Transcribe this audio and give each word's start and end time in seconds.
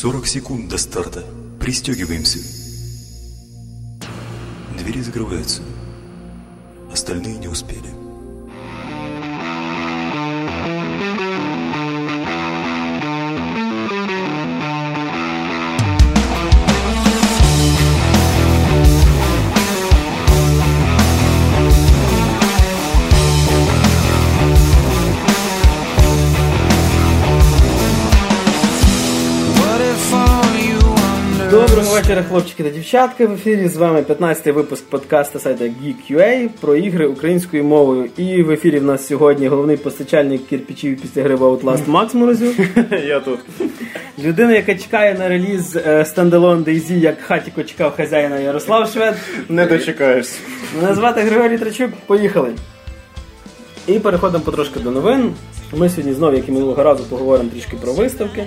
40 0.00 0.26
секунд 0.26 0.68
до 0.70 0.78
старта. 0.78 1.22
Пристегиваемся. 1.60 2.38
Двери 4.78 5.02
закрываются. 5.02 5.60
Остальные 6.90 7.36
не 7.36 7.48
успели. 7.48 7.99
Вечора, 32.10 32.28
хлопчики 32.28 32.62
та 32.62 32.70
дівчатки. 32.70 33.26
В 33.26 33.32
ефірі 33.32 33.68
з 33.68 33.76
вами 33.76 34.00
15-й 34.00 34.50
випуск 34.50 34.84
подкасту 34.84 35.38
сайта 35.38 35.64
Geek.ua 35.64 36.48
про 36.60 36.76
ігри 36.76 37.06
українською 37.06 37.64
мовою. 37.64 38.08
І 38.16 38.42
в 38.42 38.50
ефірі 38.50 38.78
в 38.78 38.84
нас 38.84 39.06
сьогодні 39.06 39.48
головний 39.48 39.76
постачальник 39.76 40.46
кірпічів 40.46 41.00
після 41.00 41.22
гри 41.22 41.36
Outlast 41.36 41.88
Макс 41.88 42.14
Морозюк. 42.20 42.56
Я 43.06 43.20
тут. 43.20 43.38
Людина, 44.18 44.52
яка 44.52 44.74
чекає 44.74 45.14
на 45.14 45.28
реліз 45.28 45.76
е, 45.76 45.80
Standalone 46.02 46.64
DayZ, 46.64 46.92
як 46.92 47.20
хатіко 47.20 47.62
чекав 47.62 47.96
хазяїна 47.96 48.38
Ярослав 48.38 48.90
Швед. 48.90 49.14
Не 49.48 49.66
дочекаєшся. 49.66 50.38
Мене 50.82 50.94
звати 50.94 51.20
Григорій 51.20 51.58
Трачук. 51.58 51.90
Поїхали. 52.06 52.48
І 53.86 53.98
переходимо 53.98 54.44
потрошки 54.44 54.80
до 54.80 54.90
новин. 54.90 55.34
Ми 55.72 55.88
сьогодні 55.88 56.12
знову, 56.12 56.36
як 56.36 56.48
і 56.48 56.52
минулого 56.52 56.82
разу, 56.82 57.04
поговоримо 57.04 57.50
трішки 57.50 57.76
про 57.76 57.92
виставки. 57.92 58.46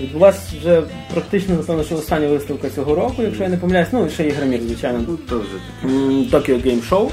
Відбулася 0.00 0.40
вже 0.60 0.82
практично, 1.12 1.54
напевно, 1.54 1.84
що 1.84 1.96
остання 1.96 2.28
виставка 2.28 2.70
цього 2.70 2.94
року, 2.94 3.14
якщо 3.22 3.42
я 3.42 3.48
не 3.48 3.56
помиляюсь, 3.56 3.88
ну 3.92 4.06
і 4.06 4.10
ще 4.10 4.28
Ігромір, 4.28 4.60
звичайно. 4.60 5.04
То 5.28 5.38
вже. 5.38 5.48
М, 5.84 6.24
Tokyo 6.32 6.66
Game 6.66 6.88
Show, 6.90 7.10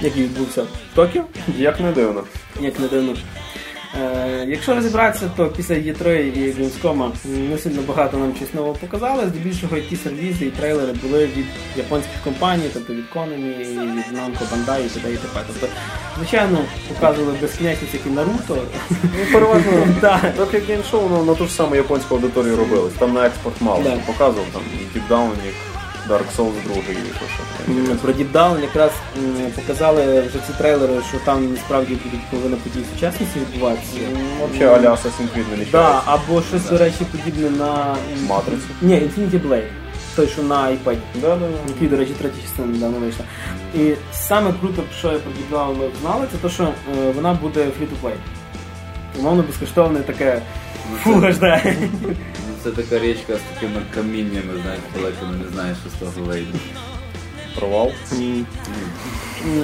який 0.00 0.22
відбувся 0.22 0.62
в 0.62 0.66
Токіо, 0.94 1.22
Як 1.58 1.80
не 1.80 1.92
дивно. 1.92 2.22
як 2.60 2.80
не 2.80 2.88
дивно. 2.88 3.14
Е, 3.94 4.46
якщо 4.48 4.74
розібратися, 4.74 5.30
то 5.36 5.46
після 5.46 5.74
E3 5.74 6.08
і 6.16 6.52
Gamescom 6.52 7.10
не 7.50 7.58
сильно 7.58 7.82
багато 7.82 8.16
нам 8.18 8.34
щось 8.36 8.54
нового 8.54 8.74
показали. 8.74 9.26
Здебільшого 9.26 9.76
які 9.76 9.96
сервізи 9.96 10.46
і 10.46 10.50
трейлери 10.50 10.92
були 11.02 11.26
від 11.26 11.46
японських 11.76 12.22
компаній, 12.24 12.70
тобто 12.74 12.94
від 12.94 13.04
Konami, 13.14 13.58
від 13.58 13.78
Namco, 14.18 14.42
Bandai 14.52 14.86
і 14.86 14.88
т.д. 14.88 15.12
і 15.12 15.16
т.п. 15.16 15.40
Тобто, 15.46 15.66
звичайно, 16.18 16.58
показували 16.94 17.38
безкінечність, 17.42 17.94
як 17.94 18.06
і 18.06 18.10
Наруто. 18.10 18.58
Ну, 18.90 19.32
переважно, 19.32 19.72
Так. 20.00 20.22
як 20.52 20.64
геймшоу 20.64 21.08
ну, 21.10 21.24
на 21.24 21.34
ту 21.34 21.46
ж 21.46 21.52
саму 21.52 21.74
японську 21.76 22.14
аудиторію 22.14 22.56
робилось. 22.56 22.92
Там 22.98 23.12
на 23.12 23.26
експорт 23.26 23.60
мало. 23.60 23.84
Показував 24.06 24.46
там 24.52 24.62
і 24.74 24.98
Deep 24.98 25.08
Down, 25.16 25.30
і 25.30 25.77
Dark 26.08 26.36
Souls 26.36 26.62
2 26.64 26.76
і 26.76 26.96
що 27.16 27.96
Про 28.02 28.12
Deep 28.12 28.32
Down 28.32 28.60
якраз 28.62 28.90
показали 29.54 30.20
вже 30.20 30.38
ці 30.46 30.52
трейлери, 30.58 30.94
що 31.08 31.18
там 31.24 31.52
насправді 31.52 31.94
будуть 32.04 32.26
половина 32.30 32.56
подій 32.56 32.84
сучасності 32.94 33.40
відбуватися. 33.40 33.98
Взагалі 34.52 34.78
аля 34.78 34.90
Assassin's 34.90 35.28
Creed 35.36 35.58
не 35.58 35.64
Да, 35.72 36.02
або 36.04 36.42
щось, 36.42 36.70
до 36.70 36.78
речі, 36.78 37.04
подібне 37.12 37.50
на 37.50 37.96
Матрицю. 38.28 38.66
Ні, 38.82 38.94
Infinity 38.94 39.48
Blade. 39.48 39.68
Той, 40.16 40.28
що 40.28 40.42
на 40.42 40.66
iPad. 40.66 40.96
Да, 41.14 41.36
да. 41.36 41.46
Який, 41.68 41.88
до 41.88 41.96
речі, 41.96 42.12
третя 42.18 42.42
частина 42.42 42.68
недавно 42.68 42.98
вийшла. 42.98 43.24
І 43.74 43.94
саме 44.12 44.52
круто, 44.60 44.82
що 44.98 45.12
я 45.12 45.18
про 45.18 45.32
Deep 45.32 45.58
Down 45.58 45.90
знали, 46.00 46.26
це 46.32 46.38
те, 46.38 46.54
що 46.54 46.64
е, 46.64 47.12
вона 47.14 47.34
буде 47.34 47.60
free-to-play. 47.60 48.14
Умовно 49.18 49.42
безкоштовне 49.42 50.00
таке 50.00 50.42
Full 51.04 51.20
HD. 51.38 51.74
Ну, 52.02 52.14
це 52.64 52.70
така 52.70 52.98
річка 53.04 53.36
з 53.36 53.54
такими 53.54 53.82
каміннями, 53.94 54.52
знаєш, 54.62 54.80
далеко 54.94 55.26
не 55.44 55.52
знаєш, 55.54 55.76
що 55.80 55.90
з 55.90 55.92
того 56.14 56.26
вийде. 56.26 56.58
Провал. 57.58 57.92
М, 58.12 58.46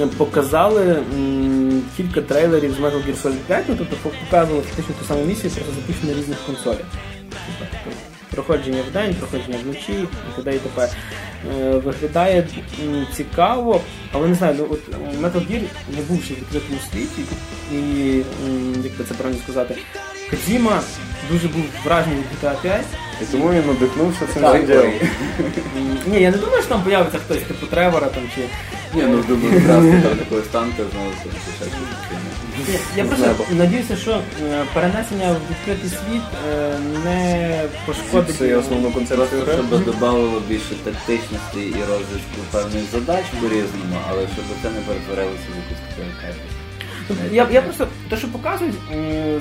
м, 0.01 0.09
Показали 0.09 1.03
м, 1.15 1.81
кілька 1.97 2.21
трейлерів 2.21 2.71
з 2.73 2.77
Metal 2.79 3.07
Gear 3.07 3.21
Solid 3.23 3.35
5, 3.47 3.65
ну, 3.67 3.75
тобто 3.77 3.95
показували 4.29 4.61
фактично 4.69 4.95
ту 4.99 5.05
саму 5.05 5.25
місію, 5.25 5.51
просто 5.53 5.73
запущені 5.75 6.11
на 6.13 6.19
різних 6.19 6.37
консолях. 6.45 6.79
Тобто, 7.59 7.95
Проходження 8.31 8.81
в 8.89 8.93
день, 8.93 9.15
проходження 9.15 9.57
вночі 9.63 9.93
і 9.93 10.35
т.д. 10.35 10.55
і 10.55 10.59
т.п. 10.59 10.89
Е, 11.59 11.71
Виглядає 11.71 12.47
м, 12.83 13.07
цікаво, 13.15 13.81
але 14.11 14.27
не 14.27 14.35
знаю, 14.35 14.55
ну 14.59 14.67
от 14.71 14.79
е, 14.93 15.17
Metal 15.21 15.51
Gear 15.51 15.61
не 15.95 16.01
бувши 16.09 16.33
в 16.33 16.37
відкритому 16.37 16.79
світі, 16.91 17.21
і 17.71 17.75
м, 18.47 18.73
як 18.83 18.97
би 18.97 19.03
це 19.07 19.13
правильно 19.13 19.41
сказати, 19.43 19.75
Кодзіма 20.29 20.81
дуже 21.31 21.47
був 21.47 21.63
вражений 21.85 22.17
від 22.17 22.25
GTA 22.49 22.55
5. 22.61 22.81
І 23.21 23.25
тому 23.25 23.49
він 23.51 23.67
надихнувся 23.67 24.27
цим 24.33 24.41
Так. 24.43 24.65
ділом. 24.67 24.91
Ні, 26.07 26.21
я 26.21 26.31
не 26.31 26.37
думаю, 26.37 26.61
що 26.61 26.69
там 26.69 26.81
появиться 26.83 27.17
хтось 27.25 27.37
типу 27.37 27.65
Тревора 27.65 28.07
там 28.07 28.23
чи. 28.35 28.41
Ні, 28.93 29.03
ну 29.03 29.23
думаю, 29.27 29.59
здрасте, 29.63 30.01
там 30.09 30.17
такої 30.17 30.41
станка 30.43 30.83
знову 30.91 31.09
там 31.23 31.31
ще 31.43 31.51
щось 31.57 31.69
таке. 31.69 32.15
Ні, 32.67 32.79
Я 32.95 33.05
просто 33.05 33.35
надіюся, 33.51 33.95
що 33.95 34.11
е, 34.11 34.63
перенесення 34.73 35.31
в 35.31 35.37
відкритий 35.51 35.89
світ 35.89 36.21
е, 36.49 36.73
не 37.05 37.61
пошкодить. 37.85 38.35
Це 38.37 38.47
є 38.47 38.55
основну 38.55 38.91
концепцію 38.91 39.41
гри. 39.41 39.53
Щоб 39.53 39.85
додавало 39.85 40.41
більше 40.47 40.75
тактичності 40.83 41.59
і 41.59 41.79
розвитку 41.89 42.39
певних 42.51 42.83
задач 42.91 43.25
по-різному, 43.41 43.97
але 44.09 44.21
щоб 44.21 44.45
це 44.61 44.69
не 44.69 44.79
перетворилося 44.87 45.45
в 45.53 45.55
якусь 45.61 45.81
таку 45.89 46.01
якась. 46.15 46.41
Я, 47.31 47.47
я 47.51 47.61
просто 47.61 47.87
те, 48.09 48.17
що 48.17 48.27
показують, 48.27 48.75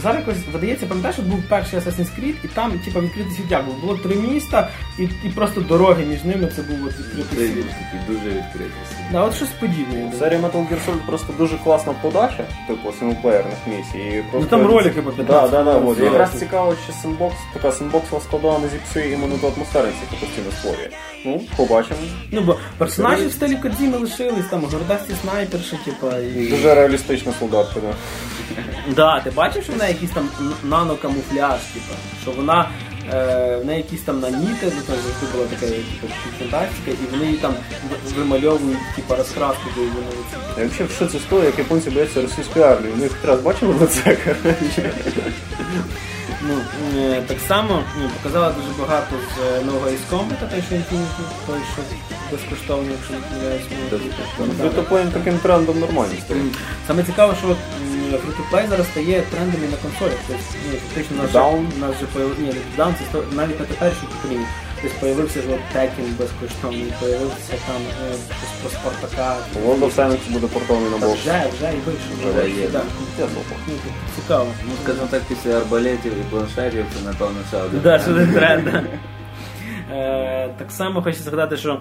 зараз 0.02 0.18
якось 0.18 0.42
видається, 0.52 0.86
пам'ятаєш, 0.86 1.16
що 1.16 1.24
був 1.24 1.42
перший 1.48 1.78
Assassin's 1.78 2.20
Creed, 2.20 2.34
і 2.44 2.48
там, 2.48 2.72
типа, 2.84 3.00
відкритий 3.00 3.32
світ 3.32 3.50
як 3.50 3.64
був. 3.64 3.80
Було 3.80 3.96
три 3.96 4.16
міста, 4.16 4.68
і, 4.98 5.02
і 5.02 5.28
просто 5.34 5.60
дороги 5.60 6.04
між 6.04 6.24
ними 6.24 6.52
це 6.56 6.62
був 6.62 6.86
от 6.86 6.98
відкритий 6.98 7.48
світ. 7.48 7.66
такий 7.66 8.00
дуже 8.16 8.28
відкритий. 8.28 8.70
Да, 9.12 9.22
от 9.24 9.34
щось 9.34 9.48
подібне. 9.48 10.12
Серія 10.18 10.40
Metal 10.40 10.68
Gear 10.68 10.78
Solid 10.88 11.06
просто 11.06 11.32
дуже 11.38 11.58
класна 11.58 11.92
подача, 12.02 12.44
типу 12.68 12.92
синглплеєрних 12.98 13.58
місій. 13.66 13.98
І 13.98 14.24
Ну 14.32 14.44
там 14.44 14.66
ролики 14.66 15.02
по 15.02 15.10
15 15.10 15.50
Да, 15.50 15.62
да, 15.62 15.94
да, 15.94 16.04
Якраз 16.04 16.38
цікаво, 16.38 16.74
чи 16.86 16.92
синбокс, 16.92 17.36
така 17.52 17.72
синбоксова 17.72 18.22
складова 18.22 18.58
не 18.58 18.68
зіпсує 18.68 19.12
іменно 19.12 19.38
ту 19.38 19.46
атмосферність, 19.46 19.98
яку 20.02 20.26
постійно 20.26 20.50
створює. 20.58 20.88
Ну, 21.24 21.40
побачимо. 21.56 22.00
Ну, 22.30 22.40
бо 22.40 22.56
персонажі 22.78 23.26
в 23.26 23.32
стилі 23.32 23.56
Кодзіми 23.56 23.98
лишились, 23.98 24.46
там 24.50 24.64
гордасті 24.64 25.14
снайперші, 25.22 25.78
типа, 25.84 26.18
і... 26.18 26.46
Дуже 26.46 26.74
реалістична 26.74 27.32
солдатка, 27.38 27.80
да. 27.80 27.94
Да, 28.96 29.20
ти 29.20 29.30
бачив, 29.30 29.64
що 29.64 29.72
в 29.72 29.76
неї 29.76 29.92
якийсь 29.92 30.10
там 30.10 30.28
нанокамуфляж, 30.64 31.60
типу, 31.74 31.94
що 32.22 32.30
вона 32.30 32.68
е, 33.14 33.56
в 33.56 33.64
неї 33.64 33.78
якісь 33.78 34.00
там 34.00 34.20
наніти, 34.20 34.62
ну 34.64 34.82
там 34.86 34.96
завжди 34.96 35.26
була 35.32 35.46
така 35.46 35.66
типу, 35.66 36.12
фантастика, 36.38 36.90
і 36.90 37.12
вони 37.12 37.24
її 37.26 37.38
там 37.38 37.54
вимальовують, 38.16 38.78
типу, 38.96 39.14
розкраску 39.14 39.70
до 39.76 39.80
її. 39.80 39.92
Я 40.58 40.66
взагалі 40.66 40.94
шоці 40.98 41.18
з 41.18 41.22
того, 41.30 41.44
як 41.44 41.58
японці 41.58 41.90
бояться 41.90 42.22
російської 42.22 42.64
армії. 42.64 42.92
У 42.94 42.96
них 42.96 43.12
раз 43.24 43.40
бачили 43.40 43.74
на 43.80 43.86
це? 43.86 44.16
Ну, 46.48 46.54
е, 47.00 47.22
так 47.26 47.38
само 47.48 47.82
ну, 48.00 48.08
показала 48.16 48.50
дуже 48.50 48.68
багато 48.80 49.16
з 49.16 49.58
е, 49.60 49.64
нового 49.64 49.86
Combat, 49.86 50.50
той, 50.50 50.62
що 50.66 50.74
Infinity, 50.74 51.24
той, 51.46 51.60
що 51.72 51.82
безкоштовно, 52.32 52.90
якщо 52.90 53.12
не 53.12 53.20
помиляюсь. 53.20 53.62
ну, 54.38 54.46
Ви 54.64 54.68
да. 54.68 54.68
то 54.68 54.82
плеєм 54.82 55.10
таким 55.10 55.38
трендом 55.38 55.80
нормально 55.80 56.14
стає. 56.24 56.40
Саме 56.86 57.02
цікаво, 57.02 57.34
що 57.40 57.56
фрі-то-плей 58.18 58.66
зараз 58.70 58.86
стає 58.86 59.22
трендом 59.30 59.60
і 59.64 59.70
на 59.70 59.76
консолях. 59.76 60.18
Тобто, 60.28 60.42
ну, 60.72 60.78
фактично, 60.88 61.22
нас 61.22 61.32
Down? 61.32 61.78
нас 61.80 62.00
же 62.00 62.06
появ... 62.06 62.30
Ні, 62.38 62.52
Down 62.78 62.92
це 62.98 63.04
сто- 63.10 63.24
навіть 63.32 63.60
на 63.60 63.66
теперішній 63.66 64.08
поколінні. 64.14 64.46
Тобто 64.84 65.00
появився 65.00 65.40
ж 65.40 65.48
Tekken 65.48 66.18
безкоштовний, 66.18 66.92
появився 67.00 67.52
там 67.66 67.82
е, 68.10 68.12
щось 68.12 68.50
про 68.60 68.70
Спартака. 68.70 69.36
Of 69.66 69.96
Tanks 69.96 70.32
буде 70.32 70.46
портований 70.46 70.90
на 70.90 70.98
бокс. 70.98 71.20
Вже, 71.20 71.44
вже 71.56 71.72
і 71.72 71.78
вийшов. 71.86 72.36
Вже 72.36 72.50
є. 72.50 72.68
Ну, 72.72 73.74
цікаво. 74.16 74.46
Ну, 74.68 74.72
скажімо 74.82 75.06
так, 75.10 75.22
після 75.28 75.56
арбалетів 75.56 76.12
і 76.12 76.30
планшетів 76.30 76.84
це 76.94 77.04
напевно 77.04 77.38
ще 77.48 77.62
один. 77.62 77.80
Да, 77.82 77.98
що 77.98 78.10
не. 78.10 78.84
Е, 79.92 80.54
так 80.58 80.70
само 80.70 81.02
хочу 81.02 81.18
згадати, 81.18 81.56
що 81.56 81.80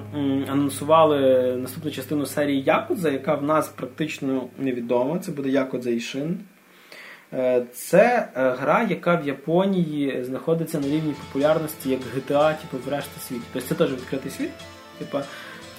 анонсували 0.52 1.20
наступну 1.58 1.92
частину 1.92 2.26
серії 2.26 2.64
Якудза, 2.64 3.10
яка 3.10 3.36
в 3.36 3.44
нас 3.44 3.68
практично 3.68 4.44
невідома. 4.58 5.20
Це 5.20 5.32
буде 5.32 5.50
Якудза 5.50 5.90
і 5.90 6.00
Шин. 6.00 6.40
Е, 7.34 7.64
Це 7.74 8.28
е, 8.36 8.50
гра, 8.50 8.88
яка 8.90 9.16
в 9.16 9.28
Японії 9.28 10.24
знаходиться 10.24 10.80
на 10.80 10.88
рівні 10.88 11.14
популярності 11.14 11.90
як 11.90 12.00
GTA, 12.00 12.56
типу, 12.62 12.84
в 12.86 12.90
решті 12.90 13.20
світі. 13.28 13.44
Тобто 13.54 13.68
це 13.68 13.76
теж 13.76 13.92
відкритий 13.92 14.32
світ, 14.32 14.52
типу, 15.00 15.18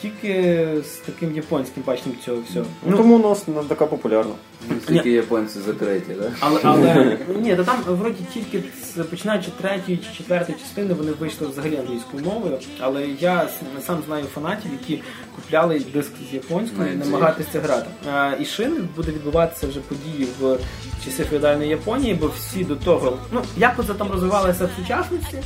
тільки 0.08 0.66
з 0.84 0.88
таким 0.96 1.36
японським 1.36 1.82
баченням 1.86 2.18
цього 2.24 2.38
всього. 2.50 2.66
Ну, 2.86 2.96
тому 2.96 3.14
у 3.16 3.28
нас 3.28 3.48
не 3.48 3.54
така 3.62 3.86
популярна. 3.86 4.32
Ну, 4.70 4.76
Тільки 4.88 5.10
японці 5.10 5.58
закриті, 5.60 6.00
так? 6.00 6.32
Але, 6.40 6.60
але 6.62 7.18
ні, 7.42 7.56
та 7.56 7.64
там 7.64 7.76
вроді 7.86 8.24
тільки 8.34 8.62
з- 8.84 9.02
починаючи 9.04 9.48
третьої 9.60 9.98
чи 9.98 10.16
четвертої 10.16 10.58
частини 10.58 10.94
вони 10.94 11.12
вийшли 11.12 11.46
взагалі 11.46 11.76
англійською 11.76 12.24
мовою. 12.24 12.58
Але 12.80 13.06
я 13.20 13.48
сам 13.86 14.02
знаю 14.06 14.24
фанатів, 14.34 14.70
які 14.80 15.02
купляли 15.36 15.82
диск 15.94 16.12
з 16.30 16.34
японською 16.34 16.92
і 16.92 16.96
Ну, 16.96 17.04
намагатися 17.04 17.60
грати. 17.60 17.86
А, 18.14 18.32
і 18.40 18.44
шин 18.44 18.88
буде 18.96 19.12
відбуватися 19.12 19.66
вже 19.66 19.80
події 19.80 20.28
в 20.40 20.58
часи 21.04 21.24
феодальної 21.24 21.70
Японії, 21.70 22.14
бо 22.14 22.26
всі 22.36 22.64
до 22.64 22.76
того, 22.76 23.18
ну 23.32 23.40
як 23.56 23.76
це 23.86 23.94
там 23.94 24.10
розвивалося 24.12 24.64
в 24.66 24.70
сучасності. 24.82 25.36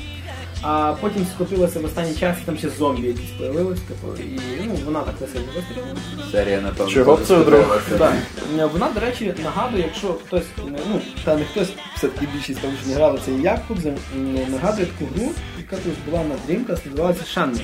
А 0.63 0.95
потім 1.01 1.27
скотилося 1.35 1.81
в 1.81 1.85
останній 1.85 2.15
час, 2.15 2.37
там 2.45 2.59
ще 2.59 2.69
зомбі 2.69 3.07
якісь 3.07 3.31
появились, 3.39 3.81
типу, 3.81 4.23
і 4.23 4.41
ну, 4.67 4.75
вона 4.85 5.01
так 5.01 5.15
не 5.21 5.27
сильно 5.27 5.47
вистрілила. 5.57 5.97
Серія, 6.33 6.61
напевно, 6.61 6.93
Чого 6.93 7.17
б 7.17 7.21
це 7.27 7.37
вдруг? 7.37 7.61
Е, 8.59 8.67
Вона, 8.73 8.89
до 8.95 9.01
речі, 9.01 9.35
нагадує, 9.45 9.83
якщо 9.83 10.09
хтось, 10.27 10.43
ну, 10.67 11.01
та 11.25 11.37
не 11.37 11.45
хтось, 11.45 11.69
все-таки 11.97 12.27
більшість 12.35 12.61
там 12.61 12.71
вже 12.81 12.89
не 12.89 12.95
грали, 12.95 13.19
це 13.25 13.33
і 13.33 13.43
Якудзе, 13.43 13.89
м, 14.17 14.35
нагадує 14.53 14.87
таку 14.87 15.11
гру, 15.17 15.31
яка 15.59 15.77
тут 15.77 15.95
була 16.11 16.25
на 16.25 16.35
Dreamcast, 16.55 16.91
називалася 16.91 17.25
Шанни. 17.25 17.61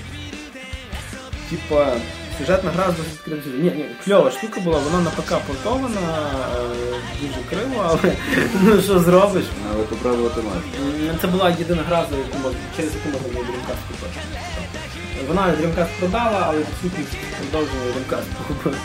Типа, 1.50 1.92
сюжетна 2.38 2.70
гра 2.70 2.86
з 2.90 3.30
досить. 3.30 3.46
Ні, 3.62 3.70
ні, 3.70 3.84
кльова 4.04 4.30
штука 4.30 4.60
була, 4.60 4.78
вона 4.78 5.00
на 5.04 5.10
ПК 5.10 5.34
портована, 5.46 6.00
е, 6.56 6.96
дуже 7.20 7.40
криво, 7.50 7.84
але 7.88 8.12
ну 8.62 8.82
що 8.82 8.98
зробиш? 8.98 9.44
Але 9.74 9.82
попробувати 9.84 10.40
можна. 10.42 10.60
М, 11.10 11.18
Це 11.20 11.26
була 11.26 11.50
єдина 11.50 11.82
гра, 11.88 12.06
за 12.10 12.16
яку 12.16 12.38
можна, 12.42 12.58
через 12.76 12.92
яку 12.94 13.08
можна 13.08 13.28
було 13.28 13.44
Dreamcast 13.44 13.82
купити. 13.88 14.20
Вона 15.28 15.42
Dreamcast 15.42 15.88
продала, 16.00 16.44
але 16.48 16.58
відсутність 16.58 17.16
продовження 17.40 17.80
Dreamcast 17.94 18.46
купила. 18.48 18.76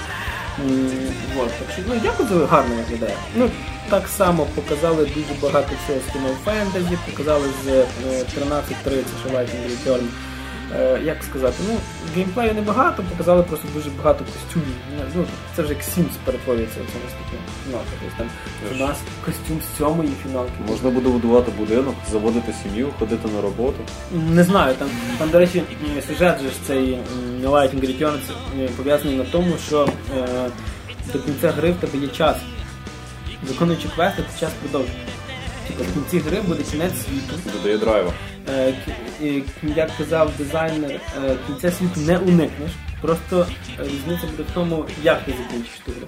М, 0.60 0.90
Вот, 1.38 1.48
так 1.60 1.68
що, 1.74 1.82
ну, 1.88 2.00
дякую 2.04 2.30
за 2.30 2.48
гарно 2.48 2.76
виглядає. 2.76 3.18
Ну, 3.36 3.50
так 3.90 4.08
само 4.18 4.46
показали 4.56 5.06
дуже 5.06 5.34
багато 5.42 5.70
цього 5.88 6.00
з 6.00 6.16
Final 6.16 6.36
Fantasy, 6.46 6.98
показали 7.12 7.46
з 7.66 7.68
е, 7.68 7.86
13.30 8.40 9.04
що 9.26 9.30
Lightning 9.38 9.68
Return. 9.72 10.02
Е, 10.76 11.00
як 11.04 11.24
сказати, 11.24 11.56
ну, 11.68 11.78
геймплею 12.16 12.54
небагато, 12.54 13.04
показали 13.04 13.44
просто 13.44 13.68
дуже 13.74 13.90
багато 13.90 14.26
костюмів. 14.26 14.76
Ну, 15.16 15.26
це 15.56 15.62
вже 15.62 15.74
як 15.74 15.82
Sims 15.84 16.12
перетворюється 16.26 16.80
в 16.80 16.92
цьому 16.92 17.04
степі. 17.10 17.42
Ну, 17.72 17.78
тобто 18.02 18.16
там 18.18 18.28
у 18.76 18.88
нас 18.88 18.98
костюм 19.26 19.62
з 19.62 19.78
сьомої 19.78 20.10
фіналки. 20.24 20.52
Можна 20.68 20.90
буде 20.90 21.10
будувати 21.10 21.52
будинок, 21.58 21.96
заводити 22.12 22.54
сім'ю, 22.64 22.90
ходити 23.00 23.28
на 23.36 23.42
роботу. 23.42 23.78
Не 24.30 24.44
знаю, 24.44 24.76
там, 24.76 24.88
там 25.18 25.30
до 25.30 25.40
речі, 25.40 25.64
сюжет 26.08 26.42
же 26.42 26.50
ж 26.50 26.56
цей 26.68 26.94
м, 26.94 27.00
Lightning 27.44 27.82
Returns 28.00 28.20
е, 28.60 28.68
пов'язаний 28.78 29.16
на 29.18 29.24
тому, 29.24 29.54
що 29.68 29.90
е, 30.18 30.50
до 31.14 31.20
кінця 31.20 31.52
гри 31.52 31.72
в 31.72 31.76
тебе 31.76 31.98
є 31.98 32.08
час. 32.08 32.38
Виконуючи 33.44 33.88
квести, 33.96 34.24
ти 34.34 34.40
час 34.40 34.52
продовжує. 34.62 35.00
Типу, 35.68 35.84
в 35.84 35.94
кінці 35.94 36.20
гри 36.30 36.42
буде 36.42 36.64
кінець 36.72 36.94
світу. 36.94 37.34
Додає 37.58 37.78
драйва. 37.78 38.14
Е, 38.50 38.74
як 39.76 39.90
казав 39.98 40.32
дизайнер, 40.38 40.92
е, 40.92 41.36
кінця 41.48 41.72
світу 41.72 42.00
не 42.00 42.18
уникнеш. 42.18 42.72
Просто 43.02 43.48
е, 43.80 43.84
різниця 43.84 44.28
буде 44.28 44.44
в 44.44 44.54
тому, 44.54 44.86
як 45.04 45.26
ти 45.26 45.32
закінчиш 45.32 45.80
ту 45.86 45.92
гру. 45.92 46.08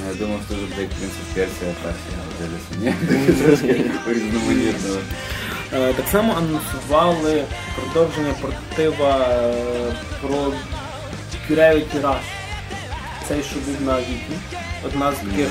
Ну, 0.00 0.06
Я 0.08 0.14
думав, 0.14 0.40
що 0.46 0.54
вже 0.54 0.66
буде 0.66 0.82
як 0.82 0.90
принцип 0.90 1.24
Персія 1.34 1.72
дивлюся, 2.40 2.72
ні. 2.80 2.94
Так 5.96 6.06
само 6.12 6.34
анонсували 6.38 7.44
продовження 7.76 8.34
портатива 8.40 9.18
е, 9.18 9.94
про 10.20 10.52
Gravity 11.50 12.00
Rush. 12.00 12.16
Цей, 13.28 13.42
що 13.42 13.56
був 13.66 13.86
на 13.86 13.98
віки. 13.98 14.36
Одна 14.84 15.12
з 15.12 15.16
таких 15.16 15.48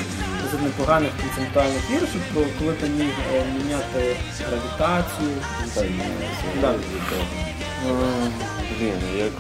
з 0.52 0.64
непоганих 0.64 1.12
концептуальних 1.22 1.92
віршів, 1.92 2.22
про 2.34 2.44
коли 2.60 2.74
ти 2.74 2.88
міг 2.90 3.12
е, 3.34 3.46
міняти 3.58 4.16
гравітацію. 4.40 5.32
Так, 6.62 6.76
ну. 7.88 7.94
Блін, 8.80 8.94
як. 9.18 9.32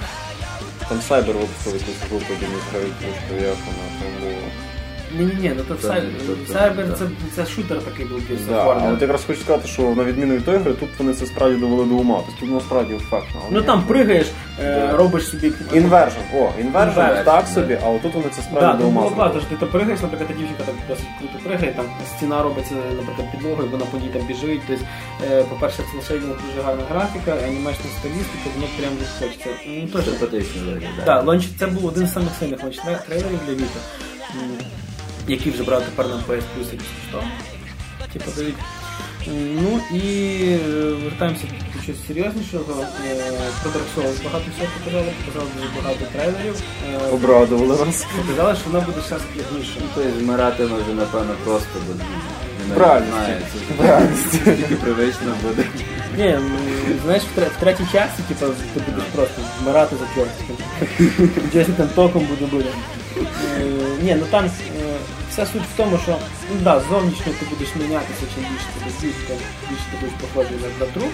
Там 0.89 1.01
сайбер 1.01 1.35
випустили 1.35 1.77
якусь 1.77 2.09
групу, 2.09 2.33
де 2.39 2.47
не 2.47 2.59
зграють 2.69 2.95
трошки, 2.99 3.45
як 3.45 3.57
вона 3.65 3.85
там 3.99 4.11
було. 4.21 4.41
Ні-ні-ні, 5.19 5.51
ну 5.57 5.63
то 5.63 5.75
Це 5.75 6.03
Cyber, 6.53 6.93
це, 6.93 7.05
це 7.35 7.45
шутер 7.45 7.79
такий 7.79 8.05
був 8.05 8.19
більш 8.29 8.39
Да, 8.49 8.63
але 8.63 8.93
от 8.93 9.01
якраз 9.01 9.23
хочу 9.27 9.39
сказати, 9.41 9.67
що 9.67 9.81
на 9.81 10.03
відміну 10.03 10.35
від 10.35 10.45
тої 10.45 10.57
гри, 10.57 10.73
тут 10.73 10.89
вони 10.99 11.13
це 11.13 11.25
справді 11.25 11.57
довели 11.59 11.85
до 11.85 11.95
ума. 11.95 12.19
Тобто 12.25 12.39
тут 12.39 12.51
насправді 12.51 12.93
ефектно. 12.93 13.41
Ну 13.51 13.61
там 13.61 13.83
пригаєш, 13.83 14.27
е, 14.63 14.89
робиш 14.93 15.27
собі. 15.27 15.51
Inversion, 15.73 16.19
о, 16.35 16.49
Інвершн, 16.59 16.99
так 16.99 17.25
да. 17.25 17.45
собі, 17.45 17.77
а 17.83 17.89
отут 17.89 18.13
вони 18.13 18.25
це 18.31 18.41
Да, 18.41 18.47
справді 18.57 18.83
до 18.83 18.89
ума. 18.89 19.01
було 19.01 19.15
зробили. 19.15 19.39
що 19.41 19.49
ти 19.49 19.55
то 19.55 19.67
пригаєш, 19.67 20.01
наприклад, 20.01 20.27
та 20.29 20.33
дівчинка 20.35 20.63
так 20.65 20.75
досить 20.89 21.05
круто 21.19 21.33
пригає, 21.43 21.73
там 21.73 21.85
стіна 22.17 22.43
робиться, 22.43 22.75
наприклад, 22.97 23.31
підлогою, 23.31 23.69
вона 23.71 23.85
по 23.85 23.97
ній 23.97 24.09
там 24.13 24.21
біжить. 24.27 24.61
Тобто, 24.67 24.85
е, 25.31 25.43
по-перше, 25.43 25.77
це 25.77 25.97
лише 26.13 26.25
дуже 26.27 26.61
гарна 26.65 26.83
графіка, 26.91 27.31
анімешна 27.47 27.85
стилістика, 27.99 28.45
воно 28.55 28.67
прям 28.79 28.93
дуже 28.99 29.11
хочеться. 29.19 29.49
Ну, 29.67 29.87
теж 29.87 30.05
Симпатично 30.05 30.61
виглядає. 30.65 31.05
Так, 31.05 31.25
launch 31.25 31.43
це 31.59 31.67
був 31.67 31.85
один 31.85 32.07
з 32.07 32.13
самих 32.13 32.29
сильних 32.39 32.63
launch 32.63 32.77
трейлерів 33.07 33.39
для 33.47 33.53
Віта, 33.53 33.79
який 35.27 35.51
вже 35.51 35.63
брав 35.63 35.83
тепер 35.83 36.07
на 36.07 36.15
PS 36.15 36.41
Plus 36.41 36.73
і 36.73 36.77
безкоштовно. 36.77 37.31
Типу 38.13 38.31
дають. 38.37 38.55
Ну 39.27 39.81
і 39.93 40.37
е, 40.43 40.57
вертаємося 41.03 41.43
до 41.75 41.85
чогось 41.85 42.07
серйознішого. 42.07 42.85
Е, 43.05 43.15
Про 43.61 43.71
Dark 43.71 43.87
Souls 43.95 44.23
багато 44.23 44.45
всього 44.55 44.69
показали, 44.79 45.13
показали 45.25 45.49
дуже 45.55 45.69
багато 45.81 46.05
трейлерів. 46.13 46.55
Е, 46.93 47.11
Обрадували 47.11 47.85
нас. 47.85 48.05
Показали, 48.17 48.55
що 48.55 48.69
вона 48.71 48.85
буде 48.85 49.01
ще 49.01 49.15
складніша. 49.19 49.79
Ну, 49.81 49.87
то 49.95 50.01
есть 50.01 50.17
вмиратиме 50.21 50.77
вже, 50.77 50.93
напевно, 50.93 51.35
просто 51.43 51.79
буде. 51.87 52.03
Правильно. 52.75 53.15
тільки 54.43 54.75
привично 54.75 55.33
буде. 55.43 55.63
Ні, 56.17 56.37
знаєш, 57.03 57.23
в, 57.23 57.39
в 57.39 57.59
третій 57.59 57.83
часті, 57.91 58.21
типу, 58.27 58.45
ти 58.73 58.91
будеш 58.91 59.03
просто 59.15 59.41
вмирати 59.61 59.95
за 59.95 60.05
джойстиком. 60.15 60.57
Джойстик 61.53 61.75
там 61.75 61.87
током 61.87 62.25
буде 62.25 62.45
буде. 62.51 62.69
Ні, 64.03 64.15
ну 64.19 64.25
там 64.29 64.45
е, 64.45 64.49
вся 65.31 65.45
суть 65.45 65.61
в 65.73 65.77
тому, 65.77 65.97
що 66.03 66.17
ну, 66.51 66.55
да, 66.61 66.81
зовнішньо 66.89 67.33
ти 67.39 67.45
будеш 67.49 67.75
мінятися, 67.75 68.23
чим 68.35 68.43
більше 68.43 68.65
ти 68.73 68.79
будеш 68.83 69.01
бігти, 69.01 69.33
більше 69.69 69.83
ти 69.91 69.97
будеш 70.01 70.15
похожий 70.21 70.57
на, 70.79 70.85
труп. 70.85 71.11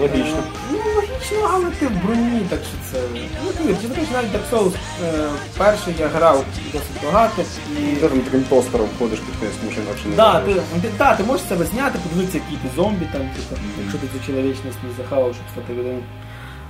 Логічно. 0.00 0.38
Е, 0.38 0.42
Ну, 0.72 0.78
логічно, 0.96 1.50
але 1.54 1.64
ти 1.70 1.86
в 1.86 2.04
броні, 2.04 2.40
так 2.50 2.60
що 2.68 2.76
це. 2.92 2.98
Ну, 3.44 3.50
повір, 3.58 3.76
чи 3.82 3.86
знаєш, 3.86 4.08
навіть 4.12 4.32
Dark 4.34 4.46
Souls 4.52 4.72
е, 5.04 5.28
перший 5.58 5.94
я 5.98 6.08
грав 6.08 6.44
досить 6.72 7.04
багато 7.04 7.42
і. 7.78 7.82
Ти 7.96 8.08
там 8.08 8.20
таким 8.20 8.42
тостером 8.44 8.88
ходиш 8.98 9.18
під 9.18 9.34
кінець, 9.40 9.54
тому 9.60 9.72
що 9.72 9.80
інакше 9.80 10.08
не 10.08 10.16
Да, 10.16 10.40
ти, 10.40 10.52
зробиш. 10.52 10.64
ти, 10.82 10.88
да, 10.98 11.16
ти 11.16 11.22
можеш 11.24 11.46
себе 11.48 11.64
зняти, 11.64 11.98
подивитися, 11.98 12.38
який 12.44 12.56
ти 12.62 12.68
зомбі, 12.76 13.06
там, 13.12 13.20
типу, 13.36 13.62
якщо 13.82 13.98
ти 13.98 14.06
цю 14.12 14.26
чоловічність 14.26 14.78
не 14.88 14.90
захавав, 15.02 15.34
щоб 15.34 15.46
стати 15.52 15.72
людиною. 15.78 16.02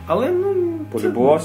Але 0.06 0.31
ну. 0.31 0.56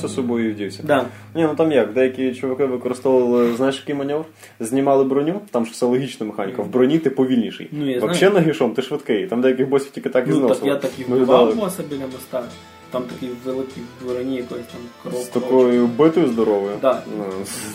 це- 0.01 0.07
собою 0.07 0.49
і 0.49 0.51
вдівся. 0.51 0.83
Да. 0.83 1.05
Ні, 1.35 1.43
ну 1.43 1.55
там 1.55 1.71
як, 1.71 1.93
деякі 1.93 2.35
чуваки 2.35 2.65
використовували, 2.65 3.55
знаєш, 3.55 3.79
який 3.79 3.95
маневр? 3.95 4.25
Знімали 4.59 5.03
броню, 5.03 5.41
там 5.51 5.65
ж 5.65 5.71
все 5.71 5.85
логічна 5.85 6.25
механіка. 6.25 6.61
В 6.61 6.67
броні 6.67 6.99
ти 6.99 7.09
повільніший. 7.09 7.69
Ну, 7.71 7.91
я 7.91 7.99
Вообще 7.99 8.29
нагішом 8.29 8.73
ти 8.73 8.81
швидкий. 8.81 9.27
Там 9.27 9.41
деяких 9.41 9.69
босів 9.69 9.91
тільки 9.91 10.09
так 10.09 10.27
і 10.27 10.31
Ну, 10.31 10.49
так 10.49 10.57
я 10.63 10.75
так 10.75 10.91
і 10.99 11.03
вбивав 11.03 11.55
боса 11.55 11.83
біля 11.89 12.07
моста. 12.07 12.43
Там 12.91 13.03
такий 13.03 13.29
великий 13.45 13.83
в 14.01 14.07
вороні 14.07 14.35
якоїсь 14.35 14.65
там 14.65 14.81
коров. 15.03 15.19
З 15.19 15.27
такою 15.27 15.87
битою 15.87 16.27
здоровою. 16.27 16.73
Да. 16.81 17.03
Ну, 17.17 17.23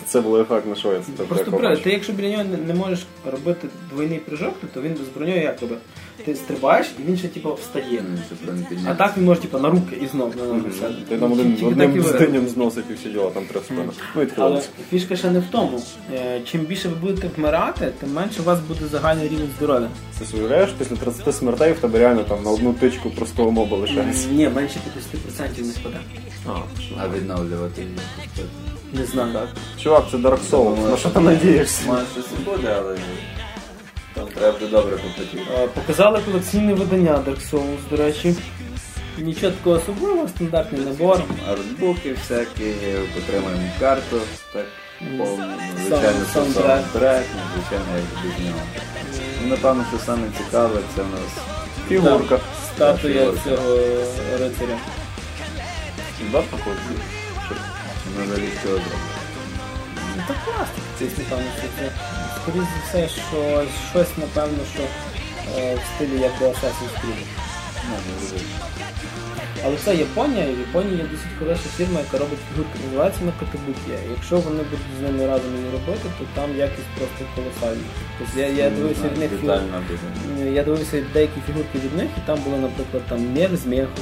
це 0.06 0.20
було 0.20 0.40
ефектно, 0.40 0.74
що 0.74 0.92
я 0.92 0.98
це 1.16 1.24
Просто 1.24 1.52
правильно, 1.52 1.82
ти 1.82 1.90
якщо 1.90 2.12
біля 2.12 2.30
нього 2.30 2.44
не, 2.66 2.74
можеш 2.74 3.06
робити 3.32 3.68
двойний 3.92 4.20
прыжок, 4.30 4.52
то 4.74 4.82
він 4.82 4.96
з 4.96 5.16
броньою 5.16 5.42
як 5.42 5.60
робить? 5.60 5.78
Ти 6.24 6.34
стрибаєш 6.34 6.86
і 6.98 7.08
він 7.10 7.18
ще 7.18 7.28
типу 7.28 7.54
встає. 7.54 8.04
Ну, 8.46 8.78
А 8.88 8.94
так 8.94 9.16
він 9.16 9.24
може 9.24 9.40
типу, 9.40 9.58
на 9.58 9.70
руки 9.70 9.96
і 10.02 10.06
знов 10.06 10.34
на 10.36 10.44
ноги 10.44 10.70
сяде. 10.80 10.94
Ти 11.08 11.18
там 11.18 11.32
один 11.32 11.52
так 11.52 11.62
і 11.62 11.66
одним 11.66 12.02
здинням 12.02 12.48
зносив 12.48 12.84
і 12.90 12.94
всі 12.94 13.08
діла, 13.08 13.30
там 13.30 13.44
треба 13.44 13.64
спина. 13.64 13.82
Ну, 13.86 13.92
Але 14.14 14.24
відхилитися. 14.24 14.68
фішка 14.90 15.16
ще 15.16 15.30
не 15.30 15.38
в 15.38 15.44
тому. 15.50 15.82
Е, 16.14 16.40
Чим 16.44 16.60
більше 16.60 16.88
ви 16.88 16.94
будете 16.94 17.30
вмирати, 17.36 17.92
тим 18.00 18.12
менше 18.12 18.42
у 18.42 18.44
вас 18.44 18.60
буде 18.60 18.86
загальний 18.86 19.28
рівень 19.28 19.50
здоров'я. 19.58 19.88
Ти 20.18 20.36
уявляєш, 20.36 20.70
після 20.78 20.96
30 20.96 21.34
смертей 21.34 21.72
в 21.72 21.78
тебе 21.78 21.98
реально 21.98 22.22
там 22.22 22.42
на 22.44 22.50
одну 22.50 22.72
тичку 22.72 23.10
простого 23.10 23.50
моба 23.50 23.76
лишається. 23.76 24.28
Ні, 24.28 24.48
менше 24.48 24.78
50% 25.34 25.66
не 25.66 25.72
спаде. 25.72 25.96
А 27.00 27.08
відновлювати 27.16 27.82
її. 27.82 27.94
Не 28.92 29.04
знаю. 29.06 29.48
Чувак, 29.82 30.04
це 30.10 30.16
Dark 30.16 30.38
Souls, 30.50 30.90
на 30.90 30.96
що 30.96 31.08
ти 31.08 31.20
надієшся? 31.20 31.82
Може 31.86 32.02
щось 32.14 32.24
і 32.40 32.44
буде, 32.44 32.76
але 32.78 32.96
там 34.16 34.26
треба 34.34 34.52
буде 34.58 34.66
добре 34.70 34.96
попитати. 34.96 35.38
Е, 35.62 35.66
Показали 35.66 36.20
колекційне 36.26 36.74
видання 36.74 37.10
Dark 37.12 37.50
Souls, 37.52 37.78
до 37.90 37.96
речі. 37.96 38.34
Нічого 39.18 39.52
такого 39.52 39.76
особливого, 39.76 40.28
стандартний 40.28 40.80
набор. 40.80 41.22
Артбуки 41.50 42.12
всякі, 42.12 42.74
потримаємо 43.14 43.62
карту, 43.80 44.20
так, 44.52 44.64
ну, 45.00 45.24
Саунд- 45.24 45.76
звичайно, 45.86 46.20
це 46.26 46.32
саундтрек. 46.32 46.66
саундтрек, 46.66 47.24
ну, 47.34 47.40
звичайно, 47.54 47.84
як 47.96 48.04
без 48.24 48.44
нього. 48.46 48.60
Ну, 49.42 49.48
напевно, 49.48 49.84
що 49.90 49.98
саме 50.06 50.22
цікаве, 50.38 50.80
це 50.96 51.02
в 51.02 51.10
нас 51.10 51.44
Фігурка. 51.88 52.38
Статуя 52.74 53.14
Фігурка. 53.14 53.40
цього 53.44 53.76
рицаря. 54.32 54.78
Да, 56.32 56.42
походу. 56.42 56.76
що 58.60 58.68
зробить. 58.68 58.82
Ну, 60.16 60.22
Так 60.28 60.36
пластик, 60.44 60.84
це 60.98 61.04
напевно, 61.04 61.50
що 61.58 61.68
це. 61.78 61.90
Скоріше 62.46 62.66
за 62.72 62.88
все, 62.88 63.08
що 63.08 63.64
щось, 63.90 64.18
напевно, 64.18 64.58
що 64.74 64.82
е, 65.58 65.74
в 65.74 65.80
стилі 65.94 66.20
як 66.20 66.32
до 66.40 66.44
Assassin's 66.44 66.94
Creed. 67.00 67.26
Ну. 67.90 67.96
Але 69.64 69.76
це 69.76 69.96
Японія, 69.96 70.44
і 70.44 70.54
в 70.54 70.58
Японії 70.58 70.96
є 70.96 71.02
досить 71.02 71.38
хороша 71.38 71.68
фірма, 71.76 72.00
яка 72.00 72.18
робить 72.18 72.38
фігурки, 72.48 72.78
називається 72.84 73.20
вона 73.20 73.32
Котобукі. 73.40 74.10
Якщо 74.10 74.36
вони 74.36 74.62
будуть 74.62 74.96
з 74.98 75.02
ними 75.02 75.26
разом 75.26 75.56
її 75.56 75.70
робити, 75.72 76.08
то 76.18 76.24
там 76.34 76.56
якість 76.56 76.92
просто 76.98 77.24
колосальна. 77.34 77.82
Тобто 78.18 78.40
я, 78.40 78.46
я 78.46 78.70
дивився 78.70 79.02
від 79.02 79.18
них. 79.18 79.30
Детально 79.30 79.82
дуже. 79.88 80.50
Я 80.50 80.64
дивився 80.64 81.04
деякі 81.12 81.40
фігурки 81.46 81.78
від 81.78 81.96
них, 81.96 82.08
і 82.16 82.26
там 82.26 82.38
були, 82.44 82.58
наприклад, 82.58 83.02
там 83.08 83.32
мех 83.32 83.56
з 83.56 83.66
меху. 83.66 84.00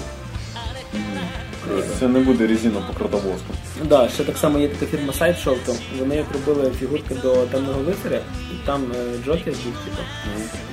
Це 1.98 2.08
не 2.08 2.20
буде 2.20 2.46
резина 2.46 2.80
покрита 2.80 3.16
воском. 3.16 3.56
Да, 3.84 4.08
ще 4.08 4.24
так 4.24 4.36
само 4.38 4.58
є 4.58 4.68
така 4.68 4.86
фірма 4.86 5.12
Sideshow, 5.20 5.56
то 5.66 5.74
вони 5.98 6.16
як 6.16 6.26
робили 6.32 6.70
фігурки 6.80 7.14
до 7.22 7.34
темного 7.46 7.80
лицаря, 7.82 8.20
і 8.52 8.66
там 8.66 8.92
е, 8.92 9.24
Джокер 9.24 9.54
був, 9.54 9.74
типу, 9.84 10.02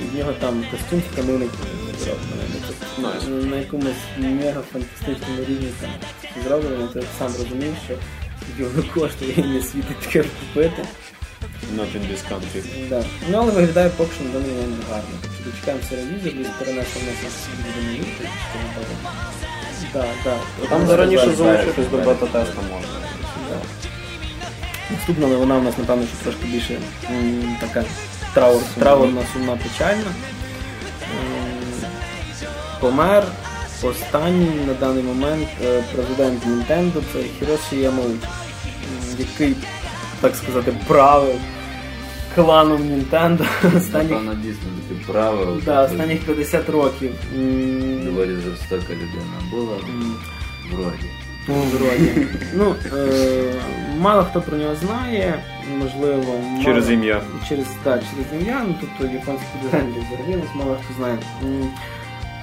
і 0.01 0.15
в 0.15 0.19
нього 0.19 0.33
там 0.39 0.63
костюм 0.71 1.01
тканини 1.01 1.45
зроблений. 1.99 2.47
Ну, 2.97 3.07
Nice. 3.07 3.49
На 3.49 3.55
якомусь 3.55 4.03
мега 4.17 4.61
фантастичному 4.71 5.41
рівні 5.47 5.67
там 5.81 5.89
зроблено, 6.43 6.87
ти 6.87 7.03
сам 7.19 7.31
розумієш, 7.37 7.77
що 7.85 7.95
воно 8.65 8.83
коштує 8.93 9.31
і 9.37 9.41
не 9.43 9.61
світить 9.61 9.99
таке 9.99 10.23
купити. 10.23 10.83
Not 11.77 11.95
in 11.95 12.03
this 12.11 12.23
country. 12.31 12.89
Да. 12.89 13.03
Ну 13.29 13.37
але 13.37 13.51
виглядає 13.51 13.89
поки 13.89 14.11
що 14.15 14.23
на 14.23 14.31
даний 14.31 14.51
момент 14.51 14.75
гарно. 14.89 15.15
Дочекаємося 15.45 15.95
ревізор, 15.95 16.33
десь 16.33 16.47
перенесли 16.59 17.01
нас 17.01 17.23
на 17.23 17.29
скільки 17.29 17.79
буде 17.79 19.50
Да, 19.93 20.05
да. 20.23 20.37
Там 20.69 20.83
От, 20.83 20.97
раніше 20.97 21.23
зараз 21.23 21.37
залишитись 21.37 21.87
до 21.87 21.97
бета-теста 21.97 22.61
можна. 22.71 22.87
Наступна 24.91 25.27
новина 25.27 25.55
у 25.55 25.61
нас, 25.61 25.77
напевно, 25.77 26.03
що 26.07 26.23
трошки 26.23 26.45
більше 26.45 26.77
м, 27.11 27.57
така 27.59 27.83
траур, 28.33 28.61
траурна, 28.79 29.21
сумна, 29.33 29.57
печальна. 29.63 30.03
М, 30.03 31.89
Помер 32.79 33.23
останній 33.83 34.65
на 34.67 34.73
даний 34.73 35.03
момент 35.03 35.47
е, 35.65 35.83
президент 35.95 36.45
Nintendo, 36.45 37.01
це 37.13 37.19
Хіроші 37.39 37.75
Ямаучі, 37.75 38.13
м, 38.13 39.15
який, 39.19 39.55
так 40.21 40.35
сказати, 40.35 40.73
правив 40.87 41.39
кланом 42.35 42.81
Nintendo 42.81 43.45
останніх, 43.77 44.11
Напевно, 44.11 44.33
дійсно 44.35 44.63
таке 44.89 45.11
правило. 45.11 45.57
да, 45.65 45.83
останніх 45.83 46.19
50 46.21 46.69
років. 46.69 47.11
Доволі 48.05 48.35
жорстока 48.35 48.93
людина 48.93 49.37
була. 49.51 49.77
Вроді. 50.71 51.05
Вроді. 51.47 52.27
Ну, 52.55 52.75
е, 52.97 53.53
мало 53.99 54.23
хто 54.23 54.41
про 54.41 54.57
нього 54.57 54.75
знає, 54.75 55.43
можливо, 55.79 56.23
мало- 56.23 56.63
Через 56.63 56.89
ім'я. 56.91 57.21
Через, 57.49 57.65
да, 57.83 57.91
через 57.91 58.41
ім'я, 58.41 58.65
ну 58.67 58.75
тобто 58.81 59.13
японський 59.13 59.47
дизайн 59.63 59.85
взагалі 60.09 60.43
мало 60.55 60.77
хто 60.85 60.93
знає. 60.97 61.17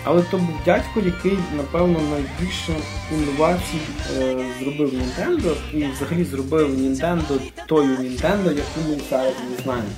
Але 0.04 0.22
то 0.22 0.36
був 0.36 0.56
дядько, 0.64 1.00
який, 1.04 1.38
напевно, 1.56 2.00
найбільше 2.10 2.72
інновацій 3.12 3.80
е, 4.16 4.36
зробив 4.60 4.94
Nintendo 4.94 5.54
і 5.72 5.86
взагалі 5.86 6.24
зробив 6.24 6.78
Nintendo 6.78 7.40
тою 7.66 7.96
Nintendo, 7.96 8.46
яку 8.46 8.80
ми 8.88 8.98
зараз 9.10 9.34
не 9.50 9.62
знаємо. 9.62 9.88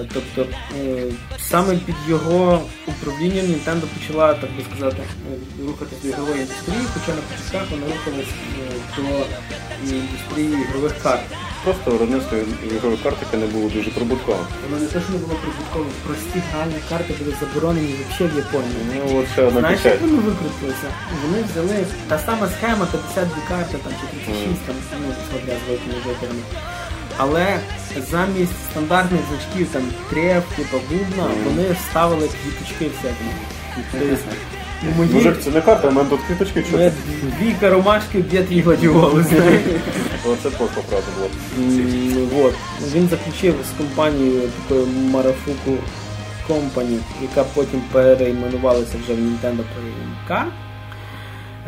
Е, 0.00 0.08
Тобто 0.14 0.46
е, 0.80 1.12
саме 1.38 1.76
під 1.76 1.94
його 2.08 2.62
управлінням 2.86 3.46
Nintendo 3.46 3.82
почала, 3.98 4.34
так 4.34 4.50
би 4.56 4.62
сказати, 4.70 5.02
е, 5.02 5.66
рухатись 5.66 6.02
до 6.02 6.08
ігрової 6.08 6.40
індустрії, 6.40 6.82
хоча 6.94 7.16
на 7.16 7.22
початках 7.22 7.70
вона 7.70 7.86
рухалась 7.86 8.34
до 8.96 9.02
індустрії 9.96 10.62
ігрових 10.62 11.02
карт. 11.02 11.22
Просто 11.64 11.90
виробництво 11.90 12.38
ігрової 12.74 13.00
картики 13.02 13.36
не 13.36 13.46
було 13.46 13.68
дуже 13.68 13.90
прибутковим. 13.90 14.46
Воно 14.64 14.82
не 14.82 14.88
те, 14.88 15.00
що 15.00 15.12
не 15.12 15.18
було 15.18 15.34
прибутково, 15.42 15.86
прості 16.06 16.42
гральні 16.52 16.80
карти 16.88 17.14
були 17.18 17.36
заборонені 17.40 17.94
взагалі 18.10 18.34
в 18.34 18.36
Японії. 18.36 18.80
Ну 18.94 19.18
от 19.18 19.26
ще 19.32 19.42
одна 19.42 19.60
Знаєш, 19.60 19.84
як 19.84 20.00
вони 20.00 20.12
викрутилися? 20.12 20.88
Вони 21.22 21.38
взяли 21.42 21.86
та 22.08 22.18
сама 22.18 22.48
схема 22.48 22.86
52 22.86 23.36
карти, 23.48 23.78
там 23.84 23.92
чи 24.00 24.06
36, 24.32 24.60
там, 24.66 24.76
ну, 25.06 25.14
смотря 25.30 25.54
з 25.60 25.68
великими 25.68 25.94
джокерами. 26.04 26.42
Але 27.16 27.46
замість 28.10 28.58
стандартних 28.70 29.20
значків, 29.30 29.66
там 29.72 29.82
треф, 30.10 30.44
типу 30.56 30.76
бубна, 30.90 31.26
вони 31.44 31.76
ставили 31.90 32.28
квіточки 32.28 32.84
всякі. 32.96 33.24
Тобто, 33.92 34.16
у 34.82 34.96
моїй- 34.98 35.14
Мужик, 35.14 35.38
це 35.40 35.50
не 35.50 35.60
карта, 35.60 35.88
у 35.88 35.92
мене 35.92 36.10
тут 36.10 36.20
квіточки 36.26 36.62
чути. 36.62 36.92
дві 37.38 37.54
каромашки 37.60 38.18
б'є 38.18 38.42
твій 38.42 38.60
гладіолус. 38.60 39.26
Оце 40.26 40.50
просто 40.50 40.80
правда 40.88 41.06
було. 41.18 41.28
Вот. 42.34 42.54
Він 42.94 43.08
заключив 43.08 43.54
з 43.74 43.78
компанією 43.78 44.42
такою 44.68 44.86
Marafuku 44.86 45.76
Company, 46.48 46.98
яка 47.22 47.44
потім 47.54 47.82
перейменувалася 47.92 48.96
вже 49.04 49.14
в 49.14 49.18
Nintendo 49.18 49.60
Card. 50.30 50.48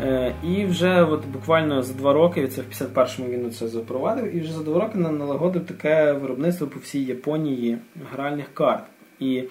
Е, 0.03 0.33
І 0.43 0.65
вже 0.65 1.01
от 1.03 1.25
буквально 1.25 1.83
за 1.83 1.93
два 1.93 2.13
роки, 2.13 2.47
це 2.47 2.61
в 2.61 2.65
51-му 2.65 3.25
він 3.29 3.51
це 3.51 3.67
запровадив, 3.67 4.35
і 4.35 4.39
вже 4.39 4.53
за 4.53 4.63
два 4.63 4.79
роки 4.81 4.97
на- 4.97 5.11
налагодив 5.11 5.65
таке 5.65 6.13
виробництво 6.13 6.67
по 6.67 6.79
всій 6.79 7.03
Японії 7.03 7.77
гральних 8.13 8.45
карт. 8.53 8.83
І 9.19 9.43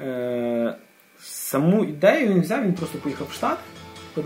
е, 0.00 0.74
саму 1.24 1.84
ідею 1.84 2.28
він 2.28 2.40
взяв, 2.40 2.64
він 2.64 2.72
просто 2.72 2.98
поїхав 2.98 3.26
в 3.30 3.34
штат. 3.34 3.58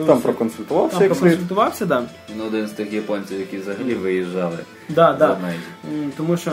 Там 0.06 0.20
проконсультувався, 0.20 0.98
там 0.98 1.08
проконсультувався, 1.08 1.86
так. 1.86 1.88
да. 1.88 2.04
Ну, 2.36 2.44
один 2.44 2.66
з 2.66 2.70
тих 2.70 2.92
японців, 2.92 3.40
які 3.40 3.58
взагалі 3.58 3.94
виїжджали 3.94 4.58
Да, 4.88 5.12
да. 5.12 5.38
Тому 6.16 6.36
що 6.36 6.52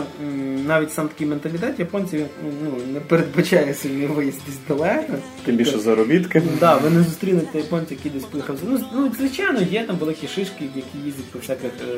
навіть 0.66 0.92
сам 0.92 1.08
такий 1.08 1.26
менталітет 1.26 1.78
японців 1.78 2.26
ну, 2.64 2.92
не 2.92 3.00
передбачає 3.00 3.74
сильний 3.74 4.06
виїзд 4.06 4.40
десь 4.46 4.58
далеко. 4.68 5.12
Тим 5.44 5.56
більше 5.56 5.78
заробітки. 5.78 6.42
Да, 6.60 6.76
ви 6.76 6.90
не 6.90 7.02
зустрінете 7.02 7.58
японця, 7.58 7.94
який 7.94 8.12
десь 8.12 8.24
поїхав. 8.24 8.56
Ну, 8.62 8.80
ну, 8.94 9.12
звичайно, 9.18 9.60
є 9.60 9.82
там 9.82 9.96
великі 9.96 10.28
шишки, 10.28 10.64
які 10.74 10.98
їздять 11.04 11.24
по 11.24 11.38
всяких 11.38 11.70
е, 11.80 11.96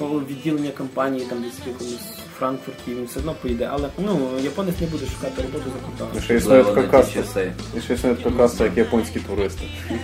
ну, 0.00 0.22
відділення 0.30 0.70
компанії, 0.70 1.26
там 1.28 1.42
десь 1.42 1.66
в 1.66 1.68
якомусь 1.68 2.18
Франкфурті, 2.38 2.90
він 2.94 3.04
все 3.04 3.20
одно 3.20 3.34
поїде. 3.42 3.68
Але 3.72 3.88
ну, 3.98 4.30
японець 4.44 4.80
не 4.80 4.86
буде 4.86 5.06
шукати 5.06 5.42
роботу 5.42 5.64
за 5.64 5.86
кордоном. 5.86 6.22
ще 6.22 6.36
існує 6.36 6.64
така 6.64 6.82
каста. 6.82 7.12
часи. 7.14 7.52
Ще 7.84 7.94
існує 7.94 8.16
така 8.16 8.36
каста, 8.36 8.64
як 8.64 8.76
японські 8.76 9.20
туристи. 9.20 9.64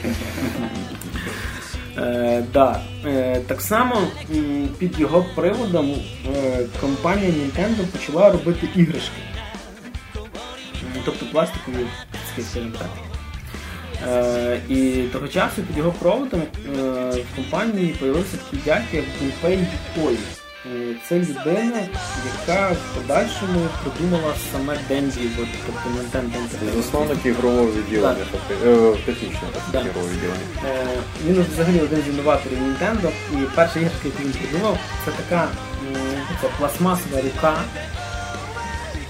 Е, 1.98 2.44
да. 2.52 2.80
е, 3.06 3.40
так 3.46 3.60
само 3.60 3.96
під 4.78 5.00
його 5.00 5.26
приводом 5.34 5.94
е, 6.36 6.66
компанія 6.80 7.30
Nintendo 7.30 7.86
почала 7.92 8.32
робити 8.32 8.68
іграшки. 8.76 9.22
Тобто 11.04 11.26
пластикові, 11.26 11.86
так. 12.78 12.88
Е, 14.08 14.60
і 14.68 15.02
того 15.12 15.28
часу 15.28 15.62
під 15.62 15.78
його 15.78 15.92
проводом 15.92 16.40
е, 16.40 16.70
в 17.10 17.36
компанії 17.36 17.94
з'явився 18.00 18.36
такий 18.36 18.60
дядько, 18.64 18.96
як 18.96 19.04
Гунпей 19.20 19.58
Юкой. 19.96 20.18
Це 21.08 21.18
людина, 21.18 21.80
яка 22.40 22.70
в 22.72 22.94
подальшому 22.94 23.66
придумала 23.82 24.34
саме 24.52 24.78
Денді, 24.88 25.20
от, 25.42 25.48
тобто 25.66 25.80
Nintendo 25.90 26.30
Entertainment 26.30 26.76
Засновник 26.82 27.26
ігрового 27.26 27.66
відділення, 27.66 28.14
Так. 28.14 28.40
тобто, 28.48 28.96
технічне 29.06 29.40
Да. 29.72 29.80
ігрового 29.80 30.08
відділення. 30.12 30.40
Е, 30.66 30.86
Він 31.26 31.46
взагалі 31.54 31.80
один 31.80 32.02
з 32.02 32.08
інноваторів 32.08 32.58
Nintendo, 32.58 33.08
і 33.32 33.36
перша 33.54 33.78
іграшка, 33.80 33.98
яку 34.04 34.22
він 34.22 34.32
придумав, 34.32 34.78
це 35.04 35.10
така 35.10 35.48
це 36.42 36.48
пластмасова 36.58 37.20
рука, 37.22 37.54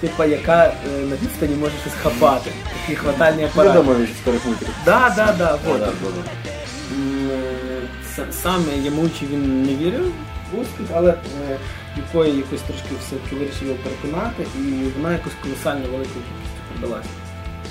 типа, 0.01 0.25
яка 0.25 0.65
е, 0.65 0.73
на 1.05 1.15
відстані 1.15 1.55
може 1.55 1.73
щось 1.81 1.93
хапати. 2.03 2.51
Такий 2.81 2.95
хватальний 2.95 3.45
апарат. 3.45 3.71
Відомо 3.75 3.93
від 3.95 4.09
старих 4.21 4.45
мультиків. 4.45 4.73
Да, 4.85 5.13
да, 5.15 5.35
да, 5.37 5.57
вот. 5.67 5.79
Да, 5.79 5.91
було. 6.01 6.13
М, 6.91 8.83
Ямучі 8.83 9.25
він 9.31 9.63
не 9.63 9.75
вірив 9.75 10.11
успіх, 10.61 10.87
але 10.93 11.11
е, 11.11 11.57
якої 11.97 12.37
якось 12.37 12.61
трошки 12.61 12.89
все-таки 13.01 13.35
вирішив 13.35 13.67
його 13.67 13.79
переконати, 13.83 14.43
і 14.59 14.61
вона 14.97 15.11
якось 15.13 15.33
колосально 15.43 15.81
великою 15.85 16.07
кількістю 16.27 16.59
продалася. 16.79 17.09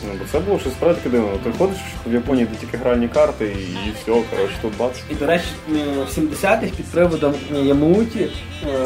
Ну, 0.07 0.13
бо 0.19 0.25
це 0.33 0.39
було 0.39 0.59
щось 0.59 0.73
справді 0.73 0.97
таке 1.01 1.11
дивно. 1.11 1.39
Ти 1.45 1.53
ходиш 1.59 1.79
в 2.07 2.13
Японії, 2.15 2.47
де 2.47 2.57
тільки 2.57 2.77
гральні 2.77 3.09
карти, 3.09 3.45
і, 3.47 3.89
і 3.89 3.93
все, 3.97 4.23
коротше, 4.31 4.55
тут 4.63 4.77
бац. 4.79 4.93
І, 5.11 5.15
до 5.15 5.27
речі, 5.27 5.45
е, 5.71 5.73
в 6.05 6.19
70-х 6.19 6.77
під 6.77 6.87
приводом 6.87 7.35
Ямауті 7.63 8.27
е, 8.67 8.77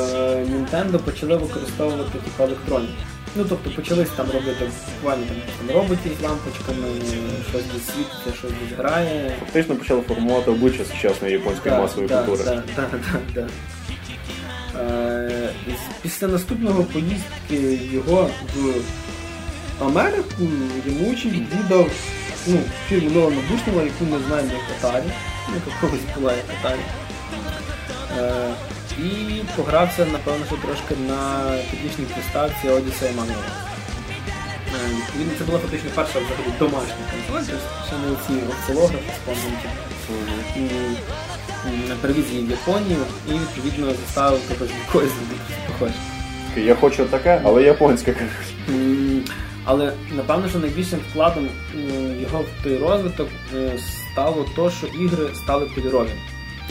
Nintendo 0.44 0.98
почали 0.98 1.36
використовувати 1.36 2.10
типу, 2.12 2.42
електроніку. 2.44 2.92
Ну, 3.38 3.44
тобто 3.48 3.70
почались 3.70 4.08
там 4.16 4.26
робити 4.26 4.70
буквально 4.96 5.24
там, 5.26 5.36
там 5.66 5.76
роботів 5.76 6.12
з 6.20 6.24
лампочками, 6.24 6.88
щось 7.50 7.62
десь 7.74 7.86
світиться, 7.86 8.38
щось 8.38 8.50
десь 8.50 8.78
грає. 8.78 9.32
Фактично 9.40 9.76
почали 9.76 10.00
формувати 10.02 10.50
обличчя 10.50 10.84
сучасної 10.84 11.32
японської 11.32 11.74
Да, 11.74 11.80
масової 11.80 12.08
да, 12.08 12.22
культури. 12.22 12.44
да, 12.44 12.62
да, 12.76 12.88
да, 12.92 13.18
да. 13.34 13.48
Е, 14.80 15.48
Після 16.02 16.26
наступного 16.26 16.84
поїздки 16.84 17.78
його 17.92 18.30
в 18.54 18.74
Америку 19.84 20.42
Ямучі 20.86 21.28
відвідав 21.28 21.90
ну, 22.46 22.58
фірму 22.88 23.10
Нова 23.10 23.30
Набушнова, 23.30 23.82
яку 23.82 24.04
ми 24.04 24.18
знаємо 24.28 24.50
як 24.52 24.62
Atari, 24.92 25.02
ну, 25.48 25.54
яка 25.54 25.80
колись 25.80 26.00
була 26.18 26.32
як 26.32 26.44
Atari. 26.46 26.78
Е, 28.18 28.54
і 28.98 29.40
погрався, 29.56 30.06
напевно, 30.12 30.46
що 30.46 30.56
трошки 30.56 30.94
на 31.08 31.50
технічній 31.70 32.04
приставці 32.04 32.68
Odyssey 32.68 33.14
Manual. 33.14 33.44
Е, 34.74 34.88
Відповідно, 34.96 35.32
це 35.38 35.44
була 35.44 35.58
фактично 35.58 35.90
перша 35.94 36.18
взагалі 36.18 36.54
домашня 36.58 36.94
консоль, 37.10 37.52
тобто 37.52 37.86
ще 37.86 37.96
не 37.96 38.16
ці 38.26 38.46
осцилографи 38.52 39.12
з. 39.26 39.36
Привіз 42.00 42.24
її 42.30 42.46
в 42.46 42.50
Японію 42.50 42.98
і 43.28 43.32
відповідно 43.32 43.86
заставив 43.86 44.40
тебе 44.40 44.66
з 44.66 44.92
зробити 44.92 45.54
похоже. 45.66 45.94
Я 46.56 46.74
хочу 46.74 47.04
таке, 47.04 47.40
але 47.44 47.62
японське 47.62 48.12
кажуть. 48.12 48.54
Але 49.64 49.92
напевно, 50.16 50.48
що 50.48 50.58
найбільшим 50.58 51.00
вкладом 51.10 51.48
його 52.20 52.38
в 52.38 52.64
той 52.64 52.78
розвиток 52.78 53.28
е, 53.54 53.72
стало 54.12 54.46
то, 54.56 54.70
що 54.70 54.86
ігри 54.86 55.28
стали 55.34 55.66
кольорові. 55.74 56.12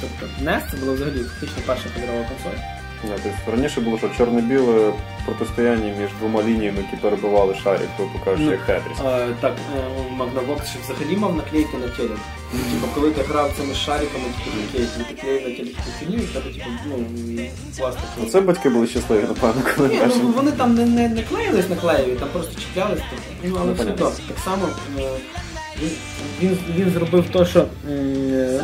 Тобто 0.02 0.44
NES 0.44 0.72
це 0.72 0.78
була 0.78 0.94
взагалі 0.94 1.18
фактично 1.18 1.64
перша 1.66 1.86
кольорова 1.96 2.30
консоль. 2.30 2.75
Ні, 3.04 3.12
тобто 3.24 3.52
раніше 3.52 3.82
було, 3.82 3.98
що 3.98 4.10
чорно-біле 4.18 4.94
протистояння 5.26 5.94
між 6.02 6.10
двома 6.20 6.44
лініями, 6.44 6.78
які 6.78 6.96
перебивали 7.02 7.56
шарик, 7.64 7.90
грубо 7.98 8.12
кажучи, 8.26 8.44
Ну, 8.46 8.52
як 8.52 8.62
Тетріс. 8.66 8.98
Е, 9.06 9.28
так, 9.42 9.54
е, 9.78 9.80
Magnavox 10.20 10.66
ще 10.70 10.80
взагалі 10.84 11.18
мав 11.18 11.36
наклейки 11.36 11.78
на 11.78 11.88
телек. 11.88 12.18
Типу, 12.52 12.88
коли 12.96 13.12
ти 13.12 13.22
грав 13.22 13.52
цими 13.58 13.74
шариками, 13.74 14.24
типу, 14.46 14.58
наклейки, 14.62 15.14
ти 15.16 15.22
клеїв 15.22 15.50
на 15.50 15.56
телек 15.56 15.76
фільмі, 16.00 16.16
і 16.24 16.28
тебе 16.28 16.46
типу, 16.54 16.66
ну, 16.88 16.96
пластик. 17.78 18.04
Ну, 18.22 18.26
це 18.30 18.42
батьки 18.42 18.70
були 18.70 18.88
щасливі, 18.88 19.22
напевно, 19.24 19.62
коли 19.76 19.88
Ні, 19.90 20.02
ну 20.24 20.28
вони 20.36 20.52
там 20.52 20.76
не, 20.76 20.86
не, 20.86 21.10
не 21.10 21.22
клеїлись 21.24 21.70
на 21.70 21.76
клеєві, 21.76 22.16
там 22.20 22.30
просто 22.34 22.62
чіплялись. 22.62 23.00
тобто, 23.10 23.26
Ну, 23.44 23.56
але 23.60 23.66
Ну, 23.68 23.74
все 23.74 23.84
понятно. 23.84 24.12
Так 24.28 24.38
само 24.46 24.68
е, 25.00 25.10
він, 25.82 25.90
він, 26.42 26.58
він 26.76 26.90
зробив 26.90 27.26
те, 27.34 27.46
що 27.46 27.66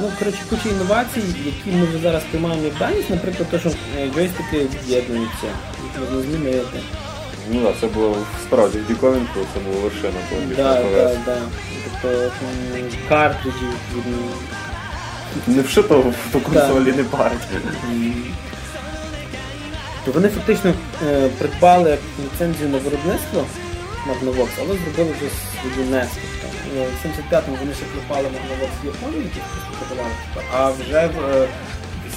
ну, 0.01 0.12
коротше, 0.20 0.39
куча 0.50 0.70
інновацій, 0.70 1.22
які 1.46 1.77
ми 1.77 1.86
вже 1.86 1.98
зараз 1.98 2.24
приймаємо 2.30 2.63
як 2.63 2.77
даність, 2.77 3.10
наприклад, 3.10 3.50
те, 3.50 3.60
що 3.60 3.70
джойстики 4.13 4.68
з'єднуються, 4.88 5.48
їх 5.84 6.00
можна 6.00 6.22
змінити. 6.22 6.80
Ну 7.51 7.62
так, 7.62 7.75
це 7.82 7.88
було 7.88 8.18
справді 8.48 8.77
в 8.77 8.88
діковінку, 8.88 9.39
це 9.53 9.60
було 9.60 9.82
вершина, 9.82 10.13
Да, 10.58 10.84
да, 11.25 11.38
ПВС. 12.01 12.32
Тобто 12.53 12.91
картриджі 13.10 13.56
відповідно. 13.56 14.27
Не 15.48 15.62
вшито 15.62 16.13
ту 16.32 16.39
консолі 16.39 16.91
не 16.91 17.03
парить. 17.03 17.39
То 20.06 20.12
вони 20.12 20.30
фактично 20.30 20.74
е, 21.08 21.30
придбали 21.39 21.98
ліцензію 22.24 22.70
на 22.70 22.77
виробництво 22.77 23.46
на 24.08 24.13
Magnavox, 24.13 24.50
але 24.60 24.77
зробили 24.77 25.15
вже 25.18 25.30
свою 25.74 25.88
NES. 25.88 26.08
Е, 26.78 26.86
в 26.86 27.06
75-му 27.06 27.58
вони 27.60 27.74
ще 27.74 27.86
Magnavox 28.36 28.74
в 28.84 28.86
Японії, 28.86 29.24
які 29.24 29.40
просто 29.51 29.70
тобто, 29.80 30.48
а 30.58 30.70
вже 30.70 31.08
в 31.08 31.20
е, 31.25 31.48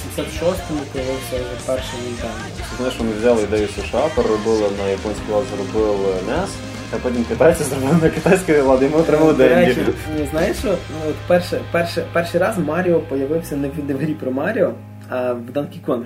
86-му 0.07 0.81
появився 0.93 1.35
вже 1.35 1.67
перший 1.67 1.99
Nintendo. 1.99 2.77
Знаєш, 2.77 2.95
вони 2.99 3.11
взяли 3.11 3.43
ідею 3.43 3.67
США, 3.67 4.03
переробили 4.15 4.69
на 4.83 4.89
японський 4.89 5.33
лад, 5.33 5.43
зробили 5.55 6.13
NES, 6.29 6.49
а 6.93 6.95
потім 7.03 7.23
китайці 7.23 7.63
зробили 7.63 7.97
на 8.01 8.09
китайський 8.09 8.59
лад, 8.59 8.83
і 8.83 8.87
ми 8.87 8.97
отримали 8.97 9.33
деньги. 9.33 9.75
е, 10.19 10.27
знаєш 10.31 10.57
що, 10.57 10.67
ну, 10.69 11.13
перше, 11.27 12.05
перший 12.13 12.41
раз 12.41 12.57
Маріо 12.57 12.99
появився 12.99 13.55
не 13.55 13.67
в, 13.67 13.85
не 13.87 13.93
в 13.93 13.97
грі 13.97 14.13
про 14.13 14.31
Маріо, 14.31 14.73
а 15.09 15.33
в 15.33 15.49
Donkey 15.53 15.85
Kong. 15.85 16.05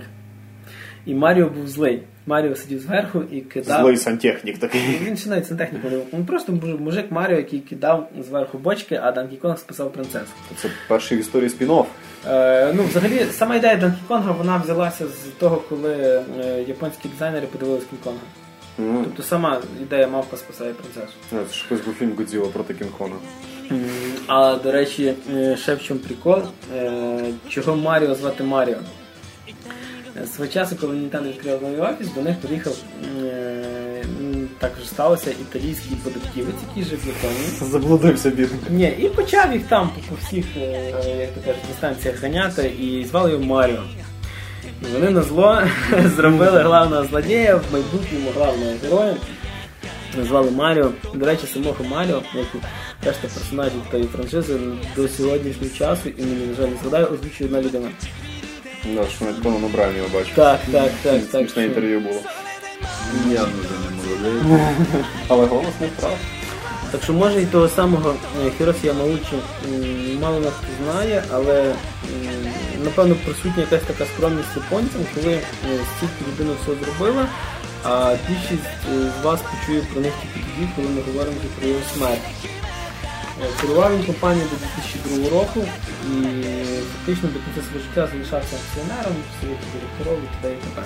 І 1.05 1.13
Маріо 1.15 1.49
був 1.49 1.67
злий. 1.67 2.03
Маріо 2.29 2.55
сидів 2.55 2.79
зверху 2.79 3.23
і 3.31 3.41
кидав. 3.41 3.81
Злий 3.81 3.97
сантехнік 3.97 4.57
такий. 4.57 4.81
Він 5.03 5.17
ще 5.17 5.29
навіть 5.29 5.51
не 5.51 5.79
був. 5.89 5.91
Він 6.13 6.25
просто 6.25 6.51
був 6.51 6.81
мужик 6.81 7.11
Маріо, 7.11 7.37
який 7.37 7.59
кидав 7.59 8.09
зверху 8.27 8.57
бочки, 8.57 8.99
а 9.03 9.11
Данкі 9.11 9.35
Конг 9.35 9.57
списав 9.57 9.93
принцесу. 9.93 10.25
Це 10.57 10.69
перший 10.87 11.17
в 11.17 11.21
історії 11.21 11.49
спін-офф. 11.49 11.85
Е, 12.27 12.73
ну, 12.73 12.83
взагалі, 12.83 13.25
сама 13.31 13.55
ідея 13.55 13.75
Данкі 13.75 13.99
Конга 14.07 14.31
вона 14.31 14.57
взялася 14.57 15.05
з 15.07 15.39
того, 15.39 15.63
коли 15.69 15.93
е, 16.39 16.63
японські 16.67 17.09
дизайнери 17.09 17.47
подивилися 17.47 17.85
Кінг-Конга. 17.91 18.19
Ну, 18.77 19.01
Тобто 19.03 19.23
сама 19.23 19.61
ідея 19.81 20.07
мавпа 20.07 20.37
спасає 20.37 20.73
принцесу. 20.73 21.13
Це 21.29 21.37
ж 21.55 21.63
хтось 21.65 21.81
був 21.81 21.93
фільм 21.93 22.11
Годзіла 22.17 22.47
проти 22.47 22.73
Кінг-Конга. 22.73 23.17
М, 23.71 23.81
А 24.27 24.55
до 24.63 24.71
речі, 24.71 25.13
е, 25.35 25.57
ще 25.57 25.75
в 25.75 25.81
чому 25.83 25.99
прикол, 25.99 26.41
е, 26.75 27.19
чого 27.49 27.75
Маріо 27.75 28.15
звати 28.15 28.43
Маріо. 28.43 28.77
Е, 30.17 30.27
Свого 30.27 30.51
часу, 30.51 30.75
коли 30.81 30.95
Nintendo 30.95 31.27
відкрив 31.27 31.61
новий 31.61 31.79
офіс, 31.79 32.07
до 32.15 32.21
них 32.21 32.35
приїхав 32.41 32.73
е, 33.23 34.03
м, 34.21 34.47
сталося 34.85 35.31
італійський 35.31 35.97
податківець, 36.03 36.55
який 36.69 36.83
жив 36.89 36.99
в 37.03 37.07
Японії. 37.07 37.71
Заблудився 37.71 38.29
бідний. 38.29 38.59
Ні, 38.69 39.05
і 39.05 39.09
почав 39.09 39.53
їх 39.53 39.63
там 39.63 39.89
по, 40.09 40.15
всіх, 40.15 40.45
е, 40.57 40.91
як 41.19 41.29
то 41.33 41.41
кажуть, 41.45 41.61
інстанціях 41.69 42.21
ганяти 42.21 42.71
і 42.79 43.05
звали 43.05 43.31
його 43.31 43.43
Маріо. 43.43 43.83
І 44.81 44.93
вони 44.93 45.09
на 45.09 45.21
зло 45.21 45.61
зробили 46.15 46.61
главного 46.63 47.03
злодія 47.05 47.55
в 47.55 47.63
майбутньому 47.73 48.29
главного 48.35 48.71
героя. 48.83 49.15
Назвали 50.17 50.51
Маріо. 50.51 50.91
До 51.15 51.25
речі, 51.25 51.47
самого 51.53 51.83
Маріо, 51.83 52.21
як 52.35 52.45
і 52.55 52.57
решта 53.05 53.27
персонажів 53.27 53.81
тої 53.91 54.03
франшизи, 54.03 54.59
до 54.95 55.07
сьогоднішнього 55.07 55.73
часу, 55.77 56.09
і 56.17 56.21
мені, 56.21 56.45
на 56.47 56.53
жаль, 56.53 56.67
не 56.67 56.77
згадаю, 56.81 57.05
озвучує 57.05 57.47
одна 57.49 57.61
людина. 57.61 57.89
Да, 58.85 59.07
що 59.15 59.25
навіть 59.25 59.43
Конан 59.43 59.63
Обрайан 59.63 59.95
його 59.97 60.09
бачив. 60.13 60.35
Так, 60.35 60.59
так, 60.71 60.91
так, 61.03 61.13
так. 61.13 61.21
Смішне 61.31 61.47
що- 61.49 61.61
інтерв'ю 61.61 61.99
було. 61.99 62.21
Явно 63.31 63.53
вже 63.59 63.73
не 63.73 64.35
молодий. 64.35 64.59
Але 65.27 65.45
голос 65.45 65.73
не 65.81 65.87
втрав. 65.87 66.17
Так 66.91 67.03
що 67.03 67.13
може 67.13 67.41
і 67.41 67.45
того 67.45 67.69
самого 67.69 68.15
е, 68.45 68.51
Хіросі 68.57 68.87
Ямаучі 68.87 69.35
м, 69.73 70.19
мало 70.21 70.39
нас 70.39 70.53
знає, 70.83 71.23
але 71.33 71.61
м, 71.61 71.73
напевно 72.83 73.15
присутня 73.25 73.53
якась 73.71 73.81
така 73.87 74.05
скромність 74.15 74.49
японцям, 74.55 75.01
коли 75.15 75.33
е, 75.33 75.41
стільки 75.97 76.31
людина 76.31 76.53
все 76.63 76.71
зробила, 76.85 77.25
а 77.83 78.15
більшість 78.29 78.69
е, 78.93 79.11
з 79.21 79.25
вас 79.25 79.39
почує 79.41 79.81
про 79.93 80.01
них 80.01 80.13
тільки 80.21 80.45
тоді, 80.55 80.69
коли 80.75 80.87
ми 80.87 81.01
говоримо 81.07 81.35
вже 81.39 81.49
про 81.59 81.67
його 81.67 81.79
смерть. 81.97 82.21
Е, 83.43 83.61
Керував 83.61 83.97
він 83.97 84.05
компанією 84.05 84.49
до 84.49 84.55
2002 84.55 85.39
року 85.39 85.67
і 86.11 86.15
фактично 86.93 87.29
до 87.29 87.39
кінця 87.39 87.61
свого 87.69 87.79
життя 87.85 88.07
залишався 88.11 88.55
акціонером, 88.55 89.15
совєту 89.41 89.65
директорів 89.73 90.23
і 90.23 90.27
т.д. 90.41 90.53
і 90.53 90.61
т.п. 90.63 90.81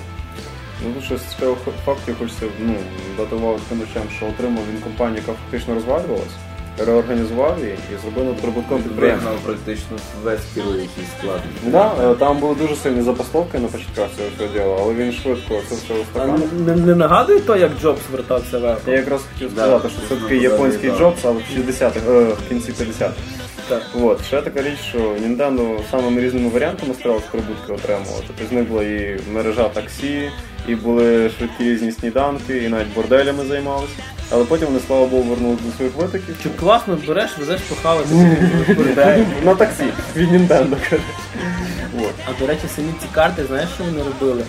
Ну, 0.82 1.02
що 1.02 1.18
з 1.18 1.22
цікавих 1.22 1.58
фактів 1.84 2.18
хочеться 2.18 2.46
ну, 2.60 2.74
дати 3.16 3.34
увагу 3.36 3.58
речам, 3.70 4.02
що 4.16 4.26
отримав 4.26 4.64
він 4.72 4.80
компанію, 4.80 5.22
яка 5.26 5.38
фактично 5.42 5.74
розвалювалась, 5.74 6.36
реорганізував 6.78 7.58
її 7.58 7.72
і 7.72 8.02
зробив 8.02 8.24
над 8.24 8.36
прибутком 8.36 8.82
підприємства. 8.82 9.30
Вигнав 9.30 9.44
практично 9.46 9.96
весь 10.24 10.40
керуючий 10.54 11.04
склад. 11.18 11.40
Да, 11.66 11.92
е, 12.10 12.14
там 12.14 12.38
були 12.38 12.54
дуже 12.54 12.76
сильні 12.76 13.02
запасовки 13.02 13.58
на 13.58 13.68
початках 13.68 14.08
цього 14.16 14.28
всього 14.36 14.52
діла, 14.52 14.76
але 14.80 14.94
він 14.94 15.12
швидко 15.12 15.60
це 15.68 15.74
все 15.74 15.94
устаканив. 15.94 16.48
не, 16.66 16.76
не 16.76 16.94
нагадує 16.94 17.40
то, 17.40 17.56
як 17.56 17.70
Джобс 17.82 18.00
вертався 18.12 18.58
вверх? 18.58 18.78
Я 18.86 18.94
якраз 18.94 19.20
хотів 19.32 19.54
Да, 19.54 19.62
сказати, 19.62 19.88
що 19.88 20.08
це 20.08 20.22
такий 20.22 20.40
японський 20.40 20.90
да. 20.90 20.96
Джобс, 20.98 21.24
але 21.24 21.34
в 21.34 21.58
60-х, 21.58 22.00
е, 22.08 22.24
в 22.24 22.48
кінці 22.48 22.72
50-х. 22.72 23.12
Так. 23.68 23.82
От, 24.02 24.24
ще 24.24 24.42
така 24.42 24.62
річ, 24.62 24.78
що 24.88 24.98
Nintendo 24.98 25.78
самими 25.90 26.20
різними 26.20 26.48
варіантами 26.48 26.94
старалась 26.94 27.24
прибутки 27.30 27.72
отримувати. 27.72 28.24
Тобто 28.26 28.44
з 28.50 28.52
них 28.52 28.68
була 28.68 28.82
і 28.82 29.20
мережа 29.32 29.68
таксі, 29.68 30.30
і 30.68 30.74
були 30.74 31.30
швидкі 31.38 31.64
різні 31.64 31.92
сніданки, 31.92 32.58
і 32.58 32.68
навіть 32.68 32.94
борделями 32.94 33.44
займалися. 33.44 33.92
Але 34.30 34.44
потім 34.44 34.66
вони, 34.66 34.80
слава 34.86 35.06
Богу, 35.06 35.22
вернули 35.22 35.58
до 35.66 35.76
своїх 35.76 35.94
витоків. 35.96 36.36
Чи 36.42 36.48
класно 36.48 36.98
береш, 37.08 37.38
везеш 37.38 37.60
в 37.60 38.74
бордель. 38.76 39.24
На 39.44 39.54
таксі 39.54 39.84
від 40.16 40.32
Nintendo, 40.32 40.76
А 42.26 42.40
до 42.40 42.46
речі, 42.46 42.62
самі 42.76 42.92
ці 43.00 43.06
карти, 43.12 43.44
знаєш, 43.46 43.68
що 43.74 43.84
вони 43.84 44.02
робили? 44.02 44.44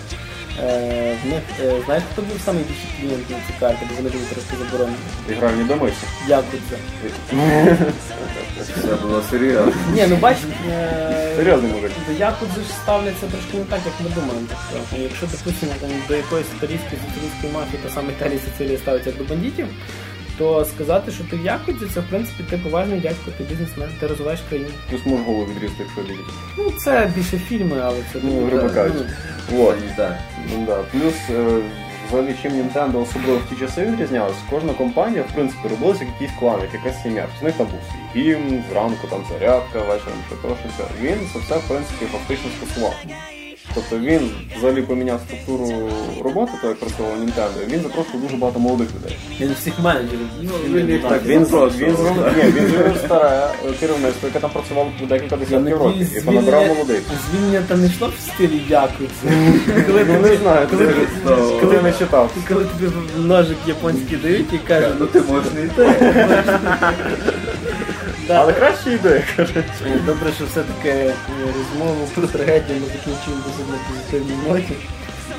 Е, 0.64 1.18
в 1.24 1.28
них, 1.28 1.44
е, 1.60 2.02
хто 2.12 2.22
був 2.22 2.40
найбільший 2.54 2.90
клієнт 3.00 3.30
на 3.30 3.36
ці 3.36 3.54
карти, 3.60 3.80
бо 3.90 3.96
вони 3.96 4.10
були 4.10 4.24
трошки 4.26 4.54
заборонені? 4.58 4.98
І 5.30 5.34
гральні 5.34 5.64
Як 6.28 6.44
би 6.52 6.58
Це 8.82 8.96
було 8.96 9.22
серйозно. 9.30 9.74
Ні, 9.94 10.06
ну 10.10 10.16
бач, 10.16 10.38
е, 10.70 11.34
Серйозний 11.36 11.72
мужик. 11.72 11.92
до 12.08 12.14
Якудзи 12.20 12.62
ж 12.62 12.68
ставляться 12.84 13.26
трошки 13.28 13.58
не 13.58 13.64
так, 13.64 13.80
як 13.86 13.94
ми 14.04 14.10
думаємо. 14.16 14.48
Тобто, 14.74 15.04
якщо, 15.04 15.26
допустимо, 15.26 15.72
там, 15.82 15.90
до 16.08 16.16
якоїсь 16.16 16.48
італійської 16.58 16.98
соціалістської 17.06 17.54
мафії, 17.54 17.80
то 17.84 17.90
саме 17.90 18.10
Італія 18.12 18.40
Сицилія 18.46 18.78
ставиться 18.78 19.10
як 19.10 19.18
до 19.20 19.24
бандитів, 19.24 19.68
то 20.38 20.66
сказати, 20.66 21.12
що 21.12 21.24
ти 21.24 21.36
в 21.36 21.46
Якудзі, 21.46 21.86
це 21.94 22.00
в 22.00 22.04
принципі 22.10 22.44
ти 22.50 22.58
поважний 22.58 23.00
дядько, 23.00 23.32
ти 23.38 23.44
бізнесмен, 23.44 23.90
ти 24.00 24.08
розвиваєш 24.08 24.40
країну. 24.50 24.70
Плюс 24.90 25.06
можеш 25.06 25.26
голову 25.26 25.46
відрізати, 25.46 25.84
якщо 25.84 26.02
лізти. 26.02 26.34
Ну, 26.58 26.72
це 26.72 27.12
більше 27.16 27.38
фільми, 27.38 27.82
але 27.84 27.98
це 28.14 28.20
Ну, 28.24 28.46
грубо 28.46 28.70
кажучи. 28.74 29.06
ну, 29.52 29.64
От. 29.66 29.76
Це 29.90 29.94
так. 29.98 30.18
Ну, 30.54 30.66
да. 30.66 30.76
Плюс, 30.92 31.14
е, 31.30 31.60
взагалі, 32.08 32.36
чим 32.42 32.52
Nintendo 32.52 33.02
особливо 33.02 33.38
в 33.38 33.50
ті 33.50 33.56
часи 33.66 33.86
відрізнялася, 33.86 34.40
кожна 34.50 34.74
компанія, 34.74 35.24
в 35.24 35.36
принципі, 35.36 35.68
робилася 35.68 36.04
якийсь 36.14 36.32
клан, 36.40 36.60
як 36.62 36.74
якась 36.74 37.02
сім'я. 37.04 37.26
З 37.40 37.44
них 37.44 37.54
там 37.56 37.68
був 37.68 37.80
свій 38.14 38.22
гімн, 38.22 38.64
зранку 38.72 39.08
там 39.08 39.24
зарядка, 39.32 39.80
вечором 39.80 40.20
ще 40.28 40.36
то, 40.42 40.48
що 40.48 40.70
все. 40.70 40.84
Він 41.02 41.18
це 41.34 41.40
все, 41.40 41.58
в 41.58 41.68
принципі, 41.68 42.06
фактично 42.12 42.50
скасував. 42.58 42.96
Тобто 43.74 44.00
він 44.00 44.32
взагалі 44.58 44.82
поміняв 44.82 45.20
структуру 45.28 45.90
роботи, 46.24 46.52
то 46.62 46.68
як 46.68 46.80
працював 46.80 47.12
Nintendo, 47.12 47.68
він 47.74 47.82
запрошував 47.82 48.22
дуже 48.22 48.38
багато 48.38 48.60
молодих 48.60 48.88
людей. 48.96 49.18
Він 49.40 49.54
всіх 49.54 49.80
менеджерів. 49.80 50.28
Ну, 50.42 50.52
він 50.74 50.90
їх 50.90 51.02
Так, 51.02 51.26
він, 51.26 51.40
він 51.40 51.46
зробив 51.46 51.80
ні, 52.38 52.44
він 52.52 52.68
зробив 52.68 52.98
старе 53.06 53.48
керівництво, 53.80 54.28
яке 54.28 54.40
там 54.40 54.50
працювало 54.50 54.90
декілька 55.10 55.38
десятків 55.38 55.78
років, 55.78 56.02
і 56.02 56.06
звільнення, 56.20 56.68
молодих. 56.68 57.02
звільнення 57.32 57.62
там 57.68 57.82
не 57.82 57.88
йшло 57.88 58.12
в 58.18 58.22
стилі 58.34 58.62
дякую. 58.70 59.10
Коли 59.88 60.06
Ну 60.08 60.20
не 60.30 60.36
знаю, 60.38 60.68
коли, 60.72 61.82
не 61.84 61.92
читав. 61.94 62.32
коли 62.48 62.66
тобі 62.66 62.92
ножик 63.18 63.58
японський 63.68 64.18
дають 64.18 64.54
і 64.54 64.58
кажуть, 64.58 64.96
Ну 65.00 65.06
ти 65.06 65.22
можеш 65.22 65.54
не 65.54 65.62
йти. 65.62 65.86
да, 68.28 68.34
Але 68.42 68.54
краще 68.54 68.94
ідея, 68.94 69.24
каже. 69.36 69.64
Е, 69.86 70.00
Добре, 70.06 70.32
що 70.36 70.46
все-таки 70.46 70.90
е, 70.90 71.14
розмову 71.58 72.08
про 72.16 72.28
трагедію 72.28 72.80
ми 72.82 72.86
закінчуємо 72.88 73.44
досить 73.48 73.70
на 73.72 73.78
позитивній 73.90 74.38
ноті. 74.48 74.74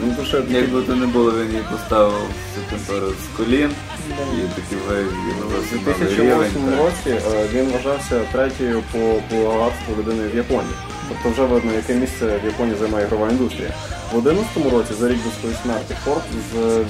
Ну 0.00 0.14
то 0.18 0.24
що, 0.24 0.42
Якби 0.48 0.82
то 0.82 0.96
не 0.96 1.06
було, 1.06 1.30
він 1.32 1.50
її 1.50 1.62
поставив 1.72 2.12
всю 2.12 2.66
температуру 2.70 3.12
з 3.24 3.36
колін 3.36 3.70
Да. 4.08 4.14
і 4.38 4.40
такий 4.60 4.78
У 5.74 5.78
2008 5.84 6.70
році 6.78 7.10
е, 7.36 7.46
він 7.52 7.70
вважався 7.70 8.20
третьою 8.32 8.82
по, 8.92 8.98
по 9.30 9.36
багатству 9.36 9.94
людиною 9.98 10.30
в 10.30 10.36
Японії. 10.36 10.74
Тобто 11.08 11.30
вже 11.30 11.54
видно, 11.54 11.72
яке 11.72 11.94
місце 11.94 12.26
в 12.42 12.46
Японії 12.46 12.76
займає 12.80 13.06
ігрова 13.06 13.28
індустрія. 13.30 13.70
В 14.12 14.22
2011 14.22 14.72
році, 14.72 14.92
за 15.00 15.08
рік 15.08 15.18
до 15.24 15.30
своєї 15.40 15.58
смерті, 15.62 15.94
Forbes 16.06 16.42
з- 16.52 16.84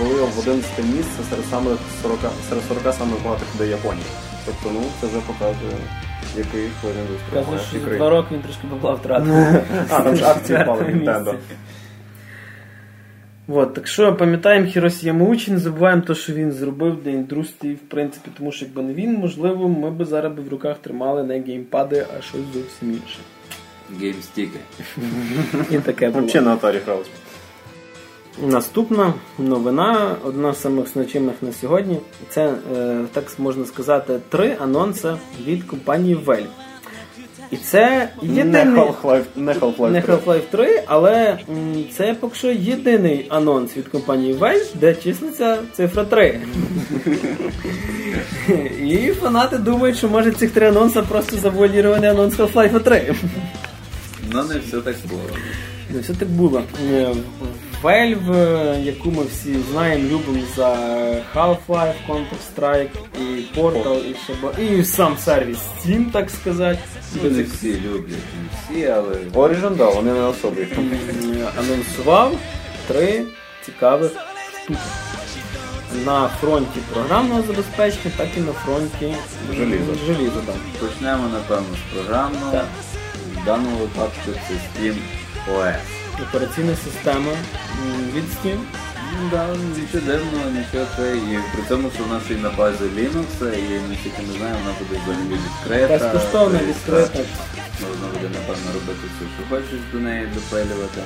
ввели 0.00 0.22
в 0.22 0.38
11 0.38 0.84
місце 0.96 1.18
серед 1.30 1.44
самих 1.50 1.78
40, 2.02 2.18
серед 2.48 2.62
40 2.68 2.94
самих 2.98 3.22
багатих 3.24 3.48
людей 3.54 3.68
Японії. 3.70 4.06
Тобто, 4.48 4.80
ну, 4.80 4.86
це 5.00 5.06
вже 5.06 5.20
показує, 5.26 5.72
який 6.36 6.66
вплив 6.66 6.94
індустрія 6.96 7.44
Кажуть, 7.44 7.68
що 7.68 7.90
за 7.90 7.96
два 7.96 8.10
роки 8.10 8.34
він 8.34 8.42
трошки 8.42 8.66
бабла 8.66 8.94
втратив. 8.94 9.34
А, 9.90 10.00
там 10.00 10.16
ж 10.16 10.24
акції 10.26 10.58
впали 10.62 10.82
Nintendo. 10.82 11.32
місце. 11.32 11.56
От, 13.48 13.74
так 13.74 13.86
що 13.86 14.14
пам'ятаємо 14.14 14.66
Хіросі 14.66 15.06
Ямаучі, 15.06 15.50
не 15.50 15.58
забуваємо 15.58 16.02
те, 16.02 16.14
що 16.14 16.32
він 16.32 16.52
зробив 16.52 17.02
для 17.02 17.10
індустрії, 17.10 17.74
в 17.74 17.78
принципі, 17.88 18.30
тому 18.38 18.52
що 18.52 18.64
якби 18.64 18.82
не 18.82 18.94
він, 18.94 19.14
можливо, 19.14 19.68
ми 19.68 19.90
б 19.90 20.04
зараз 20.04 20.32
в 20.38 20.48
руках 20.48 20.78
тримали 20.78 21.22
не 21.22 21.40
геймпади, 21.40 22.06
а 22.18 22.22
щось 22.22 22.40
зовсім 22.54 22.90
інше. 22.92 23.18
Геймстіки. 24.00 24.58
І 25.70 25.78
таке 25.78 26.10
було. 26.10 26.26
Взагалі 26.26 26.46
на 26.46 26.56
Atari 26.56 26.84
гралися. 26.84 27.10
Наступна 28.46 29.14
новина, 29.38 30.16
одна 30.24 30.52
з 30.54 30.60
самих 30.60 30.88
значимих 30.88 31.34
на 31.42 31.52
сьогодні, 31.52 31.98
це, 32.30 32.54
е, 32.76 33.00
так 33.12 33.24
можна 33.38 33.64
сказати, 33.64 34.18
три 34.28 34.56
анонси 34.60 35.14
від 35.46 35.64
компанії 35.64 36.16
Valve. 36.26 36.46
І 37.50 37.56
це 37.56 38.08
Не 38.22 38.34
єдиний... 38.34 38.74
Half-Life, 38.84 39.24
не 39.36 39.52
Half-Life 39.52 39.90
Не 39.90 40.00
Half-Life 40.00 40.42
3, 40.50 40.82
але 40.86 41.38
м, 41.50 41.84
це 41.96 42.14
поки 42.20 42.34
що 42.34 42.48
єдиний 42.48 43.26
анонс 43.28 43.76
від 43.76 43.88
компанії 43.88 44.34
Valve, 44.34 44.66
де 44.74 44.94
числиться 44.94 45.58
цифра 45.76 46.04
3. 46.04 46.40
І 48.82 49.12
фанати 49.12 49.58
думають, 49.58 49.96
що 49.96 50.08
може 50.08 50.32
цих 50.32 50.50
три 50.50 50.68
анонси 50.68 51.02
просто 51.02 51.36
завуалірований 51.36 52.10
анонс 52.10 52.34
Half-Life 52.38 52.80
3. 52.80 53.14
Ну 54.32 54.42
не 54.44 54.58
все 54.58 54.80
так 54.80 54.96
було. 55.10 55.22
Ну, 55.94 56.00
все 56.00 56.14
так 56.14 56.28
було. 56.28 56.62
Valve, 57.82 58.34
е, 58.36 58.80
яку 58.82 59.10
ми 59.10 59.24
всі 59.24 59.56
знаємо, 59.70 60.04
любимо 60.08 60.44
за 60.56 60.68
Half-Life, 61.34 61.94
Counter-Strike, 62.08 62.88
і 63.20 63.58
Portal, 63.60 63.98
і 64.10 64.14
ще 64.14 64.64
і 64.64 64.84
сам 64.84 65.16
сервіс 65.18 65.58
Steam, 65.80 66.10
так 66.12 66.30
сказати. 66.30 66.78
Ну, 67.22 67.30
не 67.30 67.42
всі 67.42 67.80
люблять, 67.80 68.10
не 68.10 68.48
всі, 68.76 68.86
але 68.86 69.14
Origin, 69.34 69.76
да, 69.76 69.90
вони 69.90 70.12
не 70.12 70.20
особі. 70.20 70.62
М, 70.78 70.90
анонсував 71.58 72.32
три 72.88 73.22
цікавих 73.64 74.10
штуки. 74.64 74.78
На 76.06 76.28
фронті 76.40 76.78
програмного 76.92 77.42
забезпечення, 77.42 78.14
так 78.16 78.28
і 78.36 78.40
на 78.40 78.52
фронті 78.52 79.14
Желіза. 79.56 79.92
желіза 80.06 80.40
так. 80.46 80.56
почнемо 80.88 81.28
напевно 81.32 81.66
з 81.76 81.94
програмного. 81.94 82.52
Так. 82.52 82.66
В 83.42 83.44
даному 83.44 83.76
випадку 83.76 84.30
це 84.48 84.54
Steam 84.54 84.94
OS. 85.54 86.07
Операційна 86.22 86.74
система 86.84 87.32
від 88.14 88.24
Steam. 88.24 88.58
Ну 89.12 89.28
да, 89.30 89.46
нічого 89.80 90.04
дивного, 90.06 90.50
нічого 90.50 90.86
це. 90.96 91.16
І 91.16 91.38
при 91.54 91.62
цьому, 91.68 91.90
що 91.94 92.04
вона 92.04 92.20
ще 92.20 92.34
й 92.34 92.36
на 92.36 92.50
базі 92.50 92.84
Linux, 92.84 93.30
і 93.58 93.80
наскільки 93.90 94.22
ми 94.28 94.38
знаємо, 94.38 94.58
вона 94.64 94.74
буде 94.78 95.00
взагалі 95.02 95.28
відкрита. 95.32 95.88
Безкоштовно 95.98 96.58
Тобто, 96.58 96.66
відкрита. 96.66 97.28
Можна 97.82 98.06
буде, 98.12 98.28
напевно, 98.34 98.68
робити 98.74 99.04
все, 99.16 99.24
що 99.34 99.42
хочеш 99.56 99.80
до 99.92 99.98
неї 99.98 100.28
допилювати. 100.34 101.00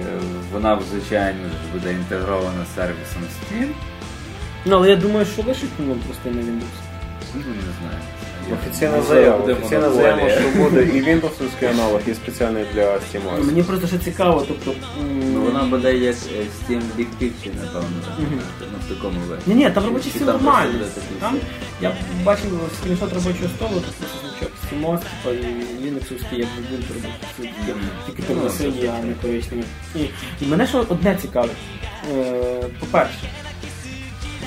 Е, 0.00 0.20
Вона, 0.52 0.78
звичайно, 0.90 1.40
буде 1.72 1.92
інтегрована 1.92 2.64
з 2.72 2.74
сервісом 2.76 3.22
Steam. 3.36 3.68
Ну, 4.64 4.76
але 4.76 4.90
я 4.90 4.96
думаю, 4.96 5.26
що 5.26 5.42
лишить 5.42 5.70
воно 5.78 5.94
просто 5.94 6.30
на 6.30 6.40
Windows. 6.42 6.76
Ну, 7.34 7.40
не 7.40 7.72
знаю. 7.80 8.00
Офіційна 8.52 9.02
заява. 9.02 9.52
Офіційна 9.52 9.90
заява, 9.90 10.30
що 10.30 10.62
буде 10.62 10.82
і 10.82 11.02
Windows 11.02 11.70
аналог, 11.70 12.00
і 12.06 12.14
спеціальний 12.14 12.64
для 12.74 12.94
SteamOS. 12.94 13.44
Мені 13.44 13.62
просто 13.62 13.86
ще 13.86 13.98
цікаво, 13.98 14.44
тобто. 14.48 14.72
Ну, 15.32 15.40
вона 15.40 15.62
буде 15.62 15.96
як 15.96 16.14
е, 16.14 16.46
Steam 16.72 16.82
Big 16.98 17.06
Picture, 17.22 17.50
напевно, 17.64 17.88
ну, 18.18 18.26
в 18.86 18.94
такому 18.94 19.20
вигляді. 19.20 19.42
Ні, 19.46 19.54
ні, 19.54 19.70
там 19.70 20.00
чи 20.04 20.10
стіл 20.10 20.26
Там 21.20 21.36
я 21.80 21.92
бачив 22.24 22.60
скріншот 22.80 23.12
робочого 23.12 23.48
столу, 23.56 23.74
тут 23.74 23.94
просто 23.94 24.18
значок 24.22 24.52
SteamOS, 24.62 24.98
типа 24.98 25.34
і 25.34 25.84
Linux-овський, 25.84 26.38
як 26.38 26.48
Ubuntu 26.48 26.94
робить. 26.94 27.54
Тільки 28.06 28.22
Ну, 28.34 28.40
там 28.40 28.50
сині, 28.50 28.90
а 29.00 29.06
не 29.06 29.14
коричневі. 29.22 29.64
І, 29.94 30.00
і 30.40 30.46
мене 30.46 30.66
що 30.66 30.86
одне 30.88 31.18
цікавить. 31.22 31.50
Е, 32.14 32.64
По-перше, 32.80 33.18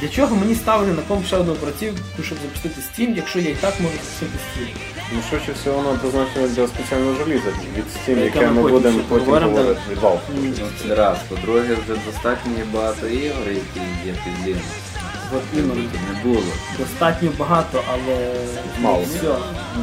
для 0.02 0.08
чого 0.10 0.36
мені 0.36 0.56
ставити 0.56 0.92
на 0.92 1.02
комп 1.02 1.26
ще 1.26 1.38
одну 1.38 1.54
операцівку, 1.54 2.24
щоб 2.24 2.38
запустити 2.42 2.82
Steam, 2.82 3.16
якщо 3.16 3.40
я 3.40 3.50
і 3.50 3.54
так 3.56 3.74
можу 3.80 3.94
запустити 3.96 4.32
Steam? 4.50 4.68
Ну, 5.14 5.20
швидше 5.30 5.52
всього, 5.62 5.78
воно 5.82 5.98
призначено 5.98 6.48
для 6.48 6.68
спеціального 6.68 7.16
желіза 7.16 7.50
від 7.78 7.84
Steam, 7.96 8.24
Яке 8.24 8.48
ми 8.48 8.62
потім 8.62 8.78
будемо 8.78 9.00
потім 9.10 9.28
говорити 9.34 9.80
від 9.92 9.98
Valve. 9.98 10.20
Ну, 10.36 10.54
це 10.88 10.96
раз. 10.96 11.18
По-друге, 11.30 11.62
вже 11.86 12.00
достатньо 12.06 12.52
є 12.58 12.64
багато 12.74 13.08
ігор, 13.08 13.48
які 13.48 13.80
є 14.06 14.14
під 14.24 14.48
Linux. 14.48 14.60
От 15.36 15.42
іменно. 15.60 15.74
Тобто 15.92 16.14
не 16.14 16.24
було. 16.24 16.44
Достатньо 16.80 17.32
багато, 17.38 17.84
але 17.94 18.34
Мало. 18.80 19.02
все. 19.04 19.28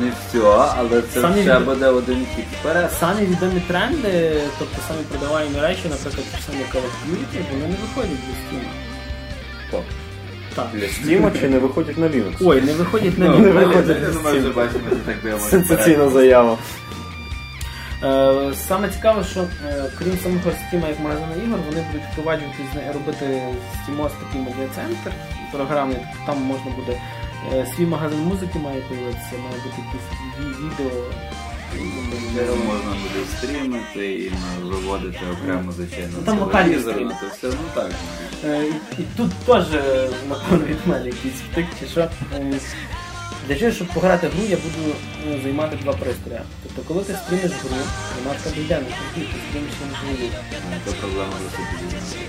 Не 0.01 0.13
все, 0.29 0.73
але 0.79 1.03
це 1.03 1.21
Самі 1.21 1.43
ще 1.43 1.59
від- 1.59 1.65
буде 1.65 1.87
один 1.87 2.27
хід 2.37 2.45
вперед. 2.61 2.93
Самі 3.01 3.27
відомі 3.27 3.61
тренди, 3.69 4.41
тобто 4.59 4.77
самі 4.89 5.01
продаваємо 5.11 5.61
речі, 5.61 5.83
наприклад, 5.91 6.27
ті 6.33 6.37
ж 6.37 6.43
самі 6.47 6.59
Call 6.59 6.87
of 6.87 7.11
Duty, 7.11 7.43
вони 7.53 7.67
не 7.67 7.77
виходять 7.83 8.11
для 8.27 8.57
Steam. 8.59 8.63
Так. 9.71 9.83
Так. 10.57 10.69
Для 10.75 10.87
Steam 10.87 11.41
чи 11.41 11.49
не 11.49 11.59
виходять 11.59 11.99
на 11.99 12.07
Linux? 12.07 12.35
Ой, 12.41 12.61
не 12.63 12.73
виходять 12.73 13.19
на 13.19 13.27
Ну, 13.29 13.37
Linux. 13.39 13.53
Steam. 14.23 15.41
Сенсаційна 15.41 16.09
заява. 16.09 16.59
Е, 18.05 18.53
Саме 18.69 18.89
цікаве, 18.89 19.25
що 19.25 19.41
е, 19.41 19.85
крім 19.99 20.19
самого 20.23 20.41
Steam 20.51 20.89
як 20.89 21.01
магазину 21.01 21.33
ігор, 21.47 21.59
вони 21.71 21.87
будуть 21.93 22.07
впроваджувати 22.13 22.59
з 22.75 22.95
робити 22.95 23.25
SteamOS 23.77 24.11
такий 24.27 24.41
медіа-центр 24.41 25.11
програмний, 25.53 25.99
там 26.27 26.39
можна 26.43 26.71
буде 26.77 27.01
е, 27.55 27.67
свій 27.77 27.87
магазин 27.87 28.19
музики 28.19 28.59
має 28.59 28.81
появитися, 28.81 29.33
має 29.45 29.57
бути 29.65 29.77
якісь 29.87 30.09
ві- 30.41 30.57
відео. 30.65 30.91
Його 32.37 32.57
можна 32.57 32.91
буде 32.91 33.27
стрімити 33.39 34.13
і 34.13 34.33
виводити 34.63 35.21
окремо, 35.33 35.73
звичайно, 35.73 36.19
там 36.25 36.39
локальні 36.39 36.79
стріми. 36.79 37.17
то 37.21 37.27
все, 37.37 37.57
ну 37.57 37.69
так. 37.75 37.91
Е, 38.45 38.65
І, 38.99 39.03
тут 39.17 39.31
теж, 39.33 39.65
напевно, 40.29 40.67
від 40.67 40.87
мене 40.87 41.07
якийсь 41.07 41.35
втик, 41.51 41.67
чи 41.81 41.87
що. 41.87 42.01
Е, 42.35 42.61
Для 43.49 43.57
чого, 43.57 43.73
щоб 43.73 43.89
пограти 43.89 44.27
гру, 44.29 44.43
я 44.49 44.57
буду 44.57 44.95
е, 45.29 45.41
займати 45.43 45.77
два 45.83 45.93
пристрої. 45.93 46.41
Тобто, 46.63 46.83
коли 46.89 47.05
ти 47.05 47.15
стрімиш 47.25 47.53
гру, 47.53 47.77
вона 48.25 48.37
в 48.39 48.43
тебе 48.43 48.61
йде 48.61 48.75
на 48.75 48.97
комп'ютер, 48.97 49.35
ти 49.35 49.41
стрімиш 49.49 49.73
на 49.81 49.99
живу. 50.01 50.29
Це 50.87 50.93
проблема 50.93 51.33
досить 51.45 52.27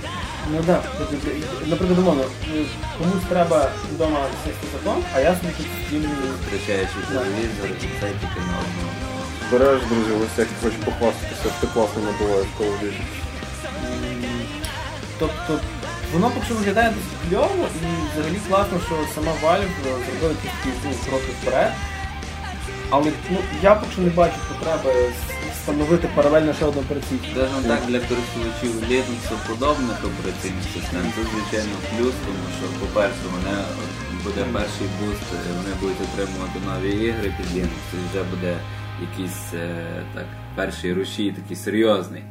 Ну 0.52 0.64
так, 0.64 0.84
да. 0.98 1.08
наприклад, 1.68 2.00
умовно, 2.00 2.24
е, 2.24 2.66
комусь 2.98 3.24
треба 3.30 3.70
вдома 3.94 4.20
сісти 4.44 4.68
за 4.86 4.96
а 5.16 5.20
я 5.20 5.36
собі 5.36 5.54
тут 5.58 5.68
стрімлю. 5.86 6.08
Втрачаючи 6.48 6.94
телевізор, 7.10 7.70
і 7.84 7.88
це 8.00 8.08
на 8.52 8.58
одного. 8.64 8.97
Береш, 9.52 9.82
друзі, 9.90 10.12
ось 10.24 10.38
як 10.38 10.48
хочеш 10.62 10.80
похвастатися, 10.86 11.50
ти 11.62 11.68
класно 11.74 12.02
набуваєш 12.04 12.48
Call 12.60 12.70
of 12.72 12.80
Duty. 12.84 13.02
Тобто, 15.20 15.60
воно 16.14 16.30
поки 16.30 16.46
що 16.46 16.56
виглядає 16.56 16.90
досить 16.90 17.20
кльово 17.30 17.68
і 17.82 17.88
взагалі 18.14 18.40
класно, 18.48 18.78
що 18.86 18.96
сама 19.16 19.32
Valve 19.44 19.70
зробила 20.06 20.34
такі 20.44 20.70
ну, 20.86 20.92
кроки 21.06 21.32
вперед. 21.42 21.72
Але 22.90 23.12
ну, 23.32 23.38
я 23.62 23.76
поки 23.76 23.92
що 23.92 24.02
не 24.02 24.10
бачу 24.10 24.38
потреби 24.50 24.92
встановити 25.54 26.08
паралельно 26.16 26.54
ще 26.54 26.66
одну 26.66 26.82
операційну. 26.82 27.20
Скажімо 27.32 27.62
так, 27.68 27.82
для 27.90 28.00
користувачів 28.00 28.72
Linux 28.90 29.24
подобних 29.48 29.98
операційних 30.12 30.66
систем, 30.74 31.06
це 31.16 31.22
звичайно 31.32 31.76
плюс, 31.90 32.16
тому 32.26 32.46
що, 32.58 32.66
по-перше, 32.82 33.24
вони 33.36 33.54
буде 34.24 34.42
перший 34.54 34.88
буст, 34.98 35.28
вони 35.60 35.74
будуть 35.82 36.02
отримувати 36.08 36.58
нові 36.70 36.92
ігри 37.08 37.34
під 37.38 37.48
Linux, 37.56 37.84
і 37.94 38.00
вже 38.10 38.24
буде 38.24 38.58
якийсь 39.02 39.54
е, 39.54 39.86
так, 40.14 40.26
перший 40.56 40.94
рушій, 40.94 41.32
такий 41.42 41.56
серйозний. 41.58 42.24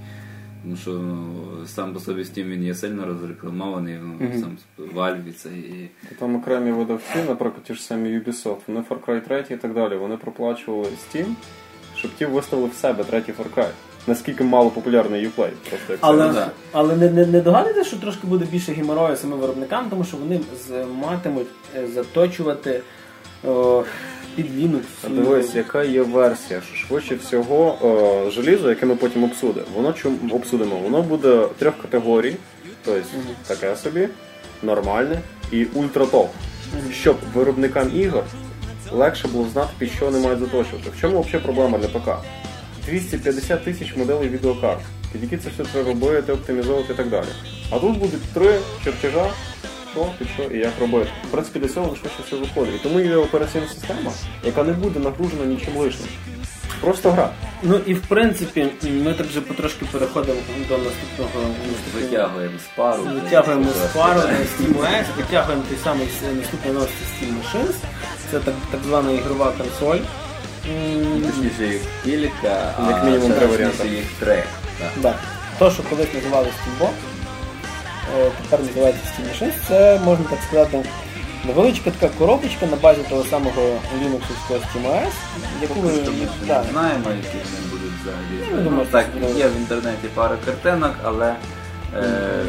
Тому 0.62 0.76
що 0.76 0.90
ну, 0.90 1.26
сам 1.66 1.92
по 1.94 2.00
собі 2.00 2.22
Steam 2.22 2.44
він 2.44 2.62
є 2.64 2.74
сильно 2.74 3.06
розрекламований, 3.06 3.98
ну, 4.02 4.28
сам 4.40 4.56
Valve 4.94 5.32
це 5.32 5.48
і. 5.48 5.90
Там 6.18 6.36
окремі 6.36 6.72
видавці, 6.72 7.18
наприклад, 7.28 7.62
ті 7.64 7.74
ж 7.74 7.82
самі 7.82 8.08
Ubisoft, 8.08 8.56
вони 8.66 8.82
Far 8.90 8.98
Cry 9.06 9.20
3 9.20 9.44
і 9.50 9.56
так 9.56 9.74
далі, 9.74 9.96
вони 9.96 10.16
проплачували 10.16 10.84
Steam, 10.88 11.26
щоб 11.96 12.10
ті 12.18 12.26
виставили 12.26 12.68
в 12.68 12.74
себе 12.74 13.04
третій 13.04 13.32
Far 13.32 13.54
Cry. 13.60 13.68
Наскільки 14.08 14.44
мало 14.44 14.70
популярний 14.70 15.26
Uplay, 15.26 15.50
просто 15.70 15.92
як 15.92 15.98
Але, 16.00 16.26
це. 16.28 16.32
да. 16.34 16.50
але 16.72 16.96
не, 16.96 17.10
не, 17.10 17.26
не 17.26 17.40
догадуєте, 17.40 17.84
що 17.84 17.96
трошки 17.96 18.26
буде 18.26 18.44
більше 18.44 18.72
геморою 18.72 19.16
самим 19.16 19.38
виробникам, 19.38 19.86
тому 19.90 20.04
що 20.04 20.16
вони 20.16 20.40
з- 20.68 20.84
матимуть 20.86 21.46
е, 21.76 21.86
заточувати 21.86 22.80
о, 23.46 23.84
під 24.36 24.46
Linux. 24.58 24.82
Дивись, 25.08 25.54
яка 25.54 25.84
є 25.84 26.02
версія, 26.02 26.60
що 26.60 26.86
швидше 26.86 27.14
всього 27.14 27.78
е, 28.26 28.30
желізо, 28.30 28.68
яке 28.68 28.86
ми 28.86 28.96
потім 28.96 29.24
обсудимо, 29.24 29.66
воно 29.74 29.92
чим 29.92 30.18
обсудимо, 30.32 30.76
воно 30.76 31.02
буде 31.02 31.46
трьох 31.58 31.74
категорій, 31.82 32.36
тобто 32.84 33.00
таке 33.46 33.76
собі, 33.76 34.08
нормальне 34.62 35.20
і 35.52 35.64
ультратоп. 35.64 36.30
Щоб 36.92 37.16
виробникам 37.34 37.90
ігор 37.96 38.24
легше 38.92 39.28
було 39.28 39.48
знати, 39.52 39.70
під 39.78 39.90
що 39.90 40.04
вони 40.04 40.18
мають 40.18 40.40
заточувати. 40.40 40.90
В 40.96 41.00
чому 41.00 41.20
взагалі 41.20 41.42
проблема 41.44 41.78
для 41.78 41.88
ПК? 41.88 42.10
250 42.86 43.64
тисяч 43.64 43.96
моделей 43.96 44.28
відеокарт, 44.28 44.80
під 45.12 45.22
які 45.22 45.36
це 45.36 45.48
все 45.50 45.64
треба 45.72 45.88
робити, 45.88 46.32
оптимізовувати 46.32 46.92
і 46.92 46.96
так 46.96 47.08
далі. 47.08 47.26
А 47.70 47.78
тут 47.78 47.98
будуть 47.98 48.22
три 48.34 48.58
чертежа, 48.84 49.30
що, 49.96 50.12
під 50.18 50.28
що 50.34 50.42
і 50.42 50.58
як 50.58 50.72
робити. 50.80 51.10
В 51.28 51.30
принципі, 51.30 51.58
для 51.58 51.68
цього 51.68 51.96
швидше 51.96 52.18
все 52.26 52.36
виходить. 52.36 52.74
І 52.74 52.78
тому 52.82 53.00
є 53.00 53.16
операційна 53.16 53.66
система, 53.66 54.12
яка 54.44 54.62
не 54.62 54.72
буде 54.72 55.00
нагружена 55.00 55.44
нічим 55.44 55.76
лишнім. 55.76 56.08
Просто 56.80 57.10
гра. 57.10 57.30
Ну 57.62 57.80
і 57.86 57.94
в 57.94 58.00
принципі, 58.00 58.66
ми 58.82 59.12
так 59.12 59.26
вже 59.26 59.40
потрошки 59.40 59.84
переходимо 59.92 60.38
до 60.68 60.78
наступного 60.78 61.54
Витягуємо 61.94 62.58
з 62.58 62.76
пару. 62.76 63.02
Витягуємо 63.02 63.64
з 63.70 63.96
пару 63.96 64.20
на 64.20 64.24
SteamOS, 64.24 65.04
витягуємо 65.16 65.62
той 65.68 65.78
самий 65.84 66.08
наступний 66.36 66.72
новості 66.72 66.94
Steam 67.20 67.28
Machines. 67.28 67.74
Це 68.30 68.40
так, 68.40 68.54
так 68.70 68.80
звана 68.86 69.12
ігрова 69.12 69.52
консоль. 69.52 69.98
Точніше 71.26 71.66
їх 71.72 71.82
кілька, 72.04 72.74
а 72.78 72.90
Як 72.90 73.04
мінімум 73.04 73.32
три 73.32 73.46
варіанти. 73.46 73.88
їх 73.88 74.04
три. 74.20 74.44
Так. 74.78 74.90
Да. 74.96 75.14
То, 75.58 75.70
що 75.70 75.82
колись 75.82 76.14
називали 76.14 76.46
Steambox, 76.46 76.90
тепер 78.42 78.66
називається 78.66 79.00
Steam 79.06 79.38
6, 79.38 79.52
це 79.68 80.00
можна 80.04 80.24
так 80.30 80.38
сказати. 80.48 80.84
Невеличка 81.46 81.90
така 81.90 82.14
коробочка 82.18 82.66
на 82.66 82.76
базі 82.76 83.00
того 83.10 83.24
самого 83.24 83.62
Linux 84.00 84.22
SteamOS, 84.50 85.12
яку 85.62 85.80
ми 85.80 85.90
да, 86.46 86.62
не 86.62 86.70
знаємо, 86.70 87.04
які 87.10 87.36
вони 87.36 87.70
будуть 87.70 87.92
взагалі. 88.02 88.52
Ну, 88.54 88.62
думаю, 88.62 88.86
так, 88.90 89.06
є 89.36 89.48
в 89.48 89.56
інтернеті 89.56 90.08
пара 90.14 90.36
картинок, 90.44 90.94
але 91.02 91.34
е, 91.96 92.44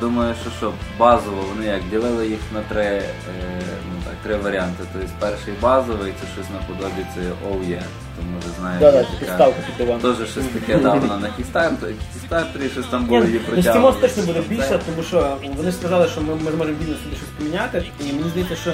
думаю, 0.00 0.34
що, 0.42 0.50
що 0.50 0.72
базово 0.98 1.44
вони 1.54 1.66
як 1.66 1.82
ділили 1.90 2.28
їх 2.28 2.40
на 2.54 2.60
три, 2.60 2.84
е, 2.84 3.04
три 4.24 4.36
варіанти. 4.36 4.84
Тобто 4.92 5.08
перший 5.18 5.54
базовий 5.62 6.12
це 6.20 6.26
щось 6.34 6.50
наподобі 6.50 7.06
це 7.14 7.20
OE. 7.20 7.82
Тому 8.16 8.36
ви 8.44 8.50
знаєте, 8.60 8.84
да, 8.84 8.92
да, 8.92 8.98
така- 8.98 9.18
підставка 9.18 9.60
під 9.66 9.86
диван. 9.86 10.00
Теж 10.00 10.30
щось 10.30 10.44
таке 10.44 10.78
давно 10.78 11.18
на 11.18 11.28
Kickstarter, 11.28 11.92
Kickstarter, 12.12 12.70
щось 12.72 12.86
там 12.86 13.04
було 13.04 13.24
її 13.24 13.40
ну, 13.42 13.52
протягнули. 13.52 13.92
Steamos 13.92 14.00
точно 14.00 14.22
буде 14.22 14.40
більше, 14.48 14.80
тому 14.86 15.02
що 15.02 15.36
вони 15.56 15.70
ж 15.70 15.76
сказали, 15.76 16.08
що 16.08 16.20
ми, 16.20 16.34
ми 16.34 16.52
зможемо 16.52 16.78
вільно 16.78 16.96
собі 17.04 17.16
щось 17.16 17.28
поміняти. 17.38 17.84
І 18.00 18.12
мені 18.12 18.28
здається, 18.30 18.56
що 18.56 18.72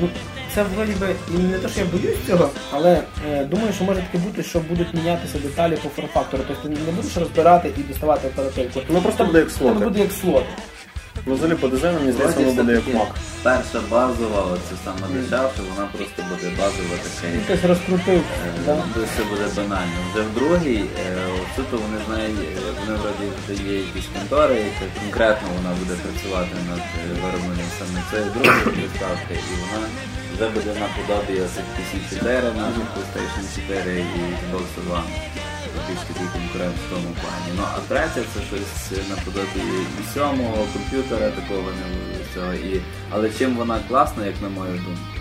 ну, 0.00 0.08
це 0.54 0.62
вроді 0.62 0.92
би 0.92 1.06
і 1.34 1.38
не 1.38 1.58
те, 1.58 1.68
що 1.68 1.80
я 1.80 1.86
боюсь 1.86 2.18
цього, 2.26 2.50
але 2.72 3.02
е, 3.30 3.44
думаю, 3.44 3.72
що 3.72 3.84
може 3.84 4.00
таке 4.00 4.18
бути, 4.24 4.42
що 4.42 4.60
будуть 4.60 4.94
мінятися 4.94 5.38
деталі 5.38 5.78
по 5.82 5.88
форм-фактору. 5.88 6.42
Тобто 6.48 6.62
ти 6.62 6.68
не 6.68 6.92
будеш 6.92 7.16
розбирати 7.16 7.70
і 7.78 7.80
доставати 7.80 8.28
оперативку. 8.28 8.80
Ну 8.88 9.00
просто 9.00 9.24
буде 9.24 9.38
як 9.38 9.50
Це 9.50 9.64
буде 9.64 10.00
як 10.00 10.12
слот. 10.12 10.44
Ну, 11.26 11.34
взагалі 11.34 11.54
по 11.56 11.68
дизайну, 11.68 11.98
мені 12.00 12.12
здається, 12.12 12.40
воно 12.40 12.52
буде 12.52 12.72
як 12.72 12.82
Все-таки 12.82 13.12
Перша 13.42 13.80
базова, 13.90 14.40
оце 14.52 14.74
саме 14.84 15.06
дешевша, 15.14 15.60
вона 15.70 15.88
просто 15.96 16.20
буде 16.30 16.48
базова 16.58 16.94
така. 17.04 17.26
як 17.34 17.44
Хтось 17.44 17.64
розкрутив. 17.70 18.22
Да? 18.66 18.74
Де 18.94 19.00
все 19.10 19.22
буде 19.30 19.46
банально. 19.56 19.98
Вже 20.10 20.22
в 20.28 20.30
другій, 20.38 20.84
е, 21.06 21.16
оце 21.42 21.62
вони 21.84 21.98
знають, 22.06 22.40
е, 22.40 22.60
вони 22.78 22.92
вроді 23.00 23.26
вже 23.38 23.54
є 23.72 23.76
якісь 23.88 24.08
контори, 24.14 24.54
яка 24.54 24.86
конкретно 25.00 25.48
вона 25.56 25.70
буде 25.80 25.94
працювати 26.04 26.54
над 26.70 26.82
е, 27.00 27.02
виробленням 27.22 27.70
саме 27.78 27.98
цієї 28.10 28.28
другої 28.34 28.64
приставки, 28.76 29.34
і 29.52 29.54
вона 29.62 29.86
вже 30.34 30.46
буде 30.54 30.70
наподобі 30.82 31.34
цих 31.54 31.66
PC4, 31.74 32.42
наших 32.62 32.86
PlayStation 32.94 33.44
4 33.68 34.04
і 34.18 34.20
Xbox 34.38 34.68
One. 34.96 35.10
Більш 35.88 36.00
такий 36.08 36.28
конкурент 36.32 36.76
в 36.76 36.90
тому 36.90 37.10
плані. 37.20 37.50
Ну 37.56 37.62
а 37.76 37.78
третя 37.88 38.20
це 38.34 38.40
щось 38.48 39.08
наподобі 39.10 39.62
і 40.00 40.14
сьомого 40.14 40.66
комп'ютера, 40.72 41.30
такого 41.30 41.70
не 41.70 42.34
цього. 42.34 42.52
І... 42.54 42.80
Але 43.10 43.30
чим 43.38 43.56
вона 43.56 43.78
класна, 43.88 44.26
як 44.26 44.34
на 44.42 44.48
мою 44.48 44.72
думку, 44.72 45.18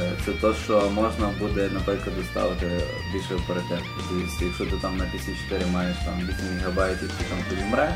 Е, 0.00 0.12
це 0.24 0.32
те, 0.32 0.54
що 0.64 0.90
можна 0.94 1.30
буде, 1.40 1.70
наприклад, 1.72 2.16
доставити 2.16 2.66
більше 3.12 3.34
оперативки. 3.34 3.88
Тобто, 3.96 4.44
якщо 4.44 4.64
ти 4.64 4.76
там 4.82 4.96
на 4.96 5.04
PC4 5.04 5.72
маєш 5.72 5.96
там 6.04 6.14
8 6.20 6.34
ГБ 6.64 6.92
і 6.92 6.96
ти 6.96 7.06
там 7.06 7.38
помреш, 7.48 7.94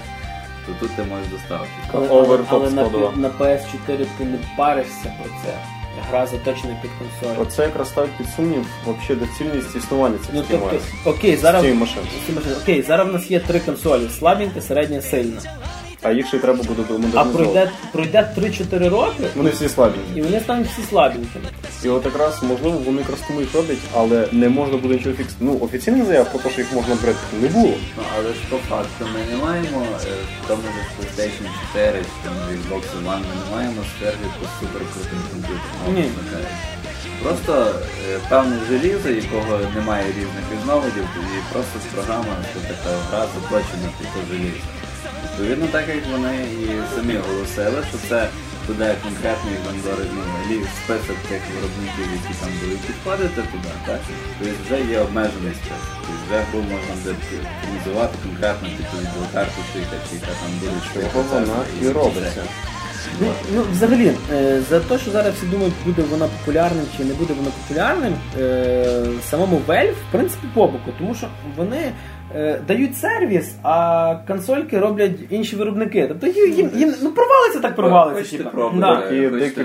то 0.67 0.73
тут 0.81 0.97
ти 0.97 1.03
можеш 1.03 1.27
доставити. 1.29 1.73
Але, 1.93 2.09
Овертоп 2.09 2.53
але 2.53 2.71
на, 2.71 2.83
на 3.17 3.29
PS4 3.29 4.07
ти 4.19 4.25
не 4.25 4.39
паришся 4.57 5.15
про 5.23 5.31
це. 5.43 5.59
Гра 6.11 6.27
заточена 6.27 6.77
під 6.83 6.91
консоль. 6.99 7.43
Оце 7.43 7.63
якраз 7.63 7.89
ставить 7.89 8.11
під 8.19 8.27
сумнів 8.37 8.67
взагалі 8.83 9.27
доцільність 9.27 9.77
існування 9.77 10.19
цих 10.19 10.31
Ну, 10.33 10.45
тобто, 10.51 10.77
окей, 11.05 11.37
зараз, 11.37 11.63
цієї 11.63 11.79
машини. 11.79 12.07
Окей, 12.63 12.83
зараз 12.83 13.09
в 13.09 13.13
нас 13.13 13.31
є 13.31 13.41
три 13.41 13.61
консолі: 13.61 14.09
слабенька, 14.19 14.61
середня, 14.61 15.03
сильна. 15.03 15.41
А 16.03 16.11
їх 16.13 16.27
ще 16.29 16.37
й 16.37 16.41
треба 16.41 16.63
буде 16.63 16.83
А 16.89 16.93
модернізовувати. 16.93 17.33
пройде, 17.39 17.71
пройде 17.93 18.31
3-4 18.39 18.89
роки, 18.89 19.25
Вони 19.37 19.51
всі 19.51 19.69
слабі. 19.69 19.95
і 20.15 20.23
вони 20.23 20.41
стануть 20.41 20.69
всі 20.69 20.83
слабенькими. 20.83 21.45
І 21.85 21.89
от 21.89 22.05
якраз 22.05 22.43
можливо 22.43 22.79
вони 22.79 22.99
якраз 23.01 23.19
тому 23.27 23.41
їх 23.41 23.55
роблять, 23.55 23.79
але 23.95 24.29
не 24.33 24.49
можна 24.49 24.77
буде 24.77 24.95
нічого 24.95 25.15
фіксити. 25.15 25.37
Ну 25.41 25.59
офіційних 25.61 26.05
заяв 26.05 26.31
про 26.31 26.39
те, 26.41 26.51
що 26.51 26.61
їх 26.61 26.73
можна 26.73 26.95
брати, 26.95 27.19
не 27.43 27.49
було. 27.49 27.75
Ну, 27.97 28.03
але 28.17 28.29
ж 28.29 28.37
по 28.51 28.57
факту 28.57 29.05
ми 29.15 29.21
не 29.37 29.45
маємо 29.45 29.83
е, 30.05 30.09
в 30.45 30.49
тому 30.49 30.63
ж 30.63 30.69
PlayStation 30.97 31.47
4 31.73 31.99
чи 31.99 32.29
там 32.29 32.35
Xbox 32.57 32.83
One, 33.07 33.19
ми 33.29 33.35
не 33.45 33.57
маємо 33.57 33.81
стерги 33.97 34.27
по 34.41 34.47
супер 34.61 34.83
крутим 34.93 35.21
комп'ютером. 35.31 35.95
Ні. 35.95 36.05
Просто 37.23 37.53
е, 38.15 38.19
певне 38.29 38.57
желізо, 38.71 39.09
якого 39.11 39.59
немає 39.75 40.05
різних 40.09 40.45
різновидів, 40.59 41.05
і 41.37 41.53
просто 41.53 41.75
з 41.83 41.95
програма, 41.95 42.35
що 42.51 42.61
така 42.75 42.97
гра 43.11 43.27
заточена 43.35 43.89
під 43.99 44.09
то 44.15 44.21
желізо. 44.35 44.61
Відповідно, 45.25 45.67
так 45.73 45.89
як 45.89 46.07
вони 46.13 46.35
і 46.63 46.67
самі 46.95 47.17
оголосили, 47.19 47.81
що 47.91 47.99
це 48.09 48.29
буде 48.67 48.95
конкретний 49.03 49.57
вендор, 49.65 49.99
ну, 50.51 50.57
список 50.85 51.19
тих 51.29 51.43
виробників, 51.53 52.07
які 52.17 52.33
там 52.41 52.51
будуть 52.61 52.85
підходити 52.89 53.41
туди, 53.53 53.73
так? 53.87 54.01
Тобто 54.39 54.55
вже 54.65 54.77
є 54.93 54.99
обмежений 55.01 55.55
список. 55.61 55.91
Тобто 56.01 56.13
вже 56.25 56.39
гру 56.47 56.61
можна 56.73 56.95
буде 57.03 57.17
організувати 57.63 58.15
конкретно 58.25 58.69
під 58.77 58.87
ту 58.91 58.97
відеокарту, 59.03 59.61
чи 59.73 59.79
яка, 59.79 60.33
там 60.41 60.51
буде 60.61 60.77
Чого 60.95 61.25
вона 61.31 61.59
і 61.83 61.89
робиться. 61.89 62.43
Ну, 63.21 63.33
ну 63.55 63.65
взагалі, 63.73 64.13
е, 64.33 64.61
за 64.71 64.81
те, 64.81 64.99
що 64.99 65.11
зараз 65.11 65.35
всі 65.35 65.47
думають, 65.47 65.75
буде 65.85 66.03
вона 66.11 66.29
популярним 66.29 66.85
чи 66.97 67.05
не 67.05 67.15
буде 67.15 67.35
вона 67.35 67.51
популярним, 67.51 68.15
е, 68.39 69.07
самому 69.31 69.61
Valve, 69.67 69.93
в 69.93 70.13
принципі, 70.13 70.47
по 70.55 70.67
боку, 70.67 70.91
тому 70.99 71.15
що 71.15 71.27
вони 71.57 71.93
дають 72.69 72.97
сервіс, 72.97 73.55
а 73.63 74.15
консольки 74.27 74.79
роблять 74.79 75.13
інші 75.31 75.57
виробники. 75.57 76.07
Тобто 76.09 76.27
їм, 76.27 76.53
їм, 76.53 76.71
їм 76.75 76.95
ну 77.03 77.11
провалиться 77.11 77.61
так 77.61 77.77
провалиться. 77.77 78.23
Хочете 78.23 78.45
пробувати, 78.45 79.09
Да. 79.11 79.17
І 79.17 79.31
хочете 79.31 79.65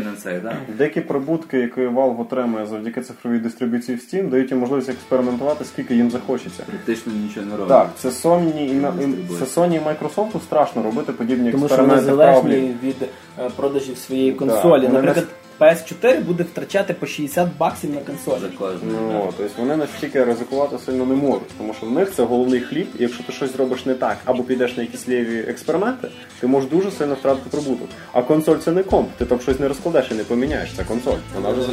деякі- 0.77 1.01
прибутки, 1.01 1.59
які 1.59 1.81
Valve 1.81 2.21
отримує 2.21 2.65
завдяки 2.65 3.01
цифровій 3.01 3.39
дистрибуції 3.39 3.97
в 3.97 4.01
Steam, 4.01 4.29
дають 4.29 4.51
їм 4.51 4.59
можливість 4.59 4.89
експериментувати, 4.89 5.65
скільки 5.65 5.95
їм 5.95 6.11
захочеться. 6.11 6.63
Практично 6.63 7.13
нічого 7.13 7.45
не 7.45 7.51
робить. 7.51 7.69
Так, 7.69 7.89
це 7.97 8.09
Sony 8.09 8.59
і, 8.59 9.35
це 9.39 9.61
Sony 9.61 9.75
і 9.75 9.79
Microsoft 9.79 10.41
страшно 10.41 10.83
робити 10.83 11.11
подібні 11.11 11.51
Тому 11.51 11.67
що 11.67 11.77
вони 11.77 11.93
експерименти 11.93 12.41
залежні 12.41 12.75
від 12.83 12.95
е, 13.39 13.49
продажів 13.55 13.97
своєї 13.97 14.31
консолі. 14.31 14.87
Наприклад, 14.87 15.27
PS4 15.59 16.21
буде 16.21 16.43
втрачати 16.43 16.93
по 16.93 17.05
60 17.05 17.47
баксів 17.59 17.89
на 17.89 17.97
консолі. 18.01 18.51
Ну, 18.91 19.33
тобто 19.37 19.53
вони 19.61 19.75
настільки 19.75 20.23
ризикувати 20.23 20.77
сильно 20.85 21.05
не 21.05 21.15
можуть, 21.15 21.57
тому 21.57 21.73
що 21.73 21.85
в 21.85 21.91
них 21.91 22.11
це 22.15 22.23
головний 22.23 22.59
хліб, 22.61 22.87
і 22.99 23.03
якщо 23.03 23.23
ти 23.23 23.31
щось 23.33 23.53
зробиш 23.53 23.85
не 23.85 23.93
так, 23.93 24.17
або 24.25 24.43
підеш 24.43 24.77
на 24.77 24.83
якісь 24.83 25.09
ліві 25.09 25.39
експерименти, 25.39 26.07
ти 26.39 26.47
можеш 26.47 26.69
дуже 26.69 26.91
сильно 26.91 27.13
втратити 27.13 27.49
прибуток. 27.49 27.87
А 28.13 28.21
консоль 28.21 28.57
це 28.57 28.71
не 28.71 28.83
комп, 28.83 29.09
ти 29.17 29.25
там 29.25 29.39
щось 29.39 29.59
не 29.59 29.67
розкладеш 29.67 30.05
і 30.11 30.13
не 30.13 30.23
поміняєш, 30.23 30.69
це 30.77 30.83
консоль. 30.83 31.17
Вона 31.35 31.49
вже 31.49 31.61
за. 31.61 31.67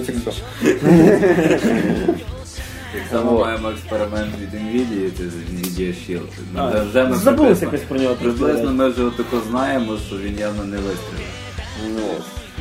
Так 2.92 3.02
само 3.10 3.38
маємо 3.38 3.68
експеримент 3.70 4.30
від 4.40 4.54
NVIDIA, 4.60 5.10
це 5.18 5.22
NVIDIA 5.22 5.88
Shield. 5.94 6.28
Ну, 6.54 6.60
А, 6.60 6.82
вже- 6.82 7.04
ми 7.04 7.16
забулося 7.16 7.64
якось 7.64 7.80
про 7.80 7.98
нього 7.98 8.14
Приблизно 8.14 8.72
ми 8.72 8.88
вже 8.88 9.02
отако 9.04 9.40
знаємо, 9.50 9.96
що 10.06 10.16
він 10.16 10.38
явно 10.38 10.64
не 10.64 10.76
вистрілив. 10.76 11.26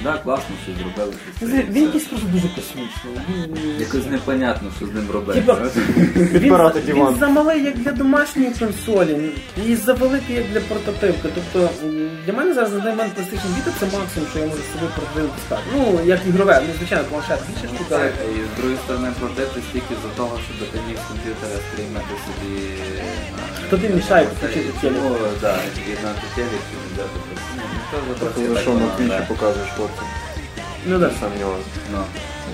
Ну, 0.03 0.11
Да, 0.11 0.17
класно, 0.17 0.55
що 0.63 0.71
зробили. 0.83 1.13
щось 1.37 1.49
Він 1.75 1.83
якийсь 1.83 2.03
просто 2.05 2.27
дуже 2.33 2.47
космічний. 2.55 3.13
Він- 3.29 3.79
Якось 3.79 4.05
непонятно, 4.05 4.69
що 4.77 4.85
з 4.87 4.93
ним 4.93 5.11
робити. 5.11 5.39
Типа, 5.41 5.57
він, 5.97 6.27
Підбирати 6.29 6.79
диван. 6.81 7.13
він 7.13 7.19
замалий 7.19 7.63
як 7.63 7.77
для 7.77 7.91
домашньої 7.91 8.51
консолі, 8.59 9.29
і 9.67 9.75
завеликий 9.75 10.35
як 10.35 10.45
для 10.53 10.59
портативки. 10.59 11.29
Тобто 11.35 11.69
м, 11.85 12.09
для 12.25 12.33
мене 12.33 12.53
зараз 12.53 12.71
на 12.71 12.77
даний 12.79 12.93
момент 12.95 13.13
PlayStation 13.17 13.49
Vita 13.55 13.71
це 13.79 13.85
максимум, 13.97 14.29
що 14.31 14.39
я 14.39 14.45
можу 14.45 14.61
собі 14.73 14.87
портативку 14.95 15.35
стати. 15.45 15.61
Ну, 15.75 15.99
як 16.05 16.19
ігрове, 16.29 16.61
ну 16.67 16.73
звичайно, 16.77 17.03
планшет 17.11 17.39
більше 17.47 17.67
штука. 17.75 17.95
але- 17.95 18.31
і 18.35 18.39
з 18.47 18.57
другої 18.57 18.77
сторони 18.85 19.07
платити 19.19 19.59
стільки 19.69 19.93
за 20.03 20.09
того, 20.19 20.33
щоб 20.45 20.67
ти 20.71 20.77
міг 20.87 20.97
з 21.03 21.05
комп'ютера 21.11 21.55
стрімати 21.67 22.13
собі. 22.25 22.51
на- 23.37 23.67
Хто 23.67 23.77
тобі 23.77 23.93
мішає 23.93 24.25
на 24.25 24.47
телек? 24.47 24.65
Ну, 24.83 25.15
так, 25.41 25.59
єднати 25.93 26.25
телек, 26.35 26.61
чи 26.69 26.75
взяти 26.93 27.17
Ну, 27.93 28.15
так 28.19 28.61
що 28.61 28.73
на 28.73 28.87
твічі 28.87 29.21
показуєш 29.27 29.69
хлопці. 29.75 30.01
Ну 30.85 30.99
так. 30.99 31.11
Сам 31.19 31.29
нюанс. 31.39 31.65
Ну. 31.91 32.03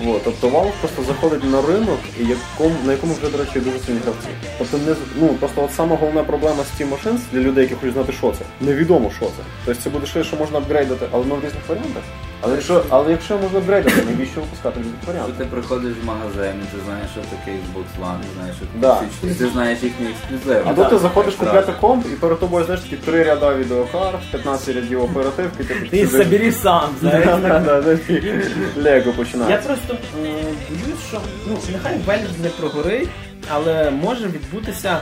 От, 0.06 0.24
тобто 0.24 0.48
Valve 0.48 0.72
просто 0.80 1.02
заходить 1.02 1.44
на 1.44 1.62
ринок, 1.62 1.98
і 2.20 2.24
якому, 2.24 2.76
на 2.84 2.92
якому 2.92 3.14
вже, 3.14 3.30
до 3.30 3.38
речі, 3.38 3.60
дуже 3.60 3.78
сильні 3.78 4.00
гравці. 4.00 4.28
Тобто 4.58 4.78
не 4.78 4.94
ну 5.16 5.28
просто 5.28 5.64
от 5.64 5.72
сама 5.74 5.96
головна 5.96 6.24
проблема 6.24 6.62
Steam 6.62 6.88
Machines 6.88 7.18
для 7.32 7.40
людей, 7.40 7.62
які 7.62 7.74
хочуть 7.74 7.94
знати, 7.94 8.12
що 8.12 8.32
це. 8.32 8.44
Невідомо, 8.60 9.10
що 9.16 9.24
це. 9.24 9.42
Тобто 9.64 9.82
це 9.82 9.90
буде 9.90 10.06
щось, 10.06 10.26
що 10.26 10.36
можна 10.36 10.58
апгрейдити, 10.58 11.06
але 11.12 11.24
ну, 11.28 11.34
в 11.34 11.44
різних 11.44 11.68
варіантах. 11.68 12.02
Але 12.40 12.52
якщо, 12.54 12.84
але 12.90 13.10
якщо 13.10 13.38
можна 13.38 13.58
апгрейдити, 13.58 14.02
навіщо 14.06 14.40
випускати 14.40 14.80
в 14.80 14.82
різних 14.82 15.22
Коли 15.22 15.32
ти 15.38 15.44
приходиш 15.44 15.92
в 16.02 16.06
магазин, 16.06 16.54
і 16.62 16.76
ти 16.76 16.82
знаєш, 16.86 17.10
що 17.12 17.20
таке 17.20 17.50
Xbox 17.50 18.04
One, 18.06 18.20
ти 18.20 18.26
знаєш, 18.38 18.56
що 18.56 18.64
Да. 18.80 18.94
таке 18.94 19.34
ти 19.34 19.48
знаєш 19.48 19.82
їхні 19.82 20.06
ексклюзиви. 20.06 20.62
А 20.66 20.74
тут 20.74 20.88
ти 20.90 20.98
заходиш 20.98 21.34
купляти 21.34 21.72
комп, 21.80 22.06
і 22.06 22.16
перед 22.16 22.40
тобою 22.40 22.64
знаєш 22.64 22.82
такі 22.82 22.96
три 22.96 23.22
ряда 23.22 23.54
відеокарт, 23.54 24.20
15 24.30 24.76
рядів 24.76 25.02
оперативки, 25.02 25.64
ти 25.64 25.74
сидиш. 26.06 26.10
собери 26.10 26.52
сам, 26.52 26.88
знаєш. 27.00 27.24
Да, 27.26 27.36
да, 27.60 27.80
да, 27.80 27.98
Лего 28.76 29.06
Я 29.06 29.12
починається. 29.12 29.68
просто 29.68 29.94
е, 30.24 30.28
боюсь, 30.70 31.00
що 31.08 31.20
ну 31.48 31.58
нехай 31.72 31.98
Valve 32.06 32.42
не 32.42 32.48
прогорить, 32.48 33.08
але 33.54 33.90
може 33.90 34.26
відбутися 34.26 35.00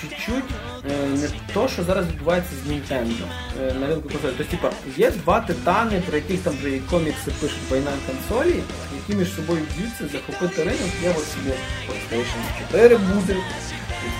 чуть-чуть 0.00 0.44
не 0.88 1.28
то, 1.54 1.68
що 1.68 1.84
зараз 1.84 2.06
відбувається 2.06 2.52
з 2.64 2.70
Nintendo 2.70 3.24
е, 3.60 3.74
на 3.74 3.86
ринку 3.86 4.08
консолі. 4.08 4.32
Тобто, 4.38 4.44
типа, 4.44 4.70
є 4.96 5.10
два 5.10 5.40
титани, 5.40 6.02
про 6.08 6.16
яких 6.16 6.40
там 6.40 6.54
вже 6.60 6.78
комікси 6.90 7.30
пишуть 7.40 7.72
війна 7.72 7.90
консолі, 8.06 8.54
які 8.96 9.18
між 9.18 9.34
собою 9.34 9.60
б'ються, 9.76 10.04
захопити 10.12 10.64
ринок, 10.64 10.90
є 11.02 11.14
ось 11.18 11.32
собі 11.32 11.50
PlayStation 11.88 12.68
4 12.72 12.96
буде, 12.96 13.36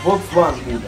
Xbox 0.04 0.20
One 0.34 0.64
буде. 0.64 0.86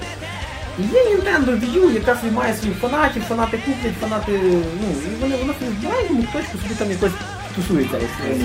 І 0.79 0.83
є 0.83 1.17
Nintendo 1.17 1.61
Wii 1.61 1.81
U, 1.81 1.95
яка 1.95 2.19
має 2.33 2.55
своїх 2.55 2.79
фанатів, 2.79 3.23
фанати 3.23 3.59
куплять, 3.67 3.99
фанати, 4.01 4.41
ну, 4.81 5.13
і 5.13 5.21
вони, 5.21 5.37
воно 5.37 5.53
собі 5.53 5.71
в 5.81 5.85
маленькому 5.85 6.23
точку 6.23 6.59
собі 6.59 6.75
там 6.79 6.91
якось 6.91 7.13
тусується. 7.57 7.97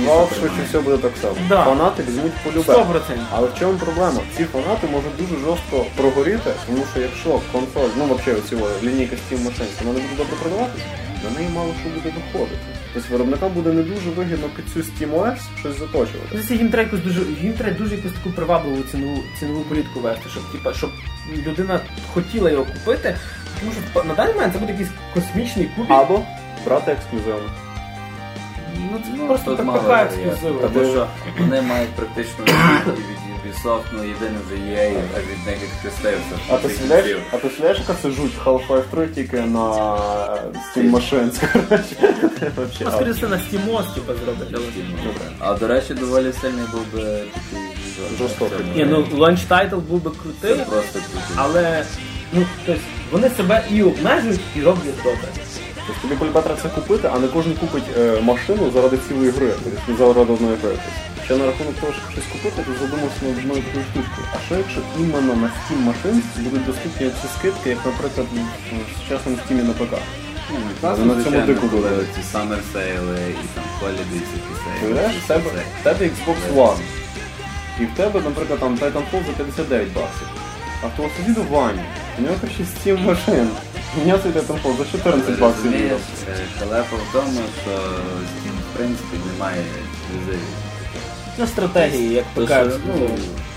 Valve 0.07 0.39
швидше 0.39 0.61
все 0.69 0.79
буде 0.79 0.97
так 0.97 1.11
само. 1.21 1.35
Да. 1.49 1.63
Фанати 1.63 2.03
візьмуть 2.03 2.31
полюбе. 2.43 2.73
100%. 2.73 3.01
Але 3.31 3.47
в 3.47 3.59
чому 3.59 3.77
проблема? 3.77 4.19
Ці 4.37 4.43
фанати 4.45 4.87
можуть 4.87 5.17
дуже 5.19 5.41
жорстко 5.45 5.85
прогоріти, 5.95 6.51
тому 6.67 6.83
що 6.91 7.01
якщо 7.01 7.41
консоль, 7.51 7.89
ну 7.97 8.05
взагалі 8.05 8.39
оці 8.39 8.55
лінійка 8.85 9.15
Steam 9.15 9.37
Machines, 9.37 9.83
вона 9.83 9.99
не 9.99 9.99
буде 9.99 10.15
добре 10.17 10.35
продаватися, 10.41 10.85
на 11.23 11.39
неї 11.39 11.49
мало 11.55 11.73
що 11.81 11.89
буде 11.89 12.15
виходити. 12.15 12.61
Тобто 12.93 13.09
виробникам 13.11 13.51
буде 13.51 13.71
не 13.73 13.83
дуже 13.83 14.09
вигідно 14.09 14.47
під 14.55 14.65
цю 14.73 14.79
SteamOS 14.79 15.37
щось 15.59 15.79
заточувати. 15.79 16.29
Тобто 16.31 16.53
їм 16.53 16.69
треба 16.69 16.97
дуже 16.97 17.21
їм 17.41 17.53
треба 17.53 17.77
дуже 17.77 17.95
якусь 17.95 18.11
таку 18.11 18.29
привабливу 18.35 18.83
цінову 18.91 19.23
цінову 19.39 19.61
політику 19.61 19.99
вести, 19.99 20.29
щоб 20.29 20.51
типа 20.51 20.73
щоб 20.73 20.89
людина 21.47 21.79
хотіла 22.13 22.49
його 22.49 22.65
купити. 22.65 23.17
Тому 23.59 23.71
що 23.71 24.03
на 24.03 24.13
даний 24.13 24.33
момент 24.33 24.53
це 24.53 24.59
буде 24.59 24.71
якийсь 24.71 24.89
космічний 25.13 25.69
кубік. 25.75 25.91
Або 25.91 26.23
брати 26.65 26.91
ексклюзивно. 26.91 27.66
Ну 28.91 28.99
це 29.03 29.09
Ну, 29.17 29.27
просто 29.27 29.55
так 29.55 29.65
мало 29.65 29.79
така 29.79 30.03
ексклюзива. 30.03 30.69
Тому 30.73 30.85
що 30.91 31.07
вони 31.39 31.61
мають 31.61 31.89
практично 31.89 32.45
від 32.45 32.53
Ubisoft, 33.55 33.81
ну 33.93 34.03
єдине 34.03 34.37
вже 34.47 34.55
EA, 34.55 35.01
а 35.15 35.19
від 35.19 35.45
них 35.47 35.57
відхрестився. 35.63 36.35
А 36.51 36.57
ти 36.57 36.69
стріляєш, 36.69 37.17
а 37.31 37.37
ти 37.37 37.49
стріляєш, 37.49 37.77
яка 37.79 37.93
це 38.01 38.09
жуть 38.09 38.31
Half-Life 38.45 38.83
3 38.91 39.07
тільки 39.07 39.41
на 39.41 39.59
Steam 40.75 40.91
Machines, 40.91 41.51
коротше. 41.53 41.95
Вообще, 42.55 42.83
Ну, 42.85 42.91
скоріше 42.91 43.27
на 43.27 43.39
SteamOS, 43.39 43.85
типа 43.95 44.13
зроблять. 44.25 44.61
А 45.39 45.53
до 45.53 45.67
речі, 45.67 45.93
доволі 45.93 46.33
сильний 46.41 46.65
був 46.71 46.81
би 46.93 46.99
такий. 47.33 47.67
Жорстокий. 48.19 48.65
Ні, 48.75 48.85
ну 48.85 49.07
launch 49.17 49.41
title 49.41 49.75
був 49.75 50.03
би 50.03 50.11
крутий. 50.23 50.65
але 51.35 51.83
ну 52.33 52.45
тобто 52.65 52.81
вони 53.11 53.29
себе 53.29 53.63
і 53.71 53.83
обмежують, 53.83 54.39
і 54.55 54.61
роблять 54.61 54.97
добре. 55.03 55.27
Тобто 55.87 56.07
тобі 56.07 56.31
треба 56.31 56.57
це 56.61 56.69
купити, 56.69 57.09
а 57.13 57.19
не 57.19 57.27
кожен 57.27 57.53
купить 57.53 57.83
е, 57.97 58.21
машину 58.21 58.71
заради 58.73 58.97
цілої 59.07 59.31
гри, 59.31 59.51
тобто 59.63 60.13
заради 60.13 60.33
одної 60.33 60.55
гри. 60.61 60.71
Ще 61.25 61.35
на 61.37 61.45
рахунок 61.45 61.75
того, 61.81 61.93
щоб 61.93 62.11
щось 62.11 62.31
купити, 62.33 62.61
то 62.65 62.71
задумався 62.81 63.19
над 63.21 63.37
одною 63.37 63.61
такою 63.61 63.85
штучкою. 63.91 64.27
А 64.35 64.37
що 64.45 64.55
якщо 64.55 64.79
іменно 64.99 65.33
на 65.35 65.47
Steam 65.47 65.79
Machines 65.89 66.25
будуть 66.43 66.65
доступні 66.65 67.09
ці 67.21 67.27
скидки, 67.35 67.69
як, 67.69 67.85
наприклад, 67.85 68.27
в 68.31 68.99
сучасному 68.99 69.37
Steam 69.37 69.63
на 69.63 69.73
ПК? 69.73 69.93
Ну, 70.83 71.05
на 71.05 71.23
цьому 71.23 71.41
дику 71.41 71.67
коли 71.69 71.89
ці 72.15 72.37
summer 72.37 72.59
сейли 72.73 73.19
і 73.43 73.45
там 73.55 73.63
holiday 73.81 74.21
сейли. 74.63 74.85
Уявляєш, 74.85 75.15
в 75.15 75.27
тебе, 75.27 75.49
в 75.81 75.83
тебе 75.83 76.05
Xbox 76.05 76.55
One. 76.55 76.81
І 77.79 77.85
в 77.85 77.91
тебе, 77.97 78.21
наприклад, 78.21 78.59
там 78.59 78.75
Titanfall 78.75 79.25
за 79.27 79.31
59 79.37 79.87
баксів. 79.87 80.27
А 80.83 80.87
в 80.87 80.91
твого 80.95 81.11
сусіда 81.17 81.41
Вані. 81.51 81.81
У 82.19 82.21
нього 82.21 82.35
ще 82.55 82.63
Steam 82.63 83.05
машин. 83.05 83.49
У 83.95 83.99
мене 83.99 84.19
цей 84.23 84.31
Titanfall 84.31 84.77
за 84.77 84.85
14 84.97 85.39
баксів. 85.39 85.71
Віддав. 85.71 85.99
е, 86.29 86.35
халепа 86.59 86.95
в 86.95 87.13
тому, 87.13 87.41
що 87.63 87.71
Steam, 87.71 88.57
в 88.73 88.77
принципі, 88.77 89.17
немає 89.33 89.61
ексклюзивів. 89.61 90.47
Ну, 91.39 91.47
стратегії, 91.47 92.13
як 92.13 92.25
То, 92.35 92.47
що, 92.47 92.79
ну, 92.87 93.09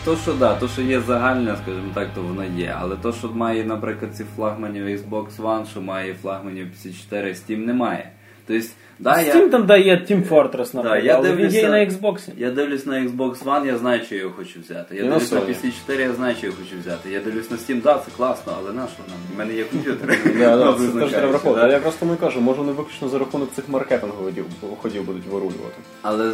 то, 0.05 0.17
що 0.17 0.33
да, 0.33 0.55
то, 0.55 0.69
що 0.69 0.83
є 0.83 1.01
загальне, 1.01 1.57
скажімо 1.63 1.91
так, 1.95 2.09
то 2.15 2.23
воно 2.23 2.45
є. 2.45 2.77
Але 2.81 2.97
то, 2.97 3.13
що 3.13 3.29
має, 3.29 3.65
наприклад, 3.65 4.17
ці 4.17 4.25
флагманів 4.37 4.87
Xbox 4.87 5.37
One, 5.37 5.71
що 5.71 5.81
має 5.81 6.15
флагманів 6.15 6.67
PC4, 6.67 7.25
Steam 7.29 7.57
немає. 7.57 8.11
Тобто, 8.47 8.67
да, 9.01 9.21
я, 9.21 9.49
там 9.49 9.67
дає 9.67 10.07
Team 10.11 10.29
Fortress, 10.29 10.75
наприклад, 10.75 11.05
я 11.05 11.17
але 11.17 11.33
він 11.33 11.51
є 11.51 11.61
і 11.61 11.69
на 11.69 11.77
Xbox. 11.87 12.29
я 12.37 12.51
дивлюсь 12.51 12.87
на 12.87 13.01
Xbox 13.01 13.45
One, 13.45 13.67
я 13.67 13.79
знаю, 13.79 14.05
що 14.05 14.15
я 14.15 14.21
його 14.21 14.35
хочу 14.37 14.61
взяти. 14.61 14.97
Я 14.97 15.01
І 15.01 15.05
дивлюсь 15.05 15.33
на 15.33 15.39
Sony. 15.39 15.55
PC4, 15.89 16.01
я 16.01 16.13
знаю, 16.13 16.37
що 16.37 16.47
я 16.47 16.53
хочу 16.53 16.81
взяти. 16.81 17.11
Я 17.11 17.21
дивлюсь 17.21 17.51
на 17.51 17.57
Steam, 17.57 17.83
да, 17.83 17.95
це 17.95 18.11
класно, 18.17 18.53
але 18.59 18.73
на 18.73 18.87
що 18.87 19.03
нам? 19.09 19.19
У 19.35 19.39
мене 19.39 19.55
є 19.55 19.65
комп'ютер. 19.65 20.19
Да, 20.39 20.57
да, 20.57 20.71
Образно 20.71 20.93
це 20.93 21.01
теж 21.01 21.11
треба 21.11 21.29
враховувати. 21.29 21.65
Але 21.65 21.75
я 21.75 21.81
просто 21.81 22.01
тому 22.01 22.15
і 22.15 22.17
кажу, 22.17 22.41
може 22.41 22.59
вони 22.59 22.73
виключно 22.73 23.09
за 23.09 23.19
рахунок 23.19 23.49
цих 23.55 23.69
маркетингових 23.69 24.35
ходів 24.83 25.05
будуть 25.05 25.27
вирулювати. 25.27 25.77
Але 26.03 26.33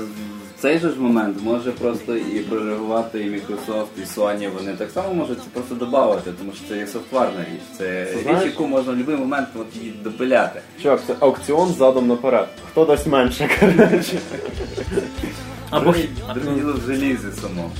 в 0.58 0.60
цей 0.62 0.78
же 0.78 0.90
ж 0.90 1.00
момент 1.00 1.36
може 1.42 1.72
просто 1.72 2.16
і 2.16 2.40
прореагувати 2.40 3.20
і 3.20 3.30
Microsoft, 3.30 3.86
і 3.98 4.00
Sony, 4.00 4.50
вони 4.54 4.74
так 4.74 4.90
само 4.90 5.14
можуть 5.14 5.38
це 5.38 5.44
просто 5.52 5.74
додати, 5.74 6.30
тому 6.38 6.52
що 6.52 6.68
це 6.68 6.76
є 6.76 6.86
софтварна 6.86 7.40
річ. 7.40 7.60
Це 7.78 8.04
річ, 8.26 8.44
яку 8.44 8.66
можна 8.66 8.92
в 8.92 8.96
будь-який 8.96 9.16
момент 9.16 9.48
от 9.54 9.76
її 9.76 9.94
допиляти. 10.04 10.60
Чувак, 10.82 11.00
це 11.06 11.14
аукціон 11.20 11.72
задом 11.72 12.08
наперед. 12.08 12.48
Хто 12.70 12.84
дасть 12.84 13.06
менше, 13.06 13.48
коротше. 13.60 14.18
Або 15.70 15.94
діло 16.54 16.72
в 16.72 16.86
желізі 16.86 17.32
самому. 17.40 17.70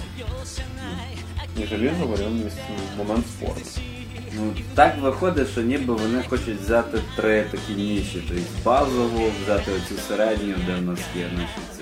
Не 1.58 1.66
желізо, 1.66 2.06
варіант 2.06 2.52
момент 2.98 3.26
спорту. 3.26 3.80
Ну 4.36 4.52
так 4.74 4.98
виходить, 5.02 5.48
що 5.48 5.62
ніби 5.62 5.94
вони 5.94 6.22
хочуть 6.28 6.60
взяти 6.60 6.98
три 7.16 7.44
такі 7.50 7.72
ніші, 7.72 8.24
тобто 8.28 8.42
базову, 8.64 9.30
взяти 9.44 9.72
оцю 9.72 10.02
середню, 10.08 10.54
де 10.66 10.74
в 10.74 10.82
нас 10.82 11.00
є 11.16 11.24
наші 11.34 11.75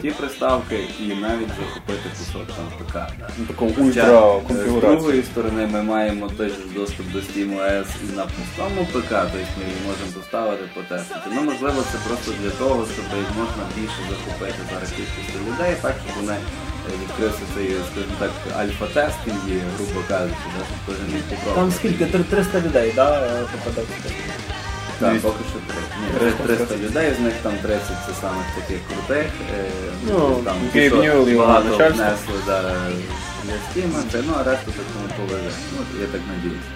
круті 0.00 0.14
приставки, 0.20 0.78
і 1.00 1.06
навіть 1.06 1.48
захопити 1.48 2.08
кусок 2.18 2.46
там 2.56 2.66
ПК. 2.78 2.92
да. 2.92 3.28
Ну, 3.38 3.46
такому 3.46 3.74
Хоча, 3.74 4.32
ультра 4.34 4.56
е, 4.56 4.68
З 4.68 4.80
другої 4.80 5.22
сторони 5.22 5.66
ми 5.66 5.82
маємо 5.82 6.30
той 6.36 6.48
же 6.48 6.62
доступ 6.74 7.12
до 7.12 7.18
SteamOS 7.18 7.86
і 8.04 8.16
на 8.16 8.24
простому 8.34 8.80
ПК, 8.92 9.10
тобто 9.10 9.48
ми 9.58 9.64
її 9.64 9.80
можемо 9.86 10.10
поставити, 10.14 10.64
потестити. 10.74 11.20
Ну, 11.34 11.42
можливо, 11.42 11.82
це 11.92 11.98
просто 12.08 12.32
для 12.42 12.50
того, 12.50 12.86
щоб 12.94 13.04
можна 13.38 13.62
більше 13.76 14.00
захопити 14.10 14.60
зараз 14.72 14.90
кількість 14.90 15.32
людей, 15.48 15.74
так, 15.82 15.94
щоб 16.04 16.16
вони 16.20 16.36
е, 16.38 16.92
відкрився 17.02 17.44
цей, 17.54 17.66
скажімо 17.90 18.16
так, 18.18 18.30
альфа-тестинг, 18.60 19.40
і, 19.48 19.54
грубо 19.76 20.00
кажучи, 20.08 20.46
да, 20.58 20.62
щоб 20.68 20.78
кожен 20.86 21.06
міг 21.14 21.22
попробувати. 21.22 21.60
Там 21.60 21.72
скільки? 21.72 22.04
300 22.24 22.60
людей, 22.60 22.92
да, 22.96 23.08
е, 23.26 23.44
попадає? 23.52 23.86
Так, 25.00 25.20
поки 25.20 25.44
що 25.50 25.58
три. 26.18 26.26
Ні, 26.26 26.32
три- 26.46 26.56
300 26.56 26.76
людей, 26.76 27.14
з 27.18 27.20
них 27.20 27.34
там 27.42 27.52
30 27.62 27.82
це 28.06 28.12
самих 28.20 28.46
таких 28.60 28.78
крутих. 28.88 29.26
е, 29.58 29.64
Ну, 30.06 30.40
там 30.44 30.56
Гейб 30.74 30.92
що 30.92 31.02
його 31.04 31.46
начальство. 31.46 32.04
внесли 32.04 32.38
да, 32.46 32.62
для 33.44 33.52
Стіма, 33.70 33.98
ну 34.26 34.32
а 34.40 34.42
решту 34.42 34.70
так 34.76 34.86
кому 34.92 35.28
повезе. 35.28 35.50
Ну, 35.76 36.00
я 36.00 36.06
так 36.06 36.20
надіюсь. 36.36 36.66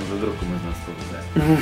Може, 0.00 0.14
вдруг 0.18 0.34
комусь 0.40 0.62
нас 0.68 0.78
повезе. 0.86 1.60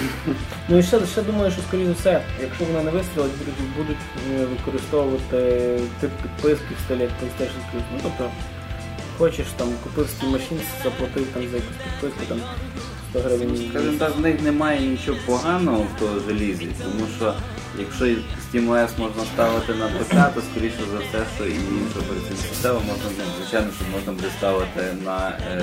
Ну 0.68 0.78
і 0.78 0.82
ще, 0.82 1.06
ще 1.12 1.22
думаю, 1.22 1.50
що 1.50 1.60
скоріше 1.68 1.86
за 1.86 1.92
все, 1.92 2.20
якщо 2.40 2.64
вона 2.64 2.82
не 2.82 2.90
вистрілить, 2.90 3.32
будуть, 3.38 3.76
будуть 3.76 4.04
е, 4.40 4.44
використовувати 4.44 5.38
тип 6.00 6.10
підписки 6.22 6.74
в 6.78 6.84
стилі 6.84 7.00
як 7.00 7.10
PlayStation 7.10 7.60
Plus. 7.74 7.82
Ну 7.92 7.98
тобто, 8.02 8.30
хочеш 9.18 9.46
там 9.56 9.68
купив 9.82 10.04
Steam 10.06 10.30
Machines, 10.32 10.64
заплатив 10.84 11.26
там 11.34 11.42
за 11.50 11.56
якусь 11.56 11.78
підписку 11.84 12.24
там 12.28 12.40
100 13.10 13.20
гривень. 13.20 13.68
Скажімо 13.70 13.98
так, 13.98 14.16
в 14.16 14.20
них 14.20 14.42
немає 14.42 14.80
нічого 14.80 15.18
поганого 15.26 15.78
в 15.78 16.00
того 16.00 16.20
желізі, 16.28 16.68
тому 16.82 17.06
що 17.16 17.34
якщо 17.78 18.04
SteamOS 18.04 18.88
можна 18.98 19.24
ставити 19.34 19.74
на 19.74 19.88
ПК, 19.88 20.34
то 20.34 20.42
скоріше 20.52 20.78
за 20.92 20.98
все, 20.98 21.26
що 21.36 21.44
і 21.46 21.54
іншу 21.54 21.98
операційну 21.98 22.36
систему 22.50 22.80
можна, 22.88 23.04
ну, 23.18 23.24
звичайно, 23.38 23.68
що 23.76 23.84
можна 23.96 24.12
буде 24.12 24.28
ставити 24.38 24.82
на 25.04 25.28
е, 25.28 25.62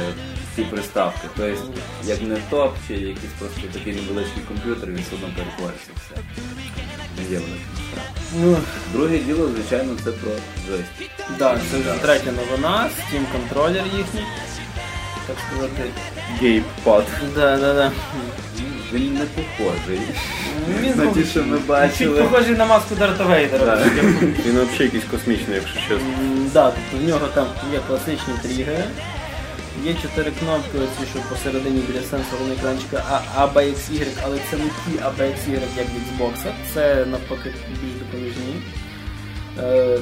ці 0.55 0.63
приставки. 0.63 1.27
Тобто, 1.37 1.61
як 2.03 2.21
не 2.21 2.37
топ 2.49 2.73
чи 2.87 2.93
якийсь 2.93 3.33
просто 3.39 3.61
такий 3.73 3.93
невеличкий 3.93 4.43
комп'ютер, 4.47 4.89
він 4.89 4.99
все 5.01 5.15
одно 5.15 5.27
перетвориться 5.35 5.91
все. 5.95 6.15
Не 7.17 7.23
є 7.23 7.37
великим. 7.37 7.75
Ну, 8.41 8.57
Друге 8.93 9.17
діло, 9.19 9.49
звичайно, 9.55 9.93
це 10.03 10.11
про 10.11 10.31
джойстик. 10.67 11.09
да, 11.39 11.59
це 11.71 11.77
вже 11.79 11.93
третя 12.01 12.31
новина, 12.31 12.89
Steam 12.99 13.23
контролер 13.31 13.83
їхній. 13.97 14.25
Так 15.27 15.35
сказати. 15.47 15.83
Гейпад. 16.41 17.05
Да, 17.35 17.57
да, 17.57 17.73
да. 17.73 17.91
Ну, 18.15 18.21
Він 18.93 19.13
не 19.13 19.25
похожий. 19.25 19.99
Він 20.81 20.97
На 21.05 21.13
ті, 21.13 21.23
що 21.25 21.43
ми 21.43 21.57
бачили. 21.57 22.21
похожий 22.23 22.55
на 22.55 22.65
маску 22.65 22.95
Дарта 22.95 23.23
Вейдера. 23.23 23.65
Да. 23.65 23.83
Він 24.45 24.59
взагалі 24.59 24.83
якийсь 24.83 25.03
космічний, 25.11 25.55
якщо 25.55 25.79
чесно. 25.79 26.07
Да, 26.53 26.71
тобто 26.71 27.05
в 27.05 27.07
нього 27.09 27.27
там 27.33 27.47
є 27.73 27.79
класичні 27.87 28.33
тригери. 28.41 28.83
Є 29.83 29.93
чотири 30.01 30.31
кнопки, 30.39 30.77
оці, 30.77 31.09
що 31.11 31.19
посередині 31.29 31.79
біля 31.87 31.99
сенсорного 32.01 32.53
екранчика 32.59 33.03
А, 33.11 33.19
А, 33.35 33.47
Б, 33.47 33.57
X, 33.61 33.75
Y, 33.91 34.07
але 34.25 34.37
це 34.51 34.57
не 34.57 34.63
ті 34.63 34.99
А, 35.03 35.09
Б, 35.09 35.21
X, 35.21 35.35
Y, 35.49 35.59
як 35.77 35.85
від 35.87 36.19
Xbox. 36.19 36.33
Це 36.73 37.05
навпаки 37.05 37.53
більш 37.81 37.93
допоміжні. 37.99 38.55
Е, 39.63 39.97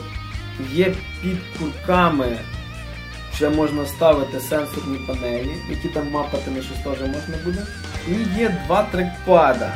є 0.74 0.94
під 1.22 1.38
курками, 1.60 2.38
ще 3.36 3.50
можна 3.50 3.86
ставити 3.86 4.40
сенсорні 4.40 4.98
панелі, 5.08 5.56
які 5.70 5.88
там 5.88 6.12
мапати 6.12 6.52
на 6.52 6.62
щось 6.62 6.78
теж 6.78 7.02
можна 7.02 7.38
буде. 7.46 7.66
І 8.08 8.40
є 8.40 8.58
два 8.68 8.84
трекпада, 8.92 9.74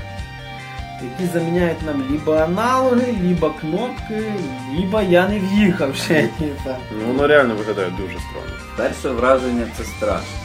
які 1.04 1.34
заміняють 1.34 1.82
нам 1.86 2.04
либо 2.12 2.34
аналоги, 2.34 3.16
либо 3.24 3.50
кнопки, 3.50 4.24
либо 4.78 5.02
я 5.02 5.28
не 5.28 5.40
в'їхав 5.40 5.96
ще. 5.96 6.30
Ну, 7.00 7.08
воно 7.08 7.28
реально 7.28 7.56
виглядає 7.56 7.90
дуже 7.90 8.18
странно. 8.20 8.62
Перше 8.78 9.10
враження 9.10 9.68
це 9.78 9.84
страшно. 9.84 10.38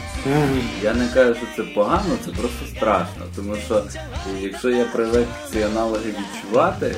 Я 0.81 0.93
не 0.93 1.07
кажу, 1.07 1.35
що 1.35 1.45
це 1.55 1.63
погано, 1.63 2.15
це 2.25 2.31
просто 2.31 2.65
страшно. 2.75 3.23
Тому 3.35 3.55
що 3.65 3.83
якщо 4.41 4.69
я 4.69 4.85
привик 4.85 5.27
ці 5.51 5.61
аналоги 5.61 6.09
відчувати, 6.09 6.95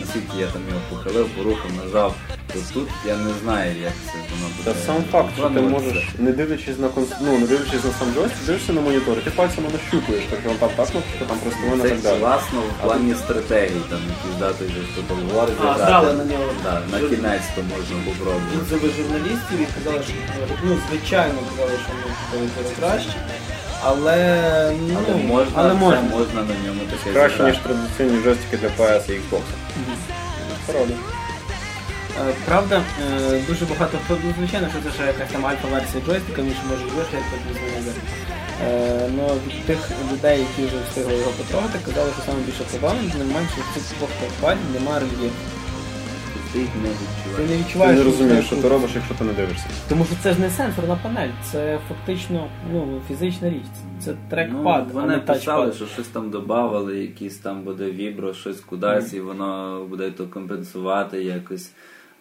наскільки 0.00 0.38
я 0.40 0.46
там 0.46 0.62
його 0.68 0.80
похилив, 0.90 1.28
порухав, 1.28 1.70
нажав, 1.84 2.14
то 2.52 2.58
тут 2.74 2.88
я 3.06 3.16
не 3.16 3.32
знаю, 3.42 3.72
як 3.82 3.92
це 4.06 4.12
воно 4.30 4.46
буде. 4.56 4.72
Та 4.72 4.86
сам 4.86 5.04
факт, 5.12 5.30
що 5.38 5.48
ти 5.50 5.60
можеш, 5.60 6.08
не 6.18 6.32
дивлячись 6.32 6.78
на 6.78 6.88
конс... 6.88 7.08
ну, 7.20 7.38
не 7.38 7.46
дивлячись 7.46 7.84
на 7.84 7.92
сам 7.98 8.08
джойстик, 8.14 8.44
дивишся 8.46 8.72
на 8.72 8.80
монітор, 8.80 9.18
і 9.18 9.20
ти 9.20 9.30
пальцями 9.30 9.68
нащупуєш, 9.72 10.22
тобто 10.30 10.48
він 10.50 10.56
там 10.58 10.68
так, 10.76 10.86
кнопка, 10.90 11.24
там 11.28 11.38
приставлена 11.38 11.84
і 11.84 11.88
Це 11.88 11.94
так 11.94 12.02
далі. 12.02 12.20
класно 12.20 12.60
в 12.60 12.82
плані 12.86 13.14
стратегії, 13.14 13.82
там 13.90 14.00
якісь 14.14 14.38
дати 14.40 14.64
вже 14.64 14.80
що 14.92 15.02
там 15.08 15.18
говорить, 15.28 15.54
А, 15.64 15.72
грали 15.72 16.12
на 16.12 16.24
нього. 16.24 16.44
Да, 16.64 16.74
на 16.92 16.98
кінець 17.08 17.48
то 17.54 17.60
можна 17.72 17.96
попробувати. 18.06 18.56
Відзови 18.60 18.88
журналістів 18.98 19.56
і 19.64 19.66
казали, 19.74 20.02
що 20.04 20.14
ну, 20.64 20.78
звичайно 20.88 21.38
казали, 21.50 21.74
що 21.84 21.90
ми 22.00 22.08
повідомили 22.30 22.74
краще. 22.80 23.14
Але, 23.82 24.16
ну, 24.88 24.98
Але 25.08 25.16
можна, 25.22 25.52
але 25.54 25.68
це 25.70 25.74
можна. 25.76 26.00
можна 26.02 26.42
на 26.42 26.54
ньому 26.66 26.80
таке 26.90 27.12
Краще, 27.12 27.36
зіграти. 27.36 27.52
ніж 27.52 27.62
традиційні 27.64 28.22
джойстики 28.24 28.56
для 28.56 28.68
PS 28.84 29.10
і 29.10 29.12
Xbox. 29.12 29.42
Правда. 30.66 30.94
Е, 32.18 32.34
Правда, 32.46 32.82
е, 33.30 33.40
дуже 33.48 33.64
багато 33.64 33.98
ну, 34.10 34.34
звичайно, 34.38 34.68
що 34.68 34.78
це 34.84 34.94
ще 34.96 35.06
якась 35.06 35.32
там 35.32 35.46
альфа-версія 35.46 36.04
джойстика, 36.04 36.42
він 36.42 36.52
ще 36.54 36.64
може 36.70 36.82
і 36.84 37.82
знаю. 37.82 37.96
Е, 38.64 39.10
Ну, 39.16 39.28
від 39.46 39.64
тих 39.64 39.78
людей, 40.12 40.38
які 40.40 40.66
вже 40.68 40.76
встигли 40.88 41.14
його 41.18 41.30
потрогати, 41.30 41.78
казали, 41.86 42.10
що 42.14 42.22
саме 42.26 42.38
більше 42.46 42.64
проблем, 42.64 42.96
не 43.18 43.24
менше 43.34 43.54
в 43.70 43.74
цих 43.74 43.98
двох 43.98 44.10
трекпадів 44.20 44.62
немає 44.74 45.00
рельєфу. 45.00 45.36
Ти 46.52 46.58
їх 46.58 46.68
не 46.82 46.88
Ти 47.36 47.42
відчуваєш. 47.54 47.98
не 47.98 47.98
Ти 47.98 48.04
не 48.04 48.10
розумієш, 48.10 48.46
що 48.46 48.56
ти 48.56 48.68
робиш, 48.68 48.90
якщо 48.94 49.14
ти 49.14 49.24
не 49.24 49.32
дивишся. 49.32 49.64
Тому 49.88 50.04
що 50.04 50.14
це 50.22 50.32
ж 50.32 50.40
не 50.40 50.50
сенсорна 50.50 50.98
панель, 51.02 51.28
це 51.52 51.78
фактично 51.88 52.48
ну, 52.72 53.00
фізична 53.08 53.50
річ. 53.50 53.62
Це 54.04 54.14
трекпад, 54.30 54.86
Ну, 54.94 54.98
а 54.98 55.00
вони 55.02 55.12
не 55.16 55.18
писали, 55.18 55.66
тачпад. 55.66 55.74
що 55.74 55.86
щось 55.86 56.06
там 56.08 56.30
додавали, 56.30 56.98
якісь 56.98 57.36
там 57.36 57.62
буде 57.62 57.90
вібро, 57.90 58.34
щось 58.34 58.60
кудись, 58.60 59.12
і 59.12 59.20
воно 59.20 59.80
буде 59.90 60.10
то 60.10 60.26
компенсувати 60.26 61.22
якось. 61.22 61.70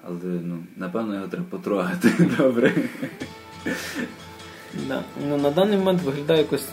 Але 0.08 0.34
ну, 0.44 0.58
напевно 0.78 1.16
його 1.16 1.28
треба 1.28 1.46
потрогати 1.50 2.12
добре. 2.38 2.74
Да. 4.88 5.02
Ну, 5.30 5.38
на 5.38 5.50
даний 5.50 5.78
момент 5.78 6.02
виглядає 6.02 6.40
якось 6.40 6.68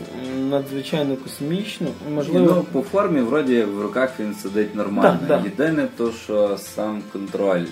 надзвичайно 0.50 1.16
космічно. 1.16 1.86
Ну, 2.32 2.66
по 2.72 2.82
формі, 2.82 3.20
вроді, 3.20 3.62
в 3.62 3.82
руках 3.82 4.10
він 4.20 4.34
сидить 4.34 4.74
нормально. 4.74 5.18
Да, 5.28 5.38
да. 5.38 5.44
Єдине 5.44 5.88
то, 5.96 6.12
що 6.12 6.58
сам 6.58 7.02
контроль, 7.12 7.64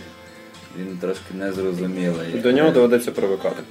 він 0.79 0.97
трошки 1.01 1.35
незрозумілий. 1.35 2.41
До 2.43 2.53
нього 2.53 2.71
доведеться 2.71 3.11
привикати, 3.13 3.63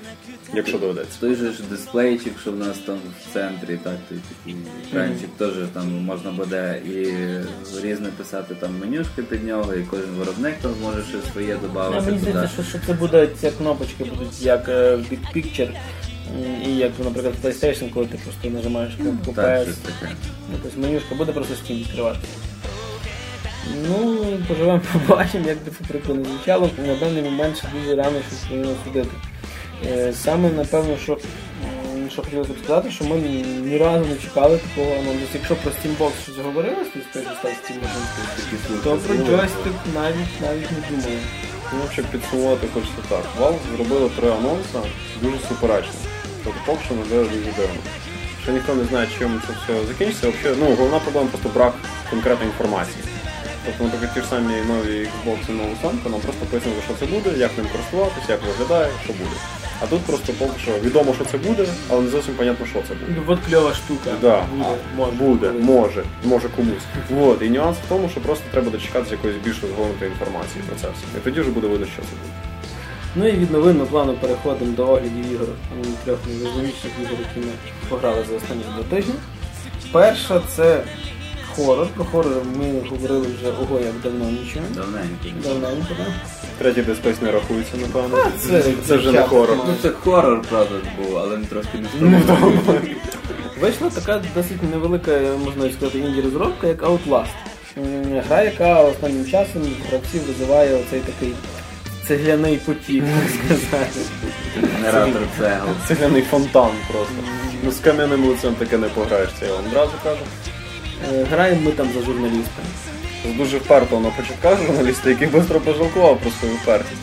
якщо 0.54 0.78
доведеться. 0.78 1.20
Той 1.20 1.36
же 1.36 1.52
ж 1.52 1.64
дисплейчик, 1.70 2.34
що 2.42 2.52
в 2.52 2.56
нас 2.56 2.78
там 2.78 2.98
в 3.20 3.34
центрі, 3.34 3.80
так, 3.84 3.96
той 4.10 4.18
такий 4.30 4.56
екранчик, 4.88 5.30
теж 5.38 5.54
там 5.74 5.92
можна 5.92 6.32
буде 6.32 6.82
і 6.86 7.06
різне 7.84 8.10
писати 8.18 8.56
там 8.56 8.80
менюшки 8.80 9.24
під 9.24 9.44
нього, 9.44 9.74
і 9.74 9.84
кожен 9.84 10.10
виробник 10.10 10.56
там 10.62 10.72
зможе 10.80 11.04
щось 11.10 11.32
своє 11.32 11.58
додати. 11.58 12.06
мені 12.06 12.20
здається, 12.20 12.48
що, 12.48 12.64
що 12.64 12.80
це 12.88 12.94
буде, 12.94 13.28
ці 13.42 13.52
кнопочки 13.52 14.04
будуть 14.04 14.42
як 14.42 14.70
е, 14.70 14.96
Big 14.96 15.20
Picture, 15.36 15.70
і 16.68 16.76
як, 16.76 16.92
наприклад, 17.04 17.34
в 17.42 17.46
PlayStation, 17.46 17.90
коли 17.94 18.06
ти 18.06 18.20
просто 18.24 18.50
нажимаєш 18.50 18.94
кнопку 18.96 19.32
PS. 19.32 19.68
Ну, 20.52 20.58
тобто 20.64 20.80
менюшка 20.82 21.16
буде 21.16 21.32
просто 21.32 21.54
Steam 21.54 21.80
відкриватися. 21.80 22.51
Ну, 23.88 24.26
поживемо, 24.48 24.82
побачимо, 24.94 25.48
як 25.48 25.58
би 25.58 25.72
це 25.80 25.84
прикольно 25.88 26.26
звучало. 26.26 26.70
На 26.88 26.96
даний 26.96 27.22
момент 27.24 27.58
ще 27.58 27.68
дуже 27.80 27.96
рано 27.96 28.18
щось 28.28 28.40
про 28.50 28.70
судити. 28.86 29.16
Е, 29.86 30.14
Саме, 30.14 30.50
напевно, 30.50 30.98
що, 31.04 31.18
що 32.12 32.22
хотілося 32.22 32.54
б 32.54 32.56
сказати, 32.64 32.92
що 32.92 33.06
ми 33.06 33.16
ні 33.16 33.78
разу 33.78 34.06
не 34.06 34.16
чекали 34.16 34.58
такого 34.58 34.96
анонсу. 35.00 35.28
Якщо 35.34 35.56
про 35.56 35.72
Steambox 35.72 36.12
щось 36.24 36.38
говорилось, 36.38 36.88
то 37.14 37.20
же 37.20 37.26
став 37.40 37.52
Steam 37.52 37.78
то 38.84 38.98
про 38.98 39.16
джойстик 39.16 39.74
навіть 39.96 40.42
навіть 40.42 40.72
не 40.72 40.78
думаю. 40.90 41.20
Ну, 41.74 41.80
щоб 41.94 42.06
підсумувати 42.06 42.68
хочеться 42.74 43.02
так. 43.10 43.24
Valve 43.40 43.58
зробили 43.76 44.10
три 44.10 44.30
анонси 44.30 44.80
дуже 45.22 45.38
суперечні. 45.48 45.94
Тобто 46.44 46.60
поки 46.66 46.80
що 46.86 46.94
виглядає 46.94 47.24
дуже 47.24 47.52
дивно. 47.58 47.82
Ще 48.44 48.52
ніхто 48.52 48.76
не 48.76 48.84
знає, 48.86 49.08
чим 49.20 49.42
це 49.48 49.54
все 49.54 49.88
закінчиться. 49.88 50.30
Взагалі, 50.30 50.60
ну, 50.60 50.76
головна 50.76 51.00
проблема 51.00 51.28
просто 51.28 51.50
брак 51.50 51.74
конкретної 52.10 52.52
інформації. 52.52 53.04
Тобто, 53.66 53.84
наприклад, 53.84 54.14
ті 54.14 54.22
ж 54.22 54.28
самі 54.28 54.54
нові 54.68 55.08
Xbox 55.08 55.40
і 55.50 55.52
нову 55.52 55.76
Samsung 55.84 56.12
нам 56.12 56.20
просто 56.20 56.46
пояснили, 56.50 56.82
що 56.86 56.94
це 57.00 57.06
буде, 57.06 57.38
як 57.38 57.58
ним 57.58 57.68
користуватися, 57.72 58.32
як 58.32 58.42
виглядає, 58.48 58.92
що 59.04 59.14
буде. 59.14 59.36
А 59.84 59.88
тут 59.88 60.02
просто 60.02 60.34
поки 60.34 60.60
що 60.60 60.72
відомо, 60.84 61.14
що 61.14 61.26
це 61.26 61.38
буде, 61.38 61.66
але 61.90 62.02
не 62.02 62.10
зовсім 62.10 62.34
понятно, 62.34 62.66
що 62.66 62.80
це 62.88 62.94
буде. 62.94 63.14
Ну, 63.18 63.24
От 63.28 63.40
кльова 63.50 63.74
штука. 63.74 64.12
Да. 64.22 64.44
Буде, 64.52 64.76
може. 64.98 65.12
Буде, 65.12 65.52
може, 65.52 66.04
може 66.24 66.50
комусь. 66.50 66.84
Вот. 67.10 67.42
І 67.42 67.50
нюанс 67.50 67.78
в 67.78 67.90
тому, 67.90 68.10
що 68.10 68.22
просто 68.22 68.44
треба 68.52 68.72
дочекатися 68.72 69.16
якоїсь 69.16 69.38
більш 69.46 69.64
розгорнутої 69.64 70.12
інформації 70.12 70.64
про 70.68 70.76
це 70.76 70.88
все. 70.88 71.18
І 71.18 71.20
тоді 71.24 71.42
вже 71.42 71.50
буде 71.50 71.68
видно, 71.68 71.86
що 71.86 72.02
це 72.02 72.10
буде. 72.22 72.34
Ну 73.16 73.28
і 73.28 73.32
від 73.32 73.52
новин 73.52 73.78
ми 73.78 73.86
плавно 73.86 74.14
переходимо 74.14 74.76
до 74.76 74.88
оглядів 74.88 75.32
ігор 75.34 75.48
трьох 76.06 76.20
найважливіших 76.28 76.92
ігор, 77.02 77.18
які 77.20 77.48
ми 77.48 77.54
пограли 77.90 78.26
за 78.30 78.36
останні 78.36 78.64
два 78.64 78.84
тижні. 78.98 79.14
Перша 79.92 80.42
це 80.56 80.84
хорор. 81.56 81.88
Про 81.96 82.06
хорор 82.06 82.34
ми 82.60 82.90
говорили 82.90 83.28
вже 83.38 83.52
ого 83.62 83.80
як 83.80 83.94
давно 84.04 84.26
нічого. 84.26 84.66
Давненько. 84.76 85.50
Давненько, 85.50 85.88
так? 85.98 86.08
Третій 86.58 86.82
Space 86.82 87.24
не 87.24 87.32
рахується, 87.32 87.74
напевно. 87.78 88.18
це- 88.40 88.64
це 88.88 88.98
вже 88.98 89.12
не 89.12 89.22
хорор. 89.24 89.58
Ну 89.68 89.74
це 89.82 89.90
хорор, 89.90 90.42
правда, 90.50 90.76
був, 90.98 91.18
але 91.18 91.36
він 91.38 91.46
трошки 91.46 91.78
не 91.78 91.88
Ну, 92.00 92.22
сподобався. 92.24 92.82
Вийшла 93.62 93.90
така 93.90 94.22
досить 94.36 94.72
невелика, 94.72 95.20
можна 95.46 95.72
сказати, 95.72 96.00
інді-розробка, 96.00 96.68
як 96.68 96.82
Outlast. 96.84 97.26
Гра, 98.28 98.44
яка 98.44 98.82
останнім 98.82 99.26
часом 99.26 99.62
гравців 99.90 100.22
визиває 100.28 100.76
оцей 100.76 101.00
такий 101.00 101.34
цегляний 102.08 102.58
потік, 102.58 103.04
так 103.48 103.58
сказати. 103.58 104.00
Генератор 104.78 105.22
цегл. 105.40 105.68
Цегляний 105.88 106.22
фонтан 106.22 106.72
просто. 106.92 107.14
Ну 107.64 107.72
з 107.72 107.80
кам'яним 107.80 108.26
лицем 108.26 108.56
таке 108.56 108.78
не 108.78 108.88
пограєш, 108.88 109.30
це 109.40 109.46
я 109.46 109.54
вам 109.54 109.64
одразу 109.72 109.92
кажу. 110.04 110.22
Е, 111.14 111.24
Граємо 111.32 111.62
ми 111.62 111.72
там 111.72 111.88
за 112.00 112.06
журналіста. 112.06 112.62
З 113.34 113.38
дуже 113.38 113.58
впертого 113.58 114.02
на 114.02 114.10
початках 114.10 114.66
журналіста, 114.68 115.10
який 115.10 115.30
швидко 115.30 115.60
пожалкував 115.60 116.18
про 116.20 116.32
свою 116.32 116.56
впертість. 116.56 117.02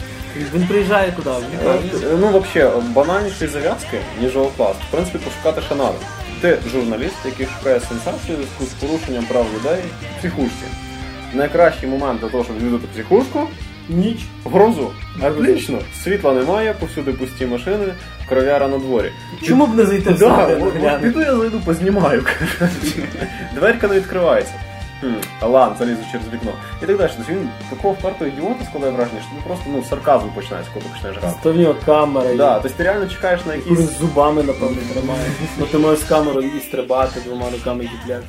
Він 0.54 0.66
приїжджає 0.66 1.12
туди, 1.12 1.30
в. 1.30 1.68
Е, 1.68 2.16
Ну, 2.20 2.38
взагалі, 2.52 2.82
банальніші 2.92 3.46
зав'язки, 3.46 3.98
ніж 4.22 4.36
Outlast. 4.36 4.74
В 4.88 4.90
принципі, 4.90 5.18
пошукати 5.18 5.60
ще 5.66 5.74
треба. 5.74 5.94
Ти 6.40 6.58
журналіст, 6.72 7.16
який 7.24 7.46
шукає 7.58 7.80
сенсацію 7.80 8.38
з 8.60 8.66
порушенням 8.66 9.24
прав 9.24 9.46
людей 9.54 9.82
в 10.14 10.18
психушці. 10.18 10.64
Найкращий 11.34 11.88
момент 11.88 12.20
для 12.20 12.28
того, 12.28 12.44
щоб 12.44 12.56
відвідати 12.56 12.86
психушку 12.92 13.48
Ніч. 13.88 14.18
грозу. 14.44 14.90
Отлично. 15.22 15.78
Світла 16.04 16.32
немає, 16.32 16.74
повсюди 16.80 17.12
пусті 17.12 17.46
машини, 17.46 17.86
кров'яра 18.28 18.68
на 18.68 18.78
дворі. 18.78 19.12
Чому 19.42 19.66
б 19.66 19.74
не 19.76 19.84
зайти 19.86 20.10
в 20.10 20.18
Да, 20.18 20.46
от- 20.46 20.62
от 20.82 21.00
піду 21.02 21.20
я 21.20 21.36
зайду, 21.36 21.60
познімаю. 21.64 22.22
коротше. 22.22 23.08
Дверка 23.54 23.88
не 23.88 23.94
відкривається. 23.96 24.52
хм, 25.00 25.06
Алан 25.40 25.72
залізу 25.78 26.00
через 26.12 26.26
вікно. 26.34 26.50
І 26.82 26.86
так 26.86 26.96
далі. 26.98 27.10
Тобто 27.16 27.32
він 27.32 27.48
такого 27.70 27.94
впертого 27.94 28.26
ідіота 28.30 28.64
складає 28.68 28.92
враження, 28.92 29.20
що 29.20 29.30
ти 29.36 29.42
просто 29.46 29.64
ну, 29.72 29.84
сарказм 29.90 30.28
починається, 30.34 30.70
коли 30.74 30.84
ти 30.84 30.90
починаєш 30.92 31.18
грати. 31.22 31.36
То 31.42 31.52
в 31.52 31.56
нього 31.56 31.74
камера 31.86 32.34
Да, 32.34 32.54
є. 32.54 32.60
тобто 32.62 32.76
ти 32.78 32.84
реально 32.84 33.06
чекаєш 33.08 33.40
на 33.46 33.56
він 33.56 33.62
якісь 33.70 33.98
зубами, 33.98 34.42
напевно, 34.42 34.76
тримає. 34.92 35.20
Ну 35.58 35.66
ти 35.66 35.78
можеш 35.78 35.98
з 36.00 36.04
камерою 36.08 36.50
і 36.56 36.60
стрибати 36.60 37.20
двома 37.26 37.46
руками 37.52 37.84
м, 37.84 38.22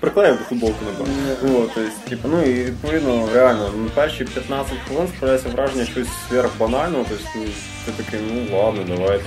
приклеїв 0.00 0.38
до 0.38 0.44
футболку, 0.44 0.84
напевно. 0.84 1.14
Ну, 1.42 1.60
от, 1.60 1.70
тобто, 1.74 1.90
типу, 2.08 2.28
ну 2.28 2.42
і 2.42 2.64
відповідно, 2.64 3.28
реально, 3.34 3.70
на 3.76 3.90
перші 3.90 4.24
15 4.24 4.74
хвилин 4.88 5.08
справляється 5.08 5.48
враження 5.48 5.84
щось 5.84 6.08
сверхбанального, 6.28 7.04
тобто 7.08 7.24
ну, 7.36 7.42
ти 7.86 8.02
такий, 8.02 8.20
ну 8.32 8.58
ладно, 8.58 8.96
давайте. 8.96 9.24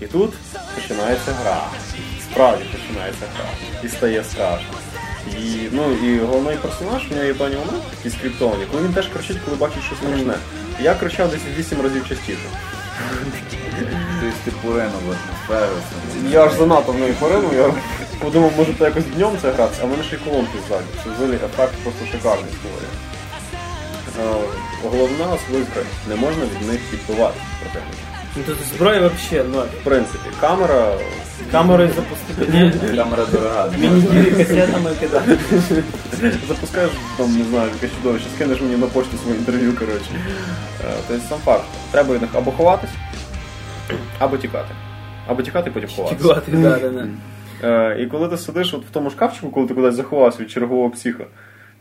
І 0.00 0.06
тут 0.06 0.32
починається 0.74 1.32
гра. 1.32 1.64
Справді 2.30 2.64
починається 2.64 3.24
гра. 3.36 3.48
І 3.84 3.88
стає 3.88 4.24
страшно. 4.24 4.74
І, 5.38 5.68
ну, 5.72 5.92
і 5.92 6.18
головний 6.18 6.56
персонаж, 6.56 7.02
у 7.10 7.14
нього 7.14 7.26
є 7.26 7.34
пані 7.34 7.56
вона, 7.56 7.78
такий 7.96 8.10
скриптовані, 8.10 8.64
коли 8.70 8.82
він 8.82 8.92
теж 8.92 9.06
кричить, 9.06 9.36
коли 9.44 9.56
бачить 9.56 9.84
щось 9.84 9.98
страшне. 9.98 10.34
Я 10.82 10.94
кричав 10.94 11.30
десь 11.30 11.40
8 11.58 11.82
разів 11.82 12.08
частіше. 12.08 12.48
Тобто 14.20 14.36
ти 14.44 14.50
поринув 14.62 15.00
в 15.06 15.10
атмосферу. 15.10 15.76
Я 16.30 16.44
аж 16.44 16.52
занадто 16.52 16.92
в 16.92 16.98
неї 16.98 17.12
поринув, 17.20 17.54
я 17.54 17.74
подумав, 18.20 18.52
може 18.56 18.74
то 18.74 18.84
якось 18.84 19.04
днем 19.04 19.32
це 19.42 19.50
гратися, 19.50 19.80
а 19.82 19.86
в 19.86 19.90
мене 19.90 20.02
ще 20.02 20.16
й 20.16 20.18
колонки 20.18 20.58
ззаді. 20.68 20.84
Це 21.04 21.10
взагалі 21.10 21.34
ефект 21.34 21.74
просто 21.82 22.06
шикарний 22.12 22.52
створює. 22.58 22.90
Е, 24.20 24.44
Головна 24.82 25.24
особливість 25.34 25.70
не 26.08 26.16
можна 26.16 26.44
від 26.44 26.68
них 26.68 26.80
відбивати 26.92 27.40
противника. 27.60 28.02
Ну 28.36 28.42
тут 28.46 28.56
зброя 28.74 29.10
взагалі 29.16 29.48
ноль. 29.48 29.66
В 29.80 29.84
принципі, 29.84 30.28
камера 30.40 30.94
Камерою 31.52 31.90
запустити. 31.96 32.72
Камера 32.96 33.24
дорога. 33.32 33.70
Міні-дірі 33.78 34.30
касетами 34.30 34.90
кидати. 35.00 35.38
запускаєш, 36.48 36.90
там, 37.16 37.38
не 37.38 37.44
знаю, 37.44 37.70
яке 37.82 37.94
чудовище, 37.96 38.26
скинеш 38.34 38.60
мені 38.60 38.76
на 38.76 38.86
пошту 38.86 39.16
своє 39.22 39.38
інтерв'ю, 39.38 39.76
коротше. 39.76 40.10
Тобто 41.08 41.22
сам 41.28 41.38
факт. 41.44 41.64
Треба 41.90 42.14
від 42.14 42.22
них 42.22 42.30
або 42.34 42.52
ховатись, 42.52 42.90
або 44.18 44.36
тікати. 44.36 44.74
Або 45.26 45.42
тікати, 45.42 45.70
потім 45.70 45.88
да, 46.62 46.78
да, 46.78 46.88
да. 46.88 47.00
Е, 47.00 47.08
і 47.98 48.06
коли 48.06 48.28
ти 48.28 48.36
сидиш 48.36 48.74
от 48.74 48.84
в 48.86 48.90
тому 48.90 49.10
шкафчику, 49.10 49.50
коли 49.50 49.66
ти 49.66 49.74
кудись 49.74 49.94
заховався 49.94 50.42
від 50.42 50.50
чергового 50.50 50.90
психа, 50.90 51.24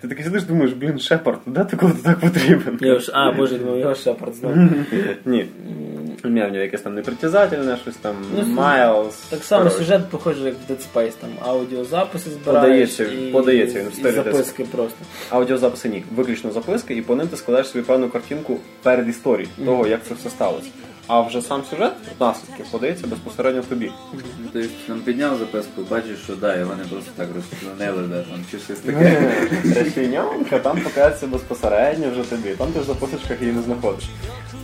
ти 0.02 0.08
такий 0.08 0.24
сидиш, 0.26 0.44
думаєш, 0.44 0.74
блін, 0.74 1.00
Шепард, 1.00 1.40
де 1.46 1.64
ти 1.64 1.78
коли 1.78 1.92
ти 1.92 2.00
так 2.04 2.20
потрібен? 2.20 2.78
Я 2.82 3.00
ж, 3.00 3.12
а, 3.16 3.32
боже, 3.32 3.58
думаю, 3.58 3.80
його 3.80 3.96
Шепард 3.96 4.36
знав. 4.36 4.56
Ні. 5.26 5.46
Ім'я 6.26 6.48
в 6.48 6.52
нього 6.52 6.64
якесь 6.64 6.82
там 6.82 6.96
непритязательне, 6.96 7.78
щось 7.82 7.96
там 7.96 8.16
Ну, 8.38 8.46
Майлз. 8.46 9.16
Так 9.16 9.44
само 9.44 9.70
сюжет 9.70 10.10
похожий, 10.10 10.46
як 10.46 10.56
в 10.68 10.72
Dead 10.72 10.78
Space, 10.94 11.14
там 11.22 11.30
аудіозаписи 11.42 12.30
Подається, 12.44 13.06
збираєш 13.06 13.30
і, 13.30 13.32
подається 13.32 13.80
він 13.80 13.90
в 13.90 13.94
стилі 13.94 14.16
записки 14.16 14.64
просто. 14.64 14.98
Аудіозаписи 15.30 15.90
ні, 15.90 16.04
виключно 16.16 16.52
записки, 16.52 16.96
і 16.96 17.02
по 17.02 17.16
ним 17.16 17.28
ти 17.28 17.38
складаєш 17.38 17.68
собі 17.68 17.86
певну 17.86 18.10
картинку 18.10 18.58
перед 18.84 19.08
історією 19.08 19.50
того, 19.66 19.88
як 19.88 20.04
це 20.04 20.14
все 20.14 20.30
сталося. 20.30 20.70
А 21.10 21.22
вже 21.22 21.42
сам 21.42 21.64
сюжет, 21.70 21.94
наслідки, 22.20 22.64
подається 22.72 23.08
безпосередньо 23.08 23.62
тобі. 23.62 23.92
Тобто 24.54 24.70
там 24.88 25.00
підняв 25.00 25.38
записку, 25.38 25.82
бачиш, 25.90 26.20
що 26.24 26.36
да, 26.36 26.56
і 26.56 26.64
вони 26.64 26.84
просто 26.90 27.12
так 27.16 27.28
розпланили, 27.36 28.08
да, 28.08 28.22
там 28.22 28.46
чи 28.52 28.60
щось 28.60 28.80
таке. 28.80 29.32
Решеньонка 29.76 30.60
там 30.60 30.82
показується 30.82 31.28
безпосередньо 31.28 32.12
вже 32.12 32.24
тобі. 32.24 32.50
Там 32.50 32.68
ти 32.72 32.80
в 32.80 32.84
записочках 32.84 33.42
її 33.42 33.54
не 33.54 33.62
знаходиш. 33.62 34.10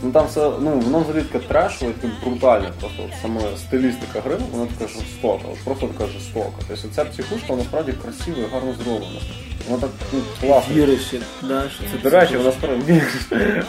Ну 0.02 0.12
там 0.12 0.26
все, 0.26 0.52
ну 0.60 0.70
воно 0.70 1.04
таке 1.04 1.38
трешове, 1.38 1.92
таке 1.92 2.14
брутальне. 2.24 2.70
Просто 2.80 3.02
от 3.02 3.10
саме 3.22 3.40
стилістика 3.56 4.20
гри, 4.20 4.36
вона 4.52 4.66
така 4.66 4.92
жорстока, 4.92 5.48
от 5.52 5.58
просто 5.64 5.86
така 5.86 6.12
жорстока. 6.12 6.64
Тобто 6.68 6.88
ця 6.94 7.04
психушка 7.04 7.46
вона 7.48 7.62
справді 7.62 7.92
красива 7.92 8.38
і 8.38 8.52
гарно 8.52 8.74
зроблена. 8.84 9.20
Вона 9.68 9.82
так 9.82 9.90
ну, 10.12 10.20
класно. 10.40 10.74
Віриш, 10.74 11.14
да, 11.42 11.62
що 11.70 11.82
це 11.92 12.10
До 12.10 12.10
речі, 12.10 12.36
вона 12.36 12.52
справді 12.52 13.02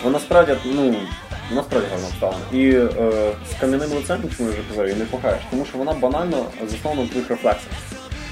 вона 0.03 0.19
справді, 0.19 0.55
ну, 0.65 0.95
вона 1.49 1.63
справді 1.63 1.87
гарно 1.91 2.07
обставлена. 2.07 2.43
І 2.53 2.69
е, 2.69 3.31
з 3.51 3.59
кам'яним 3.59 3.89
лицем, 3.89 4.17
чому 4.37 4.49
я 4.49 4.55
вже 4.55 4.63
казав, 4.69 4.87
її 4.87 4.99
не 4.99 5.05
похаєш, 5.05 5.41
тому 5.49 5.65
що 5.65 5.77
вона 5.77 5.93
банально 5.93 6.45
заснована 6.69 7.01
на 7.01 7.07
твоїх 7.07 7.29
рефлексах. 7.29 7.71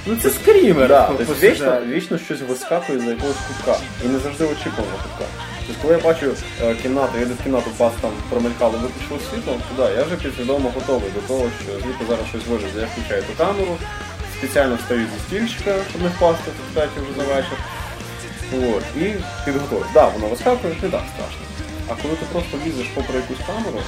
Ну 0.08 0.16
це 0.24 0.30
скрімер. 0.30 0.88
Да, 0.88 1.12
тобто 1.18 1.34
вічно, 1.48 1.82
вічно 1.88 2.18
щось 2.18 2.42
вискакує 2.50 3.00
за 3.00 3.10
якогось 3.10 3.36
кутка. 3.48 3.78
І 4.06 4.08
не 4.08 4.20
завжди 4.20 4.44
очікуваного 4.44 4.98
кутка. 5.04 5.26
Тобто, 5.68 5.82
коли 5.82 5.94
я 5.94 6.00
бачу 6.04 6.26
е, 6.64 6.76
кімнату, 6.76 7.12
я 7.18 7.22
йду 7.22 7.34
в 7.34 7.44
кімнату, 7.44 7.70
бас 7.80 7.94
там 8.02 8.12
промелькало, 8.30 8.72
виключило 8.72 9.20
світло, 9.32 9.54
то 9.54 9.84
да, 9.84 9.92
я 9.92 10.04
вже 10.04 10.16
підсвідомо 10.16 10.72
готовий 10.76 11.12
до 11.16 11.22
того, 11.22 11.50
що 11.64 11.72
звідти 11.72 12.06
зараз 12.10 12.26
щось 12.30 12.48
вилізе. 12.48 12.80
Я 12.80 12.88
включаю 12.92 13.24
ту 13.24 13.44
камеру, 13.44 13.78
спеціально 14.38 14.76
встаю 14.76 15.02
зі 15.02 15.20
стільчика, 15.28 15.76
щоб 15.90 16.02
не 16.02 16.10
впасти 16.10 16.52
третій 16.74 17.00
вже 17.04 17.22
за 17.22 17.34
вечір. 17.34 17.58
І 18.96 19.14
підготовий. 19.46 19.90
Да, 19.94 20.08
воно 20.08 20.28
вискакує, 20.28 20.74
не 20.84 20.90
так 20.90 21.04
страшно. 21.14 21.46
А 21.90 21.94
коли 22.02 22.16
ти 22.16 22.26
просто 22.32 22.58
лізеш 22.66 22.88
попри 22.96 23.16
якусь 23.16 23.46
камеру, 23.48 23.80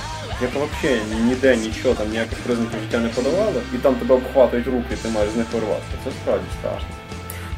яка 0.41 0.59
взагалі 0.59 1.01
ніде 1.25 1.55
нічого, 1.55 1.95
там 1.95 2.09
ніяких 2.09 2.37
признаків 2.37 2.79
життя 2.83 2.97
не 2.97 3.09
подавала, 3.09 3.61
і 3.75 3.77
там 3.77 3.95
тебе 3.95 4.15
обхватують 4.15 4.67
руки, 4.67 4.93
і 4.93 4.95
ти 4.95 5.09
маєш 5.09 5.31
з 5.31 5.35
них 5.35 5.47
вирватися, 5.53 5.97
це 6.03 6.11
справді 6.11 6.45
страшно. 6.59 6.89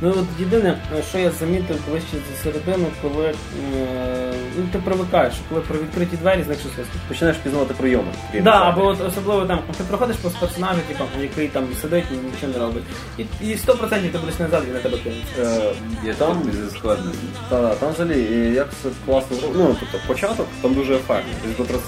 Ну 0.01 0.09
от 0.09 0.39
єдине, 0.39 0.77
що 1.09 1.19
я 1.19 1.31
замітив 1.31 1.77
ближче 1.89 2.17
за 2.29 2.43
середину, 2.43 2.87
коли 3.01 3.25
е, 3.25 4.28
ну, 4.57 4.63
ти 4.71 4.79
привикаєш, 4.79 5.33
що 5.33 5.43
коли 5.49 5.61
про 5.61 5.79
відкриті 5.79 6.17
двері, 6.21 6.43
значить 6.43 6.71
щось. 6.73 6.85
Починаєш 7.07 7.37
пізнавати 7.37 7.73
прийоми. 7.73 8.07
Да, 8.43 8.51
або 8.51 8.85
от 8.85 9.01
особливо 9.07 9.45
там 9.45 9.59
ти 9.77 9.83
проходиш 9.83 10.15
повз 10.15 10.35
персонажа, 10.35 10.79
типу, 10.87 11.03
який 11.21 11.47
там 11.47 11.67
сидить 11.81 12.05
і 12.11 12.13
нічого 12.13 12.53
не 12.53 12.59
робить. 12.59 12.83
І, 13.17 13.21
і 13.41 13.55
100% 13.55 14.11
ти 14.11 14.17
будеш 14.17 14.39
назад 14.39 14.63
і 14.69 14.73
на 14.73 14.79
тебе 14.79 14.97
кинеться. 14.97 15.61
Е, 15.61 15.73
Є 16.05 16.13
там, 16.13 16.27
там 16.33 16.41
безісходність. 16.41 17.19
та, 17.49 17.61
та, 17.61 17.75
там 17.75 17.93
взагалі 17.93 18.21
і 18.21 18.53
як 18.53 18.67
це 18.83 18.89
класно 19.05 19.37
зроблено. 19.37 19.69
Ну, 19.69 19.75
тобто 19.79 20.07
початок 20.07 20.47
там 20.61 20.73
дуже 20.73 20.95
ефектний, 20.95 21.35
десь 21.45 21.57
до 21.57 21.63
30%. 21.63 21.79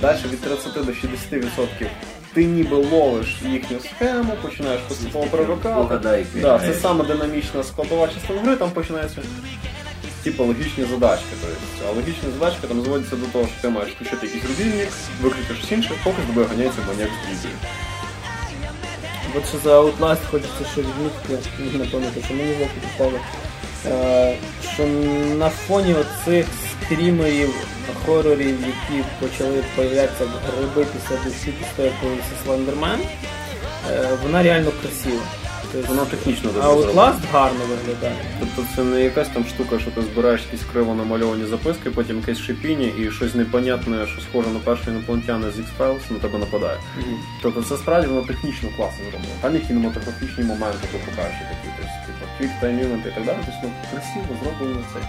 Далі 0.00 0.18
від 0.32 0.40
30 0.40 0.72
до 0.74 0.92
60% 0.92 1.86
ти 2.34 2.44
ніби 2.44 2.76
ловиш 2.76 3.36
їхню 3.42 3.78
схему, 3.80 4.32
починаєш 4.42 4.80
поступово 4.88 5.24
привикати. 5.26 5.80
Угадай, 5.80 6.26
Да, 6.34 6.58
це 6.58 6.74
саме 6.74 7.04
динамічна 7.04 7.62
складова 7.62 8.08
частина 8.08 8.40
гри, 8.42 8.56
там 8.56 8.70
починаються 8.70 9.20
типу 10.30 10.44
логічні 10.44 10.84
задачки. 10.84 11.32
Тобто, 11.40 11.94
логічні 11.94 12.28
задачки 12.32 12.66
там 12.68 12.82
зводяться 12.82 13.16
до 13.16 13.26
того, 13.26 13.46
що 13.46 13.62
ти 13.62 13.68
маєш 13.68 13.90
включити 13.92 14.26
якийсь 14.26 14.44
рубільник, 14.44 14.88
виключити 15.22 15.54
щось 15.54 15.72
інше, 15.72 15.90
поки 16.04 16.16
з 16.22 16.46
ганяється 16.48 16.80
маньяк 16.88 17.10
з 17.10 17.30
візою. 17.30 17.54
От 19.36 19.48
що 19.48 19.58
за 19.64 19.80
Outlast 19.80 20.30
хочеться 20.30 20.64
ще 20.72 20.80
відмітити, 20.80 21.78
напевно, 21.78 22.06
що 22.24 22.34
мені 22.34 22.52
в 22.52 22.62
око 22.62 22.72
попало. 22.82 23.20
Що 24.74 24.86
на 25.38 25.48
фоні 25.48 25.94
оцих 25.94 26.46
скрімерів, 26.70 27.54
хорорів, 28.06 28.58
які 28.60 29.04
почали 29.20 29.64
появлятися, 29.76 30.24
гриби 30.56 30.86
після 30.92 31.24
душі, 31.24 31.54
після 31.58 31.90
Слендермен, 32.44 33.00
е, 33.90 34.08
вона 34.22 34.42
реально 34.42 34.72
красива. 34.82 35.22
Тобто, 35.72 35.88
Вона 35.88 36.04
технічно 36.04 36.50
а 36.50 36.52
дуже 36.52 36.82
зроблена. 36.82 37.02
Outlast 37.02 37.32
гарно 37.32 37.60
виглядає. 37.68 38.16
Тобто 38.40 38.64
це 38.76 38.84
не 38.84 39.02
якась 39.02 39.28
там 39.28 39.44
штука, 39.44 39.78
що 39.78 39.90
ти 39.90 40.02
збираєш 40.02 40.40
якісь 40.44 40.66
криво 40.72 40.94
намальовані 40.94 41.46
записки, 41.46 41.90
потім 41.90 42.16
якесь 42.16 42.38
шипіння 42.38 42.88
і 42.98 43.10
щось 43.10 43.34
непонятне, 43.34 44.06
що 44.06 44.20
схоже 44.20 44.48
на 44.48 44.58
першого 44.58 44.90
інопланетяна 44.90 45.50
з 45.50 45.58
X-Files 45.58 46.12
на 46.12 46.18
тебе 46.18 46.38
нападає. 46.38 46.78
Тобто 47.42 47.62
це 47.62 47.76
справді 47.76 48.06
воно 48.06 48.22
технічно 48.22 48.68
класно 48.76 49.04
зроблено. 49.10 49.34
Там 49.40 49.54
є 49.54 49.60
кінематографічні 49.60 50.44
моменти, 50.44 50.78
ти 50.92 50.98
покажеш 51.10 51.38
такі, 51.38 51.68
тобто, 51.76 51.92
типу, 52.06 52.24
quick 52.40 52.64
time 52.64 53.08
і 53.08 53.10
так 53.14 53.24
далі. 53.24 53.38
Тобто 53.46 53.60
ну, 53.62 53.70
красиво 53.90 54.36
зроблено 54.42 54.80
це. 54.94 55.00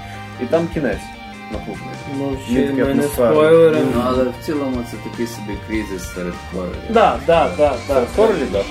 І 0.43 0.47
там 0.47 0.67
кінець 0.73 1.07
напружений. 1.51 1.93
Ну, 2.17 2.37
ще 2.47 2.93
не 2.93 3.03
спойлеримо. 3.03 3.91
Ну, 3.95 4.03
але 4.05 4.23
в 4.23 4.45
цілому 4.45 4.85
це 4.91 5.09
такий 5.09 5.27
собі 5.27 5.57
кризис 5.67 6.13
серед 6.15 6.33
хорорів. 6.51 6.75
Да, 6.89 7.19
да, 7.27 7.51
да, 7.57 7.75
да. 7.87 8.05
Так. 8.15 8.65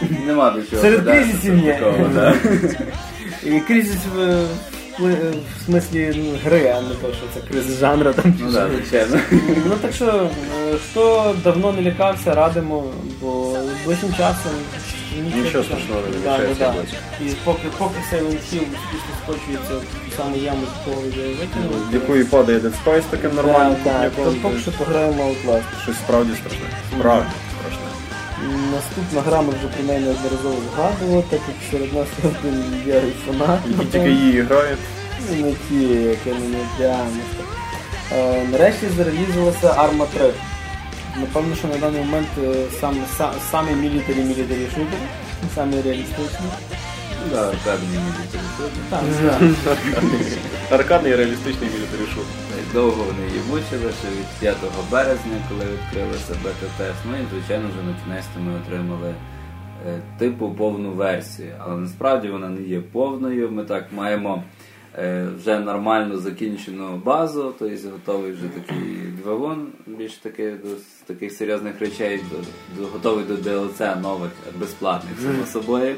Нема 0.26 0.50
до 0.50 0.62
чого. 0.62 0.82
Серед 0.82 1.04
кризисів 1.04 1.62
да. 2.14 2.34
І 3.44 3.60
кризис 3.60 3.98
в, 4.14 4.44
в, 4.98 5.12
в 5.32 5.64
смислі 5.66 6.12
ну, 6.16 6.38
гри, 6.44 6.74
а 6.76 6.80
не 6.82 6.94
то, 6.94 7.14
що 7.14 7.22
це 7.34 7.40
кризис 7.48 7.78
жанру 7.78 8.12
там. 8.12 8.34
Ну 8.40 8.52
так, 8.52 8.70
звичайно. 8.72 9.20
Ну 9.66 9.74
так 9.82 9.92
що, 9.92 10.30
е, 10.72 10.76
хто 10.90 11.34
давно 11.44 11.72
не 11.72 11.82
лякався, 11.82 12.34
радимо, 12.34 12.84
бо 13.20 13.56
ближчим 13.84 14.10
часом 14.10 14.52
Нічого 15.16 15.64
страшного 15.64 16.00
не 16.00 16.18
Да, 16.24 16.38
да, 16.38 16.72
да. 16.72 16.74
І 17.24 17.34
поки, 17.44 17.68
поки 17.78 17.98
Silent 18.12 18.26
Hill 18.26 18.66
успішно 18.76 19.12
скочується 19.22 19.74
в 19.74 19.80
ту 19.80 20.16
саму 20.16 20.36
яму, 20.36 20.60
з 20.66 20.88
якого 20.88 21.02
ви 21.02 21.28
витягнули. 21.28 21.82
З 21.90 21.94
якої 21.94 22.24
падає 22.24 22.58
Dead 22.58 22.72
Space 22.84 23.02
таким 23.10 23.34
нормальним 23.34 23.76
да, 23.84 23.90
купняком. 23.90 24.34
то 24.34 24.40
поки 24.42 24.58
що 24.58 24.70
пограємо 24.70 25.22
Outlast. 25.22 25.82
Щось 25.82 25.96
справді 25.96 26.32
страшне. 26.34 26.66
Справді. 26.98 27.28
Наступна 28.72 29.20
гра 29.20 29.42
ми 29.42 29.48
вже 29.48 29.68
про 29.68 29.84
неї 29.84 30.00
неодноразово 30.00 30.56
згадували, 30.74 31.24
так 31.30 31.40
як 31.48 31.56
серед 31.70 31.94
нас 31.94 32.08
є 32.24 32.30
один 32.40 32.82
є 32.86 33.02
фанат. 33.26 33.60
Які 33.68 33.84
тільки 33.84 34.10
її 34.10 34.40
грають. 34.42 34.78
Ну, 35.30 35.36
Не 35.46 35.52
ті, 35.52 35.94
яке 35.94 36.30
не 36.30 36.46
медіани. 36.58 37.20
Е, 38.12 38.46
Нарешті 38.52 38.86
зарелізувалася 38.96 39.68
Arma 39.68 40.06
3. 40.14 40.30
Напевно, 41.20 41.56
що 41.56 41.68
на 41.68 41.76
даний 41.76 42.00
момент 42.00 42.28
е, 42.44 42.54
сам, 42.80 42.96
сам, 43.18 43.30
самий 43.50 43.74
мілітарі 43.74 44.16
мілітарі 44.16 44.66
шутер, 44.74 44.98
саме 45.54 45.82
реалістичний. 45.82 46.50
Да, 47.32 47.48
аркадний 47.48 47.88
мілітарі. 47.88 48.42
Аркадний 50.70 51.16
реалістичний 51.16 51.70
мілітарі 51.70 52.06
шут. 52.14 52.24
Довго 52.72 53.04
вони 53.04 53.28
її 53.28 53.40
мучили, 53.50 53.92
ще 53.92 54.08
від 54.08 54.26
5 54.40 54.56
березня, 54.90 55.42
коли 55.48 55.60
відкрилися 55.60 56.32
бета-тест. 56.44 56.98
Ну 57.10 57.16
і 57.16 57.26
звичайно 57.30 57.68
вже 57.68 57.82
на 57.82 57.96
кінець 58.04 58.46
ми 58.46 58.54
отримали 58.54 59.14
е, 59.86 60.00
типу 60.18 60.54
повну 60.58 60.90
версію. 60.90 61.52
Але 61.58 61.76
насправді 61.76 62.28
вона 62.28 62.48
не 62.48 62.62
є 62.62 62.80
повною. 62.80 63.50
Ми 63.50 63.64
так 63.64 63.84
маємо 63.92 64.44
е, 64.98 65.28
вже 65.38 65.58
нормально 65.58 66.18
закінчену 66.18 66.96
базу, 67.04 67.54
тобто 67.58 67.88
готовий 67.90 68.32
вже 68.32 68.48
такий 68.48 68.96
двигун, 69.22 69.66
більш 69.86 70.14
таки 70.14 70.50
до 70.50 70.68
таких 71.06 71.32
серйозних 71.32 71.80
речей, 71.80 72.20
до, 72.30 72.36
до, 72.82 72.88
готовий 72.88 73.24
до 73.24 73.34
DLC 73.34 74.00
нових 74.00 74.30
безплатних 74.58 75.20
само 75.20 75.46
собою. 75.46 75.94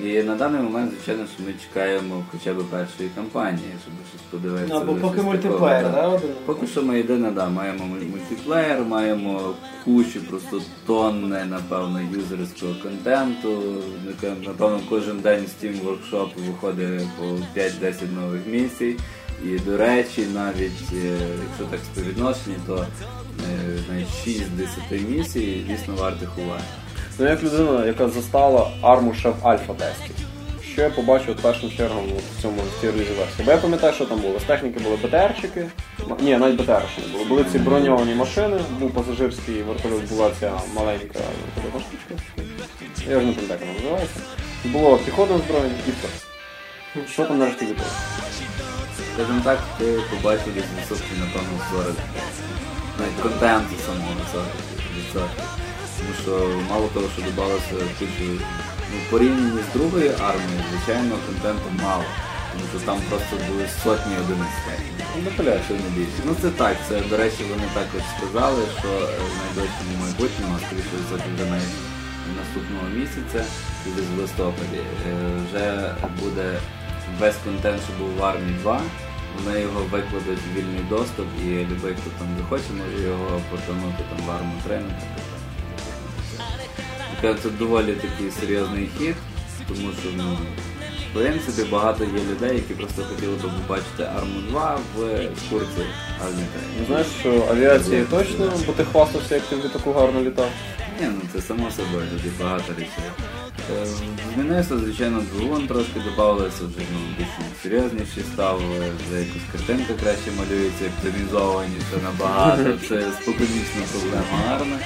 І 0.00 0.22
на 0.22 0.34
даний 0.36 0.62
момент, 0.62 0.92
звичайно, 0.92 1.26
що 1.34 1.44
ми 1.44 1.54
чекаємо 1.62 2.24
хоча 2.32 2.54
б 2.54 2.64
першої 2.70 3.08
кампанії, 3.14 3.72
щоб 3.82 3.94
щось 4.10 4.22
подивитися. 4.30 4.74
Ну, 4.74 4.80
або 4.80 4.94
поки 4.94 5.22
мультиплеєр, 5.22 5.90
да. 5.92 6.20
Поки 6.46 6.66
що 6.66 6.82
ми 6.82 6.96
єдине, 6.96 7.30
да, 7.30 7.48
маємо 7.48 7.84
мультиплеєр, 7.86 8.84
маємо 8.84 9.54
кучу 9.84 10.20
просто 10.20 10.62
тонни, 10.86 11.44
напевно, 11.44 12.00
юзерського 12.12 12.74
контенту. 12.82 13.62
Напевно, 14.46 14.80
кожен 14.88 15.20
день 15.20 15.44
Steam 15.44 15.74
Workshop 15.84 16.28
виходить 16.46 17.08
по 17.18 17.24
5-10 17.60 17.94
нових 18.14 18.46
місій. 18.46 18.96
І, 19.44 19.58
до 19.58 19.76
речі, 19.76 20.26
навіть 20.34 20.92
е, 20.92 21.18
якщо 21.48 21.64
так 21.70 21.80
співвідношені, 21.92 22.56
то 22.66 22.86
е, 23.50 23.78
навіть 23.90 24.06
6-10 24.90 25.08
місій 25.08 25.64
дійсно 25.68 25.94
вартих 25.94 26.38
уваги. 26.38 26.64
Ну, 27.18 27.28
як 27.28 27.42
людина, 27.42 27.86
яка 27.86 28.08
застала 28.08 28.70
арму 28.82 29.14
ще 29.14 29.28
в 29.28 29.46
альфа-тесті. 29.46 30.10
Що 30.72 30.82
я 30.82 30.90
побачив 30.90 31.36
першим 31.42 31.70
чергом 31.70 32.04
в 32.38 32.42
цьому 32.42 32.62
релізі 32.78 33.12
версії? 33.18 33.44
Бо 33.44 33.50
я 33.50 33.56
пам'ятаю, 33.56 33.92
що 33.92 34.04
там 34.04 34.20
було. 34.20 34.40
З 34.40 34.42
техніки 34.42 34.80
були 34.80 34.96
БТРчики. 34.96 35.66
Ні, 36.20 36.36
навіть 36.36 36.56
БТР 36.60 36.82
ще 36.92 37.02
не 37.06 37.12
було. 37.12 37.24
Були 37.24 37.44
ці 37.52 37.58
броньовані 37.58 38.14
машини, 38.14 38.60
був 38.80 38.90
пасажирський 38.90 39.62
вертольот, 39.62 40.08
була 40.08 40.30
ця 40.40 40.52
маленька 40.74 41.18
штучка. 41.70 42.24
Я 43.10 43.18
вже 43.18 43.26
не 43.26 43.32
пам'ятаю, 43.32 43.60
як 43.60 43.60
вона 43.60 43.72
називається. 43.74 44.20
Було 44.64 44.96
піхотне 44.96 45.36
озброєння 45.36 45.78
і 45.88 45.90
все. 45.90 47.12
Що 47.12 47.24
там 47.24 47.38
нарешті 47.38 47.64
готово? 47.64 47.88
Скажімо 49.14 49.40
так, 49.44 49.58
ти 49.78 49.84
побачив 50.10 50.54
десь 50.54 50.64
відсотків, 50.80 51.18
напевно, 51.20 51.58
40. 51.70 51.96
Навіть 52.98 53.22
контенту 53.22 53.74
самого 53.86 54.14
40 55.12 55.24
Тому 55.98 56.12
що 56.22 56.32
мало 56.70 56.86
того, 56.94 57.06
що 57.14 57.22
додалося 57.22 57.74
кучу, 57.98 58.26
ну, 58.90 58.96
в 59.06 59.10
порівнянні 59.10 59.60
з 59.70 59.72
другою 59.76 60.10
армією, 60.30 60.62
звичайно, 60.70 61.14
контенту 61.26 61.68
мало. 61.82 62.04
Тому 62.52 62.64
що 62.70 62.78
там 62.86 62.98
просто 63.08 63.34
були 63.48 63.64
сотні 63.82 64.14
одиниць. 64.22 64.58
Ну, 65.16 65.22
Допиляєш. 65.24 65.62
Не 65.70 65.90
більше. 65.96 66.20
Ну 66.26 66.36
це 66.42 66.50
так, 66.50 66.76
це, 66.88 67.00
до 67.10 67.16
речі, 67.16 67.42
вони 67.50 67.66
також 67.74 68.02
сказали, 68.16 68.62
що 68.78 68.88
е, 68.88 69.18
в 69.30 69.34
найближчому 69.40 69.94
майбутньому, 70.04 70.52
а 70.56 70.66
скоріше 70.66 70.96
за 71.10 71.16
все, 71.16 71.44
навіть 71.50 71.76
наступного 72.40 72.86
місяця, 73.00 73.40
і 73.86 73.88
десь 73.96 74.10
в 74.14 74.18
листопаді, 74.20 74.80
е, 74.80 75.12
вже 75.44 75.64
буде 76.22 76.46
весь 77.20 77.40
контент, 77.44 77.80
що 77.86 77.92
був 78.04 78.10
в 78.18 78.24
армії 78.24 78.56
2. 78.62 78.80
Вони 79.36 79.60
його 79.60 79.80
викладуть 79.80 80.42
в 80.46 80.56
вільний 80.56 80.84
доступ 80.88 81.26
і 81.44 81.48
любий, 81.48 81.94
хто 81.98 82.08
там 82.18 82.28
захоче, 82.38 82.70
може 82.78 83.08
його 83.08 83.40
потонути 83.50 84.02
там 84.10 84.26
в 84.26 84.30
арму 84.30 84.54
3, 84.66 84.80
Це 87.22 87.50
доволі 87.58 87.92
такий 87.92 88.30
серйозний 88.40 88.88
хід, 88.98 89.14
тому 89.68 89.88
що 90.00 90.08
ну, 90.16 90.38
в 91.10 91.14
принципі 91.14 91.68
багато 91.70 92.04
є 92.04 92.10
людей, 92.30 92.56
які 92.56 92.74
просто 92.74 93.02
хотіли 93.02 93.32
би 93.32 93.48
побачити 93.66 94.02
арму 94.16 94.40
2 94.50 94.78
в 94.96 95.00
шкурці 95.46 95.82
армії 96.24 96.46
3. 96.52 96.60
Ну, 96.80 96.86
знаєш, 96.86 97.06
що 97.20 97.46
авіації 97.50 98.04
точно, 98.10 98.52
бо 98.66 98.72
ти 98.72 98.84
хвастався, 98.84 99.34
як 99.34 99.44
ти 99.44 99.56
в 99.56 99.64
літаку 99.64 99.92
гарно 99.92 100.20
літав. 100.22 100.48
Ні, 101.00 101.06
ну 101.06 101.20
це 101.32 101.40
само 101.40 101.70
собою, 101.70 102.06
тут 102.22 102.32
багато 102.40 102.72
речей. 102.72 103.04
Е, 103.82 103.86
Змінився, 104.34 104.78
звичайно, 104.78 105.22
двигун 105.32 105.66
трошки 105.66 106.00
додавалося, 106.00 106.56
вже 106.56 106.86
ну, 106.92 106.98
більш 107.18 107.28
серйозніший 107.62 108.22
став, 108.34 108.56
вже 109.06 109.18
якось 109.18 109.42
картинка 109.52 109.94
краще 110.02 110.30
малюється, 110.38 110.84
оптимізованіше 110.86 111.96
набагато. 112.04 112.62
Це 112.88 113.02
споконвічна 113.22 113.82
проблема 113.92 114.54
арми. 114.54 114.78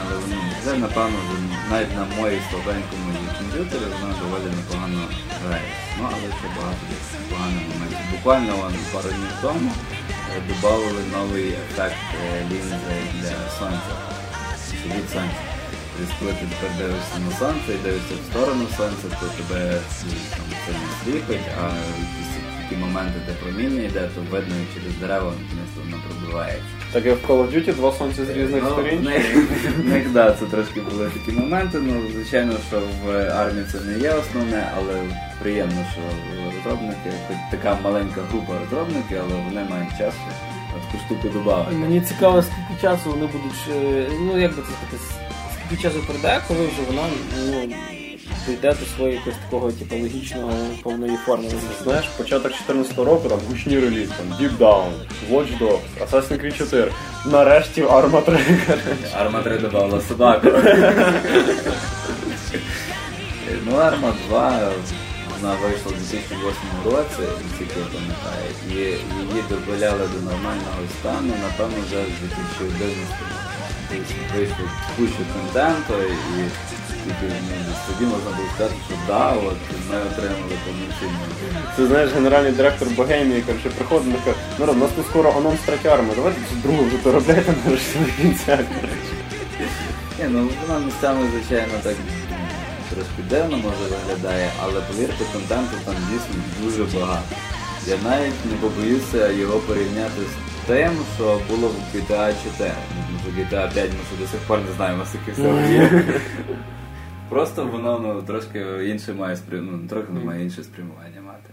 Але 0.00 0.14
вже, 0.62 0.78
напевно, 0.78 1.18
навіть 1.70 1.96
на 1.96 2.04
моїй 2.16 2.40
слабенькому 2.50 3.10
комп'ютері 3.38 3.84
вона 4.00 4.14
доволі 4.22 4.48
непогано 4.56 5.02
грає. 5.46 5.62
Ну, 5.98 6.08
але 6.10 6.28
ще 6.38 6.48
багато 6.56 6.82
поганих 7.30 7.62
моментів. 7.72 7.98
Буквально 8.12 8.56
вон, 8.56 8.74
пару 8.92 9.08
днів 9.08 9.34
тому 9.42 9.70
е, 10.36 10.42
додали 10.48 11.00
новий 11.12 11.48
ефект 11.48 11.96
е, 12.24 12.46
лінзи 12.50 12.96
для 13.20 13.36
сонця. 13.58 13.94
Від 14.86 15.10
сонця. 15.10 15.54
Тобто, 15.98 16.14
коли 16.18 16.32
ти 16.32 16.46
тепер 16.52 16.70
дивишся 16.78 17.18
на 17.26 17.36
сонце 17.38 17.74
і 17.74 17.78
дивишся 17.84 18.14
в 18.14 18.30
сторону 18.30 18.66
сонця, 18.76 19.06
то 19.20 19.26
тебе 19.26 19.80
там, 20.30 20.46
це 20.66 20.72
не 20.72 20.88
сліпить, 21.04 21.48
а 21.62 21.70
такі 22.64 22.80
моменти, 22.80 23.18
де 23.26 23.32
проміння 23.42 23.82
йде, 23.82 24.00
то 24.14 24.20
видно 24.30 24.54
і 24.62 24.74
через 24.74 24.94
дерева 25.00 25.32
наконець 25.40 25.74
воно 25.84 25.96
пробивається. 26.08 26.62
Так 26.92 27.06
як 27.06 27.16
в 27.22 27.30
Call 27.30 27.38
of 27.42 27.52
Duty 27.54 27.74
два 27.74 27.92
сонця 27.92 28.24
з 28.24 28.30
різних 28.30 28.62
Ну, 28.64 28.70
сторін. 28.70 28.98
В 28.98 29.02
них, 29.02 29.36
в 29.78 29.88
них 29.88 30.12
да, 30.12 30.32
це 30.40 30.44
трошки 30.46 30.80
були 30.80 31.10
такі 31.10 31.32
моменти. 31.38 31.78
Ну, 31.82 32.02
звичайно, 32.14 32.52
що 32.68 32.82
в 33.04 33.10
армії 33.30 33.66
це 33.72 33.80
не 33.80 33.98
є 33.98 34.10
основне, 34.10 34.68
але 34.76 34.94
приємно, 35.42 35.84
що 35.92 36.00
розробники, 36.56 37.10
хоч 37.28 37.36
така 37.50 37.78
маленька 37.84 38.20
група 38.30 38.52
розробників, 38.60 39.18
але 39.24 39.34
вони 39.48 39.60
мають 39.70 39.98
час 39.98 40.14
таку 40.74 41.04
штуку 41.06 41.28
додати. 41.38 41.74
Мені 41.76 42.00
цікаво, 42.00 42.42
скільки 42.42 42.80
часу 42.82 43.10
вони 43.10 43.26
будуть, 43.26 43.68
е, 43.70 44.06
ну 44.20 44.40
як 44.40 44.50
би 44.56 44.62
це 44.62 44.68
сказати, 44.68 44.98
скільки 45.66 45.82
часу 45.82 45.98
пройде, 46.06 46.40
коли 46.48 46.60
вже 46.66 46.82
вона 46.88 47.02
ну, 47.46 47.74
дійде 48.46 48.74
до 48.80 48.86
свого 48.96 49.10
якогось 49.10 49.38
такого 49.44 49.72
типу, 49.72 49.96
логічного 49.96 50.52
повної 50.82 51.16
форми. 51.16 51.48
Знаєш, 51.82 52.06
початок 52.16 52.52
14 52.52 52.98
року, 52.98 53.28
там 53.28 53.38
гучні 53.48 53.78
реліз, 53.78 54.08
там 54.08 54.26
Deep 54.40 54.58
Down, 54.58 54.90
Watch 55.30 55.58
Dogs, 55.58 55.78
Assassin's 56.10 56.44
Creed 56.44 56.58
4. 56.58 56.92
Нарешті 57.26 57.82
Arma 57.82 58.22
3. 58.22 58.38
коротше. 58.66 58.94
Арма 59.18 59.42
3 59.42 59.58
додала 59.58 60.00
собаку. 60.00 60.48
ну, 63.66 63.76
Арма 63.76 64.14
2 64.28 64.72
вона 65.40 65.54
вийшла 65.54 65.92
у 65.92 65.94
2008 65.94 66.52
році, 66.84 67.22
наскільки 67.42 67.80
я 67.80 67.86
пам'ятаю, 67.94 68.48
і 68.70 68.72
її 68.72 69.44
дозволяли 69.48 70.08
до 70.14 70.20
нормального 70.30 70.82
стану, 71.00 71.32
напевно, 71.42 71.76
вже 71.86 71.96
з 71.96 72.36
2011 72.60 73.34
Тобто 73.88 74.38
вийшло 74.38 74.64
кучу 74.96 75.22
контенту 75.34 75.94
і 76.02 76.42
тільки 77.04 77.34
ну, 77.50 77.74
тоді 77.86 78.04
можна 78.10 78.30
було 78.36 78.48
сказати, 78.54 78.74
що 78.86 78.94
да, 79.06 79.30
от 79.30 79.60
ми 79.90 79.96
отримали 80.10 80.56
повноцінну. 80.64 81.24
Це 81.76 81.86
знаєш, 81.86 82.10
генеральний 82.12 82.52
директор 82.52 82.88
Богемії, 82.88 83.42
коротше, 83.42 83.70
приходить 83.70 84.14
і 84.14 84.24
каже, 84.24 84.36
народ, 84.58 84.76
у 84.76 84.78
нас 84.78 84.90
тут 84.96 85.06
скоро 85.06 85.34
анонс 85.36 85.60
третьої 85.66 85.94
армії, 85.94 86.12
давайте 86.16 86.40
другу 86.62 86.84
вже 86.84 86.96
доробляйте 87.04 87.54
до 87.66 87.76
кінця. 88.22 88.58
Ні, 90.18 90.24
ну 90.28 90.48
вона 90.66 90.80
місцями, 90.86 91.20
звичайно, 91.32 91.72
так 91.82 91.94
трошки 92.90 93.22
дивно 93.30 93.56
може 93.56 93.84
виглядає, 93.90 94.50
але 94.62 94.80
повірте, 94.80 95.24
контенту 95.32 95.76
там 95.84 95.94
дійсно 96.10 96.34
дуже 96.62 96.98
багато. 96.98 97.36
Я 97.86 97.96
навіть 98.04 98.44
не 98.50 98.56
побоюся 98.60 99.30
його 99.30 99.58
порівняти 99.58 100.22
з 100.22 100.66
тим, 100.66 100.90
що 101.16 101.40
було 101.50 101.68
в 101.68 101.96
GTA 101.96 102.34
4. 102.58 102.72
Тому 103.06 103.18
що 103.22 103.56
GTA 103.56 103.74
5 103.74 103.90
ми 103.90 103.98
ще 104.08 104.16
до 104.20 104.26
сих 104.26 104.40
пор 104.46 104.58
не 104.58 104.72
знаємо, 104.76 105.04
скільки 105.10 105.32
всього 105.32 105.60
є. 105.60 105.90
Просто 107.28 107.64
воно 107.64 107.98
ну, 107.98 108.22
трошки 108.22 108.58
інше 108.86 109.12
має 109.12 109.36
спрям... 109.36 109.68
ну, 109.82 109.88
трохи 109.88 110.12
не 110.12 110.20
має 110.20 110.42
інше 110.42 110.62
спрямування 110.62 111.20
мати. 111.26 111.50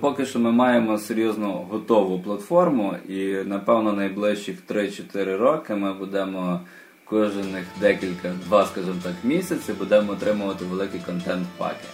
Поки 0.00 0.26
що 0.26 0.38
ми 0.38 0.52
маємо 0.52 0.98
серйозно 0.98 1.52
готову 1.70 2.20
платформу, 2.20 2.94
і 3.08 3.24
напевно 3.44 3.92
найближчих 3.92 4.56
3-4 4.68 5.36
роки 5.36 5.74
ми 5.74 5.94
будемо 5.94 6.60
кожних 7.04 7.64
декілька, 7.80 8.32
два, 8.46 8.66
скажімо 8.66 8.96
так, 9.02 9.12
місяців 9.24 9.78
будемо 9.78 10.12
отримувати 10.12 10.64
великий 10.64 11.00
контент 11.00 11.46
паки. 11.56 11.86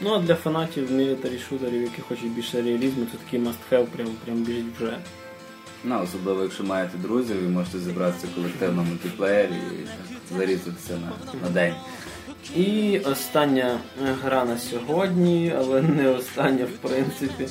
Ну 0.00 0.14
а 0.14 0.18
для 0.18 0.34
фанатів 0.34 0.92
мілітарі 0.92 1.38
шутерів, 1.38 1.82
які 1.82 2.02
хочуть 2.02 2.30
більше 2.30 2.62
реалізму, 2.62 3.06
це 3.12 3.18
такий 3.24 3.40
must-have, 3.40 3.86
прям, 3.86 4.08
прям 4.24 4.36
біжить 4.36 4.76
вже. 4.80 4.96
Ну, 5.84 6.00
особливо, 6.02 6.42
якщо 6.42 6.64
маєте 6.64 6.98
друзів, 6.98 7.44
і 7.44 7.48
можете 7.48 7.78
зібратися 7.78 8.26
в 8.26 8.34
колективному 8.34 8.88
мультиплеєрі 8.88 9.52
і 9.52 9.86
зарізатися 10.38 10.92
на, 10.92 11.40
на 11.42 11.50
день. 11.50 11.74
І 12.56 12.98
остання 12.98 13.78
е, 14.02 14.14
гра 14.24 14.44
на 14.44 14.58
сьогодні, 14.58 15.52
але 15.58 15.82
не 15.82 16.08
остання 16.08 16.64
в 16.64 16.88
принципі. 16.88 17.48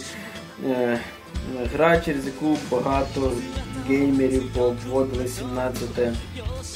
Е, 0.65 0.99
Гра, 1.73 1.99
через 1.99 2.25
яку 2.25 2.57
багато 2.71 3.31
геймерів 3.87 4.53
пообводили 4.53 5.27
17 5.27 5.81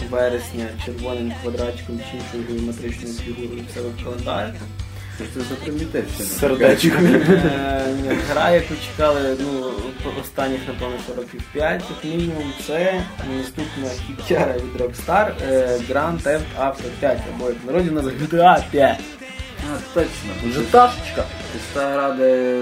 вересня 0.09 0.67
червоним 0.85 1.33
квадратиком 1.41 1.99
чи 1.99 2.17
іншою 2.17 2.43
геометричною 2.49 3.13
фігурою 3.13 3.63
в 3.69 3.73
себе 3.73 3.89
в 3.89 4.03
календарі. 4.03 4.53
Що 5.31 5.39
це 5.41 5.45
за 5.49 5.55
примітивщина? 5.55 6.29
Сердечко. 6.39 6.97
Е, 6.99 7.85
ні, 8.03 8.09
Гра, 8.31 8.49
яку 8.49 8.73
чекали 8.91 9.35
ну, 9.39 9.71
останніх, 10.21 10.59
напевно, 10.67 10.95
років 11.17 11.41
5, 11.53 11.83
як 11.89 12.13
мінімум, 12.13 12.53
це 12.67 13.01
наступна 13.37 13.89
хітяра 14.07 14.53
від 14.53 14.81
Rockstar 14.81 15.31
е, 15.49 15.79
Grand 15.89 16.21
Theft 16.23 16.41
Auto 16.59 16.83
5, 16.99 17.17
або 17.35 17.49
як 17.49 17.57
в 17.63 17.65
народі 17.65 17.89
у 17.89 17.93
нас 17.93 18.05
GTA 18.05 18.63
5. 18.71 18.99
А, 19.73 19.77
точно. 19.93 20.31
Вже 20.49 20.61
ташечка. 20.61 21.23
Це 21.53 21.59
ж 21.59 21.65
та 21.73 22.15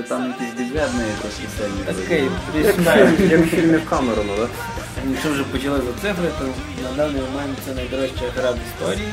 там 0.09 0.27
якісь 0.39 0.59
відведені 0.59 1.03
трошки 1.21 1.43
сильні. 1.57 2.01
Такий, 2.03 2.27
в- 2.27 3.31
Як 3.31 3.39
в 3.41 3.45
фільмі 3.49 3.77
в 3.77 3.89
Камерону, 3.89 4.35
так? 4.37 4.49
Якщо 5.11 5.29
вже 5.31 5.43
почали 5.43 5.77
за 5.79 6.07
цифри, 6.07 6.27
то 6.39 6.45
на 6.83 6.97
даний 6.97 7.21
момент 7.21 7.57
це 7.65 7.73
найдорожча 7.73 8.25
гра 8.37 8.51
в 8.51 8.57
історії. 8.67 9.09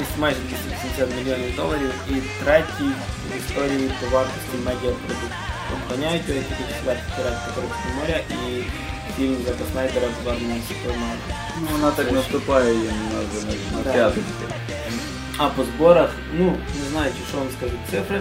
Десь 0.00 0.16
майже 0.18 0.40
280 0.40 1.16
мільйонів 1.16 1.56
доларів 1.56 1.90
і 2.10 2.14
третій 2.44 2.90
в 3.28 3.36
історії 3.38 3.90
по 4.00 4.06
вартості 4.16 4.56
медіапродукт. 4.66 5.34
Обганяють 5.74 6.28
його 6.28 6.40
тільки 6.48 6.62
четвертий 6.72 7.04
пірат 7.16 7.34
Карибського 7.54 7.90
моря 8.00 8.18
і 8.30 8.62
фільм 9.16 9.36
Зака 9.46 9.64
Снайдера 9.72 10.06
«Повернення 10.24 10.60
Супермена. 10.68 11.16
Ну, 11.60 11.66
вона 11.72 11.90
так 11.90 12.12
наступає 12.12 12.74
їм 12.74 12.94
на, 13.12 13.18
на, 13.40 13.52
на 13.78 13.82
Да. 13.84 13.92
п'яточки. 13.92 14.44
А 15.38 15.48
по 15.48 15.64
зборах, 15.64 16.10
ну 16.38 16.56
не 16.82 16.90
знаю, 16.90 17.12
чи 17.18 17.28
що 17.28 17.38
вам 17.38 17.46
скажуть 17.58 17.80
цифри, 17.90 18.20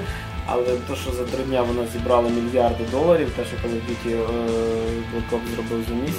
але 0.53 0.77
то, 0.89 0.97
що 0.97 1.11
за 1.13 1.25
три 1.25 1.45
дня 1.45 1.63
вона 1.63 1.83
зібрала 1.93 2.29
мільярди 2.31 2.85
доларів, 2.91 3.33
те, 3.37 3.43
що 3.45 3.57
of 3.69 3.73
Duty 3.73 4.13
е, 4.13 5.51
зробив 5.55 5.85
за 5.89 5.95
місяць, 5.95 6.17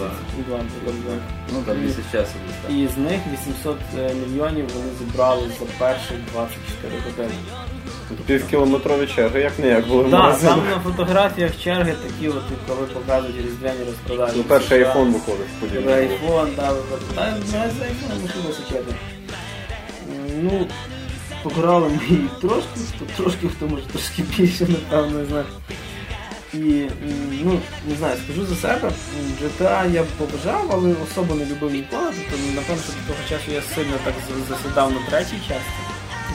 Два. 0.47 0.57
Два, 0.57 0.91
два. 0.93 1.15
Ну 1.53 1.63
там 1.65 1.85
місяць 1.85 2.11
часу. 2.11 2.31
І 2.69 2.87
з 2.87 2.97
них 2.97 3.19
800 3.33 3.77
мільйонів 3.95 4.65
вони 4.75 4.89
зібрали 4.99 5.41
за 5.59 5.65
перші 5.79 6.13
24 6.33 6.93
години. 7.05 7.33
Півкілометрові 8.25 9.07
черги, 9.07 9.41
як 9.41 9.59
не 9.59 9.67
як 9.67 9.87
були 9.87 10.03
Так, 10.03 10.11
магазині. 10.11 10.51
там 10.51 10.63
на 10.69 10.79
фотографіях 10.79 11.51
черги 11.63 11.93
такі, 12.07 12.29
от, 12.29 12.43
коли 12.67 12.87
показують 12.93 13.37
різдвяні 13.37 13.79
розпродажі. 13.87 14.33
Ну, 14.37 14.43
перший 14.43 14.83
айфон 14.83 15.13
виходить 15.13 15.47
подібно. 15.59 15.91
Айфон, 15.91 16.49
так, 16.55 16.75
та 17.15 17.31
не 17.31 17.45
з 17.47 17.55
айфон, 17.55 18.21
можливо, 18.21 18.53
секретно. 18.53 18.93
Ну, 20.41 20.67
пограли 21.43 21.89
ми 21.89 21.99
її 22.09 22.29
трошки, 22.41 22.79
трошки, 23.17 23.49
хто 23.49 23.67
може 23.67 23.83
трошки 23.83 24.23
більше, 24.37 24.67
напевно, 24.69 25.19
не 25.19 25.25
знаю. 25.25 25.45
І, 26.53 26.87
ну, 27.43 27.59
не 27.87 27.95
знаю, 27.95 28.17
скажу 28.25 28.45
за 28.45 28.55
себе, 28.55 28.91
GTA 29.41 29.93
я 29.93 30.03
б 30.03 30.05
побажав, 30.17 30.69
але 30.71 30.95
особо 31.03 31.35
не 31.35 31.45
любив 31.45 31.71
ніколи, 31.71 32.11
тобто, 32.31 32.45
напевно, 32.55 32.83
що 32.83 32.93
до 32.93 33.13
того 33.13 33.29
часу 33.29 33.51
я 33.51 33.61
сильно 33.75 33.97
так 34.03 34.13
засідав 34.49 34.91
на 34.91 34.99
третій 35.09 35.37
часті. 35.47 35.81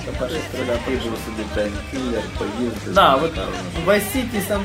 Це 0.04 0.12
перша 0.18 0.36
стріля. 0.48 0.78
Піду 0.86 1.00
собі 1.02 1.42
пейнкілер, 1.54 2.22
поїздити. 2.38 2.90
Да, 2.90 3.14
от 3.14 3.32
Vice 3.86 4.16
City 4.16 4.48
сам 4.48 4.62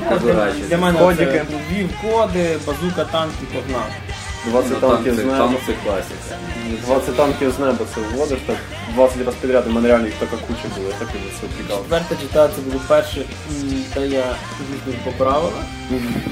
для 0.68 0.78
мене 0.78 1.14
це 1.16 1.44
ввів 1.70 1.90
коди, 2.02 2.58
базука, 2.66 3.04
танк 3.04 3.32
і 3.42 3.54
погнав. 3.54 3.90
20 4.46 4.72
Ну, 4.82 4.88
танків 4.88 5.14
з 5.14 5.18
неба. 5.18 5.50
це 5.66 5.72
класика. 5.84 6.36
20 6.86 7.16
танків 7.16 7.50
з 7.56 7.58
неба 7.58 7.78
це 7.94 8.00
вводиш, 8.00 8.38
так 8.46 8.56
20 8.94 9.18
разів 9.18 9.34
підряд, 9.40 9.66
у 9.66 9.70
мене 9.70 9.88
реально 9.88 10.06
їх 10.06 10.14
така 10.14 10.36
куча 10.36 10.68
була, 10.76 10.88
я 10.88 10.94
так 10.98 11.08
і 11.14 11.40
це 11.40 11.46
цікаво. 11.62 11.80
Четверта 11.82 12.14
GTA 12.14 12.48
це 12.56 12.60
було 12.62 12.80
перше, 12.88 13.24
де 13.94 14.00
я 14.08 14.24
їздив 14.72 15.04
по 15.04 15.10
правилах, 15.12 15.52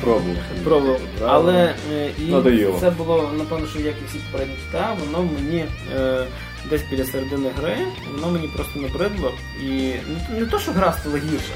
Пробував. 0.00 0.36
пробував. 0.64 1.00
Але 1.26 1.74
е, 1.92 2.10
і 2.18 2.22
Надоїло. 2.22 2.78
це 2.80 2.90
було, 2.90 3.30
напевно, 3.38 3.66
що 3.66 3.78
як 3.80 3.94
і 4.04 4.08
всі 4.08 4.18
попередні 4.18 4.54
GTA, 4.72 4.86
воно 5.06 5.28
мені 5.34 5.64
е, 5.96 6.24
десь 6.70 6.82
біля 6.90 7.04
середини 7.04 7.50
гри, 7.60 7.76
воно 8.14 8.32
мені 8.32 8.48
просто 8.48 8.80
набридло. 8.80 9.32
І 9.62 9.66
не, 9.66 10.40
не 10.40 10.46
то, 10.46 10.58
що 10.58 10.72
гра 10.72 10.92
стала 11.00 11.16
гірше. 11.18 11.52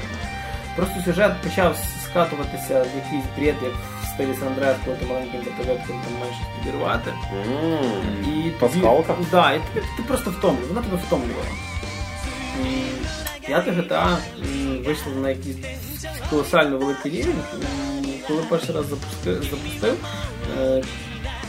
Просто 0.75 0.95
сюжет 1.05 1.31
почав 1.43 1.77
скатуватися 2.09 2.73
в 2.81 2.95
якийсь 2.95 3.25
бред, 3.37 3.55
як 3.63 3.73
Сан 4.17 4.47
Андреас, 4.47 4.77
коли 4.85 4.97
ти 4.97 5.05
маленьким 5.05 5.39
вертольотком 5.41 6.01
там 6.05 6.13
маєш 6.19 6.35
підірвати. 6.63 7.13
І 8.23 8.49
тобі- 8.59 8.73
Пасхалка? 8.81 9.15
Да, 9.31 9.51
і 9.53 9.59
тобі, 9.73 9.85
ти 9.97 10.03
просто 10.07 10.29
втомлює, 10.31 10.65
вона 10.67 10.81
тебе 10.81 10.97
втомлювала. 11.07 11.45
М, 12.61 12.67
П'ята 13.45 13.71
GTA 13.71 14.17
вийшла 14.85 15.11
на 15.21 15.29
якийсь 15.29 15.55
колосально 16.29 16.77
великий 16.77 17.11
рівень. 17.11 17.35
Коли 18.27 18.41
перший 18.49 18.75
раз 18.75 18.85
запустив, 18.85 19.43
запустив 19.43 19.97
е, 20.59 20.83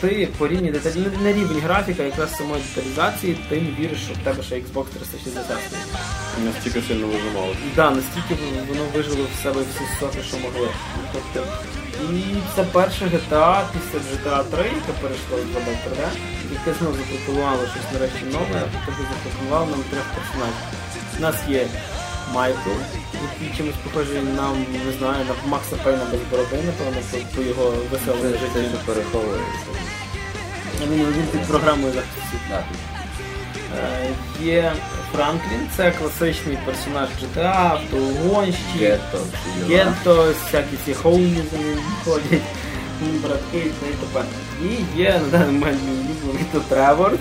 ти 0.01 0.29
по 0.39 0.49
рівні 0.49 0.71
деталі, 0.71 1.05
на- 1.23 1.33
рівень 1.33 1.61
графіка, 1.61 2.03
якраз 2.03 2.37
самої 2.37 2.63
деталізації, 2.63 3.37
ти 3.49 3.61
не 3.61 3.71
віриш, 3.85 3.99
що 4.05 4.15
в 4.15 4.17
тебе 4.19 4.43
ще 4.43 4.55
Xbox 4.55 4.85
360. 4.85 5.45
Настільки 6.45 6.83
сильно 6.89 7.07
вижимали. 7.07 7.57
Да, 7.77 7.91
настільки 7.91 8.35
воно 8.69 8.81
вижило 8.95 9.27
в 9.39 9.43
себе 9.43 9.61
всі 9.61 10.01
соки, 10.01 10.19
що 10.29 10.37
могли. 10.37 10.69
Тобто, 11.13 11.49
і 12.03 12.37
це 12.57 12.63
перша 12.73 13.05
GTA 13.05 13.63
після 13.73 13.99
GTA 13.99 14.45
3, 14.45 14.65
яка 14.65 14.93
перейшла 15.03 15.37
в 15.37 15.41
2D 15.41 15.69
3D, 15.85 16.03
яке 16.53 16.79
знову 16.79 16.97
запропонувало 16.97 17.63
щось 17.73 17.93
нарешті 17.93 18.25
нове, 18.33 18.61
а 18.65 18.79
тобто 18.87 19.03
запропонувало 19.13 19.67
нам 19.71 19.83
трьох 19.91 20.07
персонажів. 20.15 20.67
У 21.19 21.23
нас 21.23 21.37
є 21.49 21.67
Майкл, 22.35 22.71
який 23.27 23.57
чимось 23.57 23.75
похожий 23.85 24.23
нам, 24.23 24.67
не 24.87 24.93
знаю, 24.99 25.25
на 25.29 25.51
Макса 25.51 25.77
Пейна 25.85 26.05
без 26.13 26.21
бороди, 26.31 26.57
напевно, 26.67 27.01
по, 27.37 27.43
його 27.43 27.73
веселому 27.91 28.23
це 28.23 28.39
житті. 28.39 28.69
що 28.71 28.87
переховується. 28.87 29.71
Він, 30.83 31.07
він 31.17 31.27
під 31.33 31.43
програмою 31.43 31.93
захисту. 31.93 32.37
Е, 33.79 34.09
Є 34.41 34.73
Франклін, 35.17 35.61
це 35.77 35.93
класичний 35.93 36.59
персонаж 36.67 37.09
GTA, 37.09 37.71
автогонщик, 37.71 38.81
Гетто. 38.81 39.19
Гетто, 39.69 40.35
всякі 40.45 40.77
ці 40.85 40.95
хоумі 40.95 41.37
за 41.53 41.59
ним 41.59 41.79
ходять, 42.05 42.43
братки 43.23 43.59
й 43.59 43.95
тепер. 44.01 44.25
І 44.63 45.01
є 45.01 45.21
на 45.25 45.39
даний 45.39 45.55
момент 45.55 45.79
мій 45.87 45.93
улюблений 45.93 46.47
то 46.53 46.61
Тревор, 46.61 47.13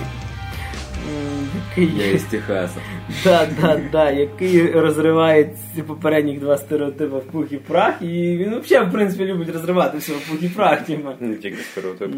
який 1.69 1.97
Я 1.97 2.11
із 2.11 2.23
Техаса. 2.23 2.79
да, 3.23 3.47
да, 3.61 3.81
да, 3.91 4.11
який 4.11 4.71
розриває 4.71 5.49
ці 5.75 5.83
попередніх 5.83 6.39
два 6.39 6.57
стереотипи 6.57 7.17
в 7.17 7.23
пух 7.23 7.51
і 7.51 7.57
прах, 7.57 8.01
і 8.01 8.37
він 8.37 8.59
взагалі, 8.59 8.89
в 8.89 8.91
принципі, 8.91 9.25
любить 9.25 9.49
розривати 9.49 9.97
все 9.97 10.13
в 10.13 10.29
пух 10.29 10.43
і 10.43 10.49
прах. 10.49 10.81
типа. 10.81 11.13
Не 11.19 11.35
тільки 11.35 11.57
стереотип. 11.63 12.11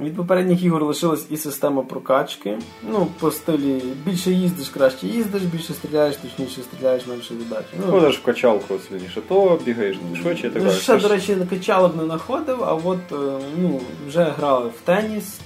Від 0.00 0.16
попередніх 0.16 0.62
ігор 0.62 0.84
лишилась 0.84 1.26
і 1.30 1.36
система 1.36 1.82
прокачки. 1.82 2.58
Ну, 2.90 3.06
по 3.20 3.30
стилі 3.30 3.82
більше 4.04 4.30
їздиш, 4.30 4.68
краще 4.68 5.06
їздиш, 5.06 5.42
більше 5.42 5.72
стріляєш, 5.72 6.16
точніше 6.16 6.60
стріляєш, 6.62 7.06
менше 7.06 7.34
віддачі. 7.34 7.68
Ну, 7.86 7.92
Ходиш 7.92 8.18
в 8.18 8.22
качалку 8.22 8.74
сильніше, 8.88 9.20
то 9.28 9.58
бігаєш 9.64 9.96
швидше 10.22 10.46
і 10.46 10.50
так 10.50 10.62
ну, 10.62 10.68
далі. 10.68 10.80
ще, 10.80 10.96
до 10.96 11.08
речі, 11.08 11.36
качалок 11.50 11.96
не 11.96 12.04
знаходив, 12.04 12.64
а 12.64 12.74
от 12.74 13.12
е, 13.12 13.44
ну, 13.58 13.80
вже 14.08 14.22
грали 14.22 14.68
в 14.68 14.80
теніс. 14.84 15.40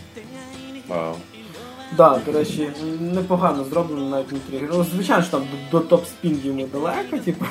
Вау. 0.89 1.15
Да, 1.97 2.21
до 2.27 2.33
речі, 2.33 2.69
непогано 3.01 3.65
зроблено 3.65 4.09
навіть 4.11 4.31
внутрі 4.31 4.57
гри. 4.59 4.69
Ну, 4.73 4.87
Звичайно, 4.95 5.23
що 5.23 5.31
там 5.33 5.43
до, 5.71 5.79
до 5.79 5.97
топ-спін 5.97 6.47
йому 6.47 6.67
далеко, 6.73 7.19
типу. 7.25 7.45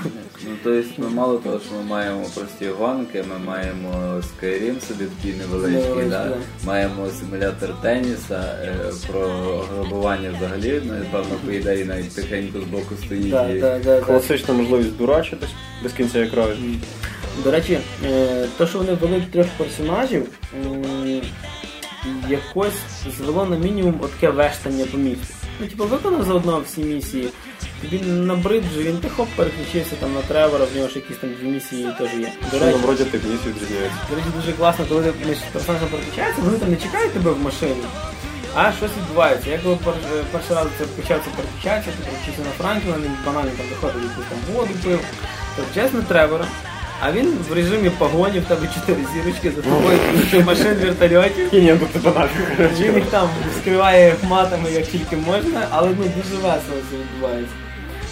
Ну, 0.46 0.52
тобто, 0.64 0.90
ми 1.02 1.10
мало 1.10 1.38
того, 1.38 1.60
що 1.60 1.76
ми 1.76 1.84
маємо 1.84 2.26
прості 2.36 2.68
гонки, 2.80 3.24
ми 3.34 3.46
маємо 3.46 3.90
Skyrim 4.22 4.82
собі 4.88 5.06
такий 5.18 5.34
невеличкий, 5.40 5.82
Невеличкий, 5.84 6.10
да? 6.10 6.32
маємо 6.66 7.08
симулятор 7.20 7.70
теніса, 7.82 8.56
е, 8.64 8.76
про 9.12 9.28
грабування 9.74 10.32
взагалі, 10.38 10.82
напевно, 10.86 11.36
по 11.46 11.52
ідеї 11.52 11.86
навіть 11.86 12.16
тихенько 12.16 12.60
з 12.62 12.64
боку 12.64 12.96
стоїть. 13.06 13.30
Да, 13.30 13.50
і- 13.50 13.60
да, 13.60 13.80
да, 13.80 14.00
да. 14.00 14.06
Класична 14.06 14.54
можливість 14.54 14.98
дурачитись 14.98 15.50
без 15.84 15.94
кінця 15.94 16.24
і 16.24 16.28
краю. 16.30 16.56
До 17.44 17.52
речі, 17.52 17.80
е, 18.06 18.46
те, 18.58 18.68
що 18.68 18.78
вони 18.78 18.94
ввели 18.94 19.24
трьох 19.32 19.48
персонажів, 19.58 20.26
м, 20.66 21.22
якось 22.30 22.82
звело 23.18 23.46
на 23.46 23.58
мінімум 23.58 23.94
таке 23.94 24.30
вештання 24.30 24.86
по 24.86 24.98
місту. 24.98 25.36
Ну, 25.60 25.68
типу, 25.68 25.86
виконав 25.86 26.24
заодно 26.24 26.62
всі 26.66 26.82
місії, 26.82 27.30
тобі 27.82 28.04
набрид 28.06 28.64
вже, 28.66 28.84
він 28.84 28.98
ти 28.98 29.10
хоп 29.10 29.28
переключився 29.36 29.96
там 30.00 30.14
на 30.14 30.22
Тревора, 30.22 30.66
в 30.66 30.76
нього 30.76 30.88
ж 30.88 30.96
якісь 30.96 31.18
там 31.18 31.30
дві 31.40 31.48
місії 31.48 31.88
теж 31.98 32.14
є. 32.14 32.32
До 32.52 32.60
речі, 32.60 32.72
нам 32.72 32.82
вроді 32.82 33.04
тип 33.04 33.24
місій 33.24 33.50
відрізняється. 33.50 33.98
до 34.10 34.16
речі, 34.16 34.28
дуже 34.36 34.52
класно, 34.52 34.86
коли 34.90 35.04
ти 35.04 35.26
між 35.30 35.38
персонажем 35.38 35.88
переключається, 35.88 36.42
вони 36.42 36.58
там 36.58 36.70
не 36.70 36.76
чекають 36.76 37.14
тебе 37.14 37.32
в 37.32 37.40
машині, 37.40 37.84
а 38.56 38.72
щось 38.72 38.92
відбувається. 38.98 39.50
Я 39.50 39.60
коли 39.64 39.76
пер, 39.76 39.94
перший 40.32 40.56
раз 40.56 40.68
це 40.78 40.86
почав 40.86 41.22
це 41.26 41.30
переключатися, 41.38 41.92
ти 41.98 42.04
переключився 42.04 42.42
на 42.50 42.52
Франкліна, 42.60 42.98
він 42.98 43.16
банально 43.26 43.52
там 43.58 43.66
виходив, 43.70 44.02
якусь 44.10 44.30
там 44.32 44.56
воду 44.56 44.74
пив, 44.84 45.00
то 45.56 45.62
чесно 45.76 46.02
Тревора. 46.02 46.46
А 47.06 47.12
він 47.12 47.38
в 47.50 47.54
режимі 47.54 47.90
погоні, 47.90 48.40
в 48.40 48.46
тебе 48.46 48.68
чотири 48.76 49.00
зірочки 49.14 49.52
за 49.52 49.62
тобою, 49.62 50.00
куча 50.14 50.46
машин, 50.46 50.74
вертольотів. 50.82 51.54
Ні, 51.54 51.62
ні, 51.62 51.78
ну 51.82 51.88
ти 51.94 52.00
банально. 52.00 52.30
Він 52.80 52.96
їх 52.96 53.06
там 53.06 53.30
скриває 53.62 54.16
матами 54.24 54.72
як 54.72 54.86
тільки 54.86 55.16
можна, 55.16 55.68
але 55.70 55.88
ну 55.90 55.96
дуже 56.04 56.36
весело 56.36 56.78
це 56.92 56.98
відбувається. 56.98 57.54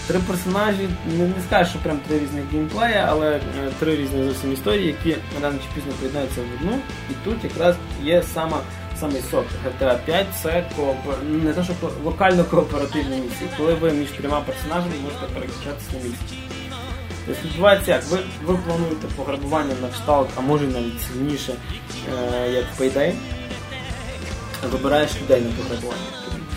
Три 0.08 0.20
персонажі, 0.28 0.90
не, 1.18 1.24
не 1.28 1.34
скажу, 1.48 1.70
що 1.70 1.80
прям 1.80 2.00
три 2.08 2.20
різних 2.20 2.44
геймплеї, 2.54 2.96
але 3.08 3.30
е, 3.36 3.40
три 3.80 3.96
різні 3.96 4.24
зовсім 4.24 4.54
історії, 4.54 4.88
які 4.88 5.20
рано 5.44 5.56
чи 5.64 5.68
пізно 5.76 5.92
поєднаються 6.00 6.42
в 6.42 6.44
одну. 6.56 6.78
І 7.10 7.14
тут 7.26 7.44
якраз 7.44 7.76
є 8.04 8.24
сама 8.34 8.58
самий 9.00 9.22
сок 9.32 9.46
GTA 9.82 9.96
5 10.06 10.26
це 10.44 10.64
кооп- 10.78 11.44
не 11.44 11.54
те, 11.54 11.64
що 11.64 11.74
локально 12.04 12.44
кооперативні 12.44 13.16
місії, 13.16 13.50
коли 13.58 13.74
ви 13.74 13.92
між 13.92 14.10
трьома 14.10 14.42
персонажами 14.42 14.94
можете 15.04 15.26
переключатися 15.34 15.90
на 15.94 15.98
місії. 15.98 16.42
Тобто 17.26 17.48
відбувається 17.48 17.92
як? 17.92 18.04
Ви, 18.04 18.20
ви 18.46 18.58
плануєте 18.58 19.08
пограбування 19.16 19.74
на 19.82 19.90
кшталт, 19.90 20.30
а 20.38 20.42
може 20.42 20.68
навіть 20.68 21.02
сильніше, 21.02 21.54
е, 22.44 22.52
як 22.52 22.66
Payday. 22.80 23.14
Вибираєш 24.72 25.12
людей 25.22 25.42
на 25.42 25.50
пограбування. 25.64 26.02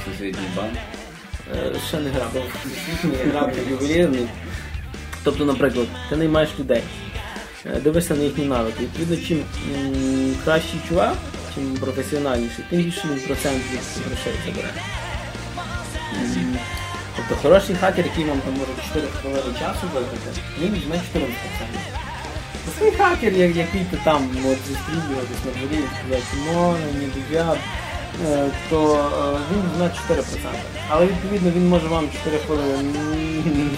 Сусідній 0.05 0.49
банк. 0.57 0.73
Е, 1.55 1.73
ще 1.89 2.01
не 2.01 2.11
грав, 2.11 2.31
не 3.05 3.31
грав 3.33 3.53
ювелірний. 3.71 4.27
Тобто, 5.25 5.45
наприклад, 5.45 5.87
ти 6.11 6.17
наймаєш 6.17 6.51
людей, 6.59 6.83
е, 7.67 7.81
дивишся 7.81 8.15
на 8.15 8.23
їхні 8.25 8.45
навики. 8.45 8.81
Відповідно, 8.81 9.17
чим 9.29 9.39
м, 9.39 10.35
кращий 10.45 10.81
чувак, 10.89 11.15
чим 11.55 11.77
професіональніший, 11.81 12.65
тим 12.71 12.83
більше 12.83 13.03
він 13.11 13.21
процент 13.21 13.63
від 13.73 13.81
грошей 14.07 14.33
забере. 14.47 14.71
М, 16.15 16.59
Тобто 17.29 17.43
хороший 17.49 17.75
хакер, 17.77 18.05
який 18.07 18.25
вам 18.25 18.39
там 18.41 18.53
може 18.53 18.73
4 18.89 19.07
хвилини 19.23 19.59
часу 19.59 19.87
виграти, 19.95 20.41
він 20.61 20.75
візьме 20.75 20.97
14%. 20.97 21.31
Простий 22.65 22.93
хакер, 22.99 23.33
як- 23.33 23.57
який 23.57 23.81
ти 23.91 23.97
там 24.05 24.29
от, 24.45 24.59
зустрів 24.69 25.03
його 25.11 25.23
десь 25.31 25.45
на 25.45 25.53
дворі 25.61 25.85
ну, 26.47 26.75
не 27.01 27.07
дов'яд, 27.23 27.59
е, 28.27 28.47
то 28.71 28.95
е, 28.95 29.39
він 29.53 29.63
візьме 29.71 29.91
4%. 30.09 30.59
Але 30.89 31.07
відповідно 31.07 31.51
він 31.57 31.69
може 31.69 31.87
вам 31.89 32.09
4 32.25 32.39
хвилини 32.39 32.83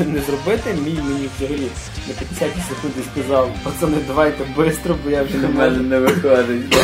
не 0.07 0.20
зробити. 0.20 0.74
Мій 0.84 0.99
мені 1.03 1.28
взагалі 1.38 1.68
на 2.09 2.14
50 2.14 2.51
секунди 2.68 3.01
сказав, 3.12 3.51
пацани, 3.64 3.97
давайте 4.07 4.44
швидко, 4.55 4.97
бо 5.05 5.11
я 5.11 5.22
вже 5.22 5.36
не 5.36 5.49
можу. 5.49 5.76
не 5.82 5.99
виходить. 5.99 6.76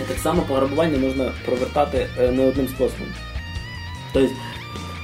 І 0.00 0.02
так 0.02 0.18
само 0.22 0.42
пограбування 0.42 0.98
можна 0.98 1.32
провертати 1.44 2.06
е, 2.20 2.28
не 2.32 2.46
одним 2.46 2.68
способом. 2.68 3.08
Тобто 4.12 4.34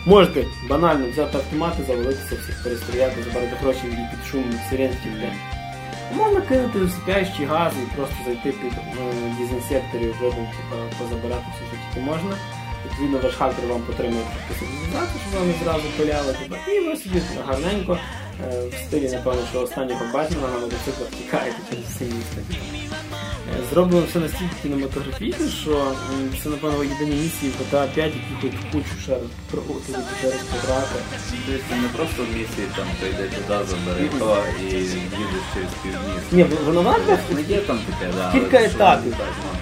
можете 0.06 0.46
банально 0.68 1.08
взяти 1.10 1.38
автомати, 1.38 1.82
завалитися, 1.86 2.36
всіх 2.42 2.62
перестріляти, 2.62 3.22
забрати 3.22 3.56
гроші 3.62 3.80
і 3.86 4.16
під 4.16 4.26
шум 4.30 4.44
сиренських 4.70 5.12
день. 5.12 5.38
Можна 6.16 6.40
кинути 6.40 6.78
усипяючий 6.78 7.46
газ 7.46 7.72
і 7.82 7.96
просто 7.96 8.16
зайти 8.24 8.52
під 8.52 8.72
е, 8.72 9.34
дезінсекторів, 9.38 10.14
типа, 10.20 10.76
позабирати 10.98 11.44
все, 11.54 11.64
що 11.68 11.76
тільки 11.94 12.06
можна. 12.06 12.36
Відповідно, 12.84 13.18
ваш 13.18 13.34
хакер 13.34 13.66
вам 13.68 13.82
потримує 13.82 14.24
сигналізацію, 14.58 15.20
щоб 15.30 15.40
вам 15.40 15.54
зразу 15.64 15.88
пиляли, 15.98 16.32
типа, 16.32 16.56
і 16.70 16.80
ви 16.80 16.96
собі 16.96 17.22
гарненько 17.46 17.98
е, 18.44 18.68
в 18.68 18.74
стилі, 18.86 19.10
напевно, 19.10 19.42
що 19.50 19.60
останнього 19.60 20.04
Бетмена 20.14 20.48
на 20.48 20.58
мотоциклах 20.58 21.10
тікаєте 21.10 21.56
через 21.70 21.84
всі 21.84 22.04
міста. 22.04 22.40
Зроблено 23.72 24.06
все 24.08 24.18
настільки 24.18 24.54
кінематографічно, 24.62 25.46
що 25.62 25.92
це, 26.42 26.48
напевно, 26.48 26.84
єдині 26.84 27.16
місії 27.22 27.52
в 27.52 27.74
GTA 27.74 27.86
5, 27.94 28.12
які 28.32 28.32
хоч 28.56 28.72
кучу 28.72 28.94
ще 29.02 29.12
раз 29.12 29.30
проходити, 29.50 29.98
ще 30.18 30.26
раз 30.30 30.40
пограти. 30.52 30.96
Тобто 31.30 31.62
це 31.68 31.74
не 31.76 31.88
просто 31.88 32.22
місії, 32.22 32.66
там 32.76 32.86
прийде 33.00 33.24
туди, 33.34 33.58
забери 33.70 34.08
то 34.18 34.36
і 34.60 34.64
їдеш 35.20 35.44
через 35.54 35.72
півміста. 35.82 36.28
Ні, 36.32 36.42
воно 36.66 36.82
варто 36.82 37.18
Не 37.34 37.42
є 37.42 37.58
там 37.60 37.78
таке, 37.78 38.12
да. 38.16 38.22
але 38.24 38.40
Кілька 38.40 38.58
що 38.58 38.66
етапів. 38.68 39.12
так, 39.18 39.32
ну. 39.44 39.58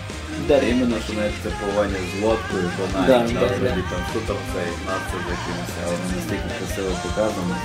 Іменно, 0.70 0.96
що 1.04 1.12
навіть 1.12 1.34
це 1.42 1.48
плавання 1.58 1.96
з 2.10 2.22
лодкою, 2.24 2.70
Да, 2.78 3.00
банально, 3.00 3.40
да, 3.40 3.48
да, 3.48 3.56
да. 3.58 3.82
там 3.90 4.00
що 4.10 4.18
там 4.28 4.36
цей 4.52 4.70
нація 4.90 5.18
закинувся, 5.28 5.80
але 5.86 5.96
настільки 6.16 6.48
красиво 6.58 6.90
показано. 7.02 7.56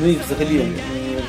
Ну 0.00 0.06
і 0.06 0.18
взагалі 0.26 0.66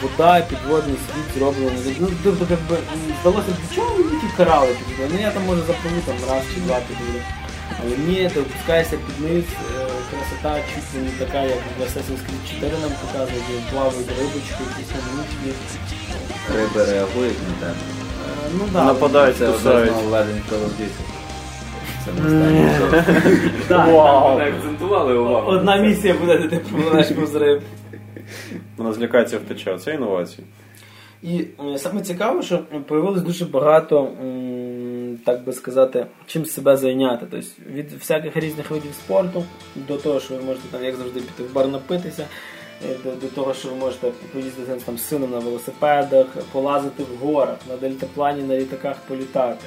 вода, 0.01 0.41
підводний 0.41 0.95
світ 1.05 1.27
зроблений. 1.37 1.97
Ну, 1.99 2.07
тобто, 2.23 2.45
якби, 2.49 2.77
здалося, 3.21 3.47
для 3.57 3.75
чого 3.75 3.95
ви 3.97 4.03
тільки 4.03 4.27
карали 4.37 4.67
підводи? 4.87 5.13
Ну 5.13 5.19
я 5.21 5.31
там 5.31 5.43
може 5.45 5.61
запливу 5.61 6.01
там 6.05 6.15
раз 6.29 6.43
чи 6.55 6.59
два 6.61 6.77
підводи. 6.87 7.21
Але 7.81 7.93
ні, 8.07 8.29
ти 8.33 8.39
опускаєшся 8.39 8.95
під 9.05 9.17
низ, 9.29 9.43
е, 9.43 9.85
красота 10.11 10.61
чуть 10.73 11.03
не 11.03 11.25
така, 11.25 11.41
як 11.41 11.57
в 11.79 11.81
Assassin's 11.83 12.21
Creed 12.25 12.43
4 12.55 12.71
нам 12.81 12.91
показують, 13.03 13.43
де 13.49 13.71
плавають 13.71 14.09
рибочки, 14.19 14.61
якісь 14.69 14.91
намучені. 15.07 15.51
Риби 16.55 16.91
реагують 16.91 17.37
на 17.47 17.53
тебе. 17.67 17.79
Е, 18.45 18.49
Ну 18.57 18.63
да. 18.73 18.83
Нападають, 18.83 19.37
Це 19.37 19.47
кусають. 19.47 19.91
нововведень 19.91 20.41
Call 20.51 20.63
of 20.65 20.71
Duty. 20.79 21.01
Це 22.05 22.11
не 22.21 22.99
Так, 23.67 23.87
Вау. 23.93 24.39
Акцентували 24.39 25.13
увагу. 25.17 25.47
Одна 25.51 25.77
місія 25.77 26.13
буде, 26.13 26.37
де 26.37 26.47
ти 26.47 26.57
проведеш 26.57 27.07
повз 27.17 27.35
риб. 27.35 27.61
Вона 28.77 28.93
злякається 28.93 29.37
втече. 29.37 29.77
Це 29.77 29.93
інновації. 29.93 30.47
І 31.23 31.45
е, 31.73 31.77
саме 31.77 32.01
цікаво, 32.01 32.41
що 32.41 32.59
появилось 32.87 33.21
дуже 33.21 33.45
багато, 33.45 34.11
так 35.25 35.43
би 35.43 35.53
сказати, 35.53 36.05
чим 36.27 36.45
себе 36.45 36.77
зайняти. 36.77 37.25
Тобто 37.31 37.47
від 37.73 37.91
всяких 37.91 38.37
різних 38.37 38.71
видів 38.71 38.93
спорту 38.93 39.45
до 39.75 39.97
того, 39.97 40.19
що 40.19 40.35
ви 40.35 40.41
можете 40.41 40.67
там, 40.71 40.83
як 40.83 40.95
завжди, 40.95 41.19
піти 41.19 41.43
в 41.43 41.53
бар 41.53 41.67
напитися, 41.67 42.27
е, 42.89 42.95
до, 43.03 43.11
до 43.11 43.27
того, 43.27 43.53
що 43.53 43.69
ви 43.69 43.75
можете 43.75 44.11
поїздити 44.33 44.81
там 44.85 44.97
з 44.97 45.03
сином 45.03 45.31
на 45.31 45.39
велосипедах, 45.39 46.27
полазити 46.51 47.03
в 47.03 47.25
горах, 47.25 47.57
на 47.69 47.77
дельтаплані, 47.77 48.43
на 48.43 48.57
літаках 48.57 48.95
політати. 49.07 49.65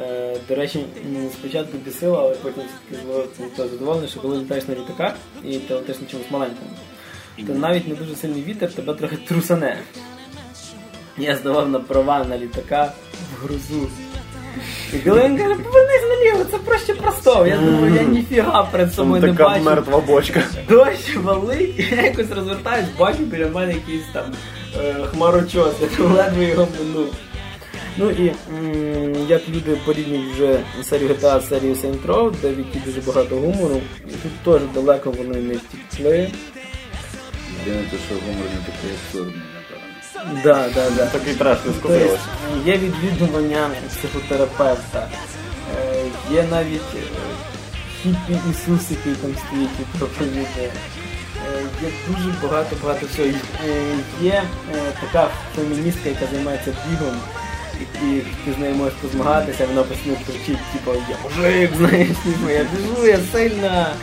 Е, 0.00 0.36
До 0.48 0.54
речі, 0.54 0.84
спочатку 1.32 1.78
бісило, 1.78 2.18
але 2.18 2.34
потім 2.34 2.62
все-таки 2.62 3.06
було 3.06 3.24
задоволений, 3.56 4.08
що 4.08 4.20
коли 4.20 4.38
літаєш 4.38 4.68
на 4.68 4.74
літаках 4.74 5.14
і 5.44 5.58
ти 5.58 5.74
летиш 5.74 6.00
на 6.00 6.06
чомусь 6.06 6.30
маленькому, 6.30 6.70
то 7.46 7.52
навіть 7.54 7.88
не 7.88 7.94
дуже 7.94 8.14
сильний 8.14 8.42
вітер 8.42 8.72
тебе 8.72 8.94
трохи 8.94 9.16
трусане. 9.16 9.78
Я 11.18 11.36
здавав 11.36 11.68
на 11.68 11.80
права 11.80 12.24
на 12.24 12.38
літака 12.38 12.92
в 13.32 13.44
грузу. 13.44 13.88
І 14.94 14.96
коли 14.98 15.22
він 15.24 15.36
каже, 15.38 15.54
повернись 15.54 16.02
наліво, 16.08 16.44
це 16.50 16.58
проще 16.58 16.94
простого. 16.94 17.46
Я 17.46 17.56
думаю, 17.56 17.94
я 17.94 18.02
ніфіга 18.02 18.62
перед 18.72 18.94
собою 18.94 19.22
не 19.22 19.32
бачу. 19.32 19.64
мертва 19.64 20.00
бочка. 20.00 20.42
Дощ 20.68 21.16
валить, 21.16 21.74
і 21.78 21.94
я 21.96 22.02
якось 22.02 22.30
розвертаюсь, 22.30 22.86
бачу 22.98 23.18
біля 23.18 23.46
мене 23.48 23.72
якийсь 23.72 24.04
там 24.12 24.24
е, 24.84 24.94
хмарочос, 25.06 25.74
я 25.98 26.04
ледве 26.04 26.44
його 26.44 26.68
минув. 26.78 27.14
Ну 27.96 28.10
і 28.10 28.32
м, 28.58 29.26
як 29.28 29.48
люди 29.48 29.76
порівнюють 29.84 30.32
вже 30.34 30.58
серію 30.82 31.08
GTA 31.08 31.40
з 31.40 31.48
серією 31.48 31.74
Saint 31.76 32.06
Row, 32.06 32.34
де 32.42 32.48
в 32.48 32.58
якій 32.58 32.78
дуже 32.86 33.00
багато 33.00 33.36
гумору, 33.36 33.80
тут 34.22 34.32
теж 34.60 34.62
далеко 34.74 35.10
вони 35.10 35.36
не 35.40 35.54
втікли. 35.54 36.30
Єдине, 37.66 37.84
те, 37.90 37.96
що 38.06 38.14
гумор 38.14 38.46
не 38.54 38.72
такий 38.72 38.90
абсурдний, 38.90 39.42
напевно. 39.54 40.42
Да, 40.44 40.68
да, 40.74 40.90
да. 40.90 41.06
Такий 41.06 41.34
треш 41.34 41.58
не 41.66 41.72
Тобто 41.82 41.98
є 42.66 42.78
відвідування 42.78 43.70
психотерапевта, 43.88 45.08
е, 45.76 46.04
є 46.30 46.44
навіть 46.50 46.94
е, 46.96 47.00
хіппі 48.02 48.38
Ісус, 48.50 48.90
який 48.90 49.14
там 49.14 49.34
стоїть 49.46 49.70
і 49.80 49.98
проповідує. 49.98 50.46
Е, 50.56 51.62
Є 51.82 51.88
дуже 52.08 52.34
багато-багато 52.42 53.06
всього. 53.06 53.28
Е, 53.66 53.96
Є 54.22 54.42
така 55.00 55.28
феміністка, 55.56 56.08
яка 56.08 56.26
займається 56.32 56.74
бігом, 56.90 57.16
і, 57.80 58.20
ти 58.44 58.52
з 58.52 58.58
нею 58.58 58.74
можеш 58.74 58.94
позмагатися, 58.94 59.66
вона 59.66 59.82
постійно 59.82 60.16
кричить, 60.26 60.58
типу, 60.72 60.90
я 61.10 61.16
мужик, 61.24 61.70
знаєш, 61.76 62.08
типу, 62.08 62.50
я 62.50 62.66
біжу, 62.76 63.06
я 63.06 63.18
сильна, 63.32 63.94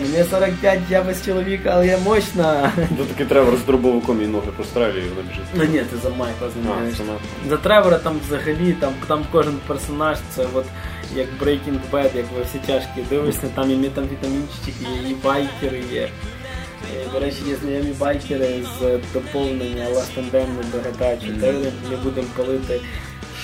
мені 0.00 0.24
45, 0.30 0.80
я 0.90 1.02
без 1.02 1.24
чоловіка, 1.24 1.70
але 1.74 1.86
я 1.86 1.98
мощна. 1.98 2.72
Тут 2.98 3.08
таки 3.08 3.24
треба 3.24 3.56
з 3.56 3.66
дробовиком 3.66 4.22
і 4.22 4.26
ноги 4.26 4.50
прострелює 4.56 5.00
і 5.00 5.08
вона 5.08 5.28
біжить. 5.28 5.44
Ну 5.54 5.64
ні, 5.64 5.78
ти 5.78 5.96
за 6.02 6.08
Майкла 6.08 6.48
сама. 6.96 7.18
За 7.48 7.56
Тревора 7.56 7.98
там 7.98 8.20
взагалі, 8.26 8.72
там, 8.72 8.92
там 9.08 9.24
кожен 9.32 9.54
персонаж, 9.66 10.18
це 10.34 10.46
от 10.54 10.64
як 11.16 11.26
Breaking 11.40 11.78
Bad, 11.92 12.16
як 12.16 12.26
ви 12.36 12.42
всі 12.42 12.58
тяжкі 12.66 13.02
дивишся, 13.10 13.48
там 13.54 13.70
і 13.70 13.76
метамфетамінчики, 13.76 14.72
є, 14.80 15.10
і 15.10 15.14
байкери 15.14 15.82
є. 15.92 16.08
До 17.12 17.20
речі, 17.20 17.38
є 17.48 17.56
знайомі 17.56 17.92
байкери 17.98 18.62
з 18.78 18.98
доповнення 19.12 19.84
Last 19.84 20.18
and 20.18 20.30
Damned 20.30 20.70
до 20.72 20.78
GTA 20.78 21.26
4. 21.40 21.58
Не 21.90 21.96
будемо 21.96 22.26
палити, 22.36 22.80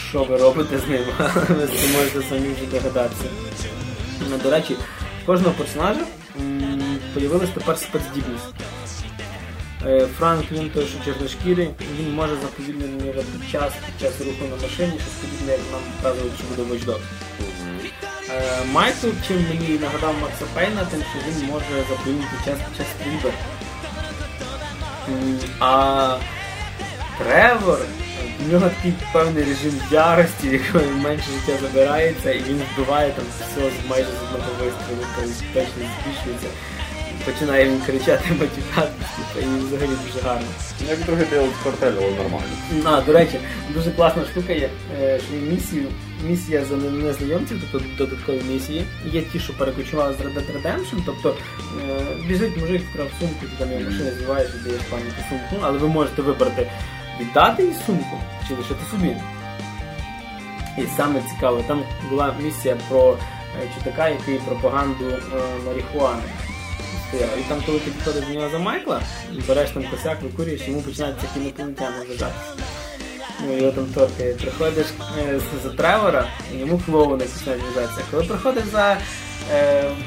що 0.09 0.25
ви 0.25 0.37
робите 0.37 0.79
з 0.79 0.89
ним, 0.89 1.01
ви 1.49 1.67
можете 1.97 2.23
самі 2.29 2.49
вже 2.55 2.67
догадатися. 2.67 3.25
Ну, 4.31 4.39
До 4.43 4.51
речі, 4.51 4.77
кожного 5.27 5.55
персонажа 5.59 6.01
м, 6.41 6.99
появилась 7.15 7.51
тепер 7.55 7.79
спецздібність. 7.79 8.55
Е, 9.87 10.07
Франклін, 10.19 10.71
той, 10.75 10.87
що 10.87 11.13
чорношкірий, 11.13 11.69
він 11.99 12.15
може 12.15 12.33
заповільнювати 12.37 13.23
час 13.53 13.73
під 13.87 14.01
час 14.01 14.21
руху 14.21 14.45
на 14.51 14.63
машині, 14.63 14.93
щось 14.93 15.15
подібне, 15.31 15.53
як 15.53 15.61
нам 15.73 15.81
показують, 15.97 16.33
що 16.39 16.45
буде 16.65 16.75
Watch 16.75 16.99
Е, 18.31 18.65
Майкл, 18.73 19.07
чим 19.29 19.37
мені 19.49 19.79
нагадав 19.79 20.15
Макса 20.23 20.45
Пейна, 20.55 20.85
тим, 20.91 21.01
що 21.01 21.31
він 21.31 21.47
може 21.49 21.85
заповільнити 21.89 22.37
час 22.45 22.59
під 22.69 22.77
час 22.77 22.87
стрільби. 23.01 23.33
А 25.61 26.17
Тревор, 27.19 27.79
в 28.47 28.53
нього 28.53 28.71
такий 28.77 28.93
певний 29.13 29.45
режим 29.45 29.81
ярості, 29.91 30.49
в 30.49 30.53
якому 30.53 31.03
менше 31.03 31.25
життя 31.31 31.59
забирається, 31.63 32.33
і 32.33 32.43
він 32.43 32.63
вбиває 32.75 33.13
там 33.13 33.25
все 33.31 33.71
майже 33.89 34.09
з 34.09 34.23
одного 34.23 34.51
вистрілу, 34.51 35.03
тобто 35.17 35.31
точно 35.55 35.83
збільшується. 36.03 36.49
починає 37.25 37.65
він 37.65 37.81
кричати, 37.81 38.25
матюкатись, 38.31 39.09
типу, 39.17 39.47
і 39.47 39.67
взагалі 39.67 39.97
дуже 40.07 40.27
гарно. 40.27 40.47
Як 40.89 40.99
другий 40.99 41.27
Дейл 41.31 41.49
квартель, 41.63 41.93
нормально. 41.93 42.55
А, 42.85 43.01
до 43.01 43.13
речі, 43.13 43.41
дуже 43.75 43.91
класна 43.91 44.25
штука 44.25 44.53
є, 44.53 44.71
е, 45.01 45.21
що 45.27 45.35
є 45.35 45.41
місію, 45.41 45.87
місія 46.29 46.65
за 46.65 46.77
незнайомців, 46.77 47.63
тобто 47.73 47.89
додаткові 47.99 48.41
місії. 48.53 48.85
Є 49.13 49.23
ті, 49.23 49.39
що 49.39 49.53
перекочували 49.53 50.15
з 50.15 50.17
Red 50.25 50.35
Dead 50.35 50.63
Redemption, 50.63 51.03
тобто 51.07 51.37
е, 51.91 52.03
біжить 52.29 52.57
мужик, 52.57 52.83
вкрав 52.91 53.09
сумку, 53.21 53.41
ти 53.41 53.65
там 53.65 53.73
його 53.73 53.91
машина 53.91 54.11
збиваєш, 54.11 54.49
даєш 54.65 54.81
пам'ятку 54.91 55.23
сумку, 55.29 55.45
Ну, 55.53 55.59
але 55.63 55.79
ви 55.79 55.89
можете 55.89 56.23
вибрати 56.23 56.71
віддати 57.21 57.63
їй 57.63 57.75
сумку 57.87 58.21
чи 58.49 58.55
лишити 58.55 58.81
собі. 58.91 59.17
І 60.79 60.87
саме 60.97 61.21
цікаве, 61.35 61.63
там 61.63 61.83
була 62.11 62.35
місія 62.41 62.77
про 62.89 63.17
е, 63.63 63.69
чутака, 63.75 64.09
який 64.09 64.39
пропаганду 64.39 65.05
е, 65.05 65.19
марихуани. 65.67 66.23
І 67.13 67.43
там, 67.49 67.63
коли 67.67 67.79
ти 67.79 67.91
підходиш 67.91 68.25
до 68.27 68.35
нього 68.35 68.51
за 68.51 68.59
Майкла, 68.59 69.01
береш 69.49 69.71
там 69.71 69.85
косяк, 69.91 70.23
викурюєш, 70.23 70.69
йому 70.69 70.83
починають 70.83 71.17
такі 71.17 71.41
інопланетяни 71.41 71.97
вважатися. 71.99 72.69
Ну, 73.47 73.57
його 73.57 73.73
там 73.73 73.87
торкає. 73.87 74.35
Приходиш 74.35 74.87
е, 75.19 75.41
за 75.65 75.71
Тревора, 75.71 76.27
і 76.55 76.59
йому 76.59 76.81
клоуни 76.87 77.25
починають 77.25 77.65
вважатися. 77.65 78.01
Коли 78.11 78.23
приходиш 78.25 78.65
за 78.65 78.97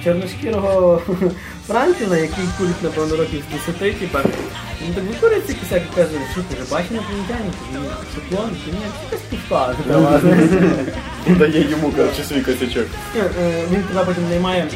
чорношкірого 0.03 1.01
Франкліна, 1.67 2.17
який 2.17 2.43
курить, 2.57 2.83
напевно, 2.83 3.15
років 3.15 3.43
з 3.49 3.67
10, 3.73 3.99
типа, 3.99 4.19
він 4.87 4.93
так 4.93 5.03
викурюється 5.03 5.53
косяк 5.53 5.81
і 5.91 5.95
каже, 5.95 6.09
що 6.31 6.41
ти 6.41 6.55
вже 6.55 6.71
бачив 6.71 6.91
інопланетяни? 6.91 7.51
Кажу, 7.73 7.83
ні, 7.83 7.89
що 8.11 8.21
клоун? 8.29 8.51
Ні, 8.67 8.79
якась 9.05 9.25
туфта. 9.29 9.75
Дає 11.39 11.69
йому, 11.69 11.91
коротше, 11.91 12.23
свій 12.23 12.41
косячок. 12.41 12.87
Е, 13.17 13.63
Він 13.71 13.83
тебе 13.83 14.05
потім 14.05 14.29
наймає, 14.29 14.67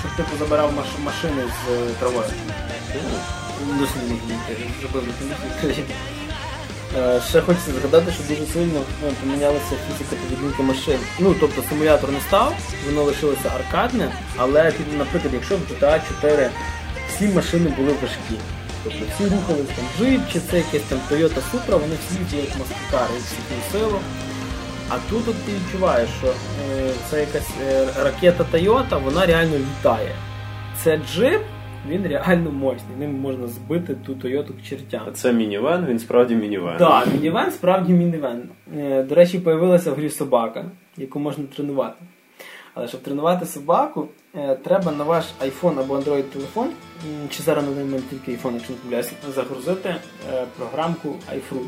щоб 0.00 0.10
типу 0.16 0.38
забирав 0.38 0.72
машини 1.04 1.42
з 1.46 1.72
е, 1.72 1.94
травою. 2.00 2.24
Можу 3.72 3.86
знайти, 4.06 4.34
зробив 4.80 5.02
на. 5.62 5.68
Е, 5.68 5.74
Ще 7.28 7.40
хочеться 7.40 7.70
згадати, 7.72 8.12
що 8.12 8.22
дуже 8.34 8.52
сильно 8.52 8.80
е, 8.80 9.10
помінялася 9.20 9.74
фізика 9.88 10.16
поведінки 10.16 10.62
машин. 10.62 10.98
Ну, 11.18 11.34
тобто 11.40 11.62
симулятор 11.68 12.12
не 12.12 12.20
став, 12.20 12.54
воно 12.86 13.02
лишилося 13.02 13.52
аркадне, 13.54 14.12
але, 14.36 14.72
наприклад, 14.98 15.34
якщо 15.34 15.56
в 15.56 15.60
GTA 15.60 16.00
4 16.20 16.50
всі 17.08 17.28
машини 17.28 17.74
були 17.76 17.92
важкі. 18.02 18.44
Тобто 18.84 18.98
всі 19.14 19.24
рухались 19.24 19.76
там 19.76 19.84
джип, 19.98 20.20
чи 20.32 20.40
це 20.40 20.56
якесь 20.56 20.82
там 20.82 20.98
Toyota 21.10 21.40
Supra, 21.52 21.80
вони 21.80 21.94
всі 22.06 22.36
маскакари, 22.58 23.14
їх 23.14 23.24
всіх 23.24 23.38
носило. 23.56 24.00
А 24.88 24.96
тут 25.10 25.28
от 25.28 25.44
ти 25.44 25.52
відчуваєш, 25.52 26.08
що 26.18 26.26
е, 26.26 26.90
це 27.10 27.20
якась 27.20 27.50
е, 27.62 27.86
ракета 28.04 28.44
Toyota, 28.52 29.02
вона 29.02 29.26
реально 29.26 29.58
літає. 29.58 30.14
Це 30.84 30.96
джип, 30.96 31.42
він 31.88 32.06
реально 32.06 32.50
мощний. 32.50 32.96
Ним 32.98 33.20
можна 33.20 33.46
збити 33.46 33.94
ту 33.94 34.14
Toyota 34.14 34.48
к 34.48 34.62
чертям. 34.68 35.12
Це 35.12 35.32
мінівен, 35.32 35.86
він 35.86 35.98
справді 35.98 36.34
мінівен. 36.34 36.76
Так, 36.78 37.06
мінівен 37.14 37.50
справді 37.50 37.92
мінівен. 37.92 38.48
Е, 38.76 39.02
До 39.02 39.14
речі, 39.14 39.38
появилася 39.38 39.92
в 39.92 39.94
грі 39.94 40.10
собака, 40.10 40.64
яку 40.96 41.18
можна 41.20 41.44
тренувати. 41.56 42.04
Але 42.74 42.88
щоб 42.88 43.02
тренувати 43.02 43.46
собаку, 43.46 44.08
е, 44.34 44.54
треба 44.54 44.92
на 44.92 45.04
ваш 45.04 45.24
iPhone 45.46 45.80
або 45.80 45.96
Android 45.96 46.22
телефон, 46.22 46.68
чи 47.30 47.42
зараз 47.42 47.64
на 47.64 47.70
даний 47.70 47.84
момент 47.84 48.04
тільки 48.10 48.32
iPhone, 48.32 48.54
якщо 48.54 48.72
не 48.72 48.78
помиляюся, 48.78 49.12
загрузити 49.34 49.88
е, 49.88 50.44
програмку 50.58 51.08
iFruit, 51.08 51.66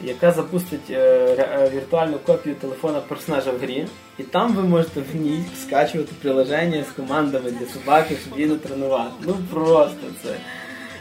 яка 0.00 0.32
запустить 0.32 0.90
е, 0.90 0.94
е, 1.38 1.70
віртуальну 1.74 2.18
копію 2.18 2.54
телефона 2.54 3.00
персонажа 3.00 3.50
в 3.50 3.58
грі, 3.58 3.86
і 4.18 4.22
там 4.22 4.54
ви 4.54 4.62
можете 4.62 5.00
в 5.12 5.16
ній 5.16 5.44
скачувати 5.66 6.12
приложення 6.22 6.84
з 6.84 6.96
командами 6.96 7.50
для 7.50 7.66
собаки, 7.66 8.16
щоб 8.26 8.38
її 8.38 8.50
натренувати. 8.50 9.12
Ну 9.26 9.36
просто 9.52 10.00
це 10.22 10.28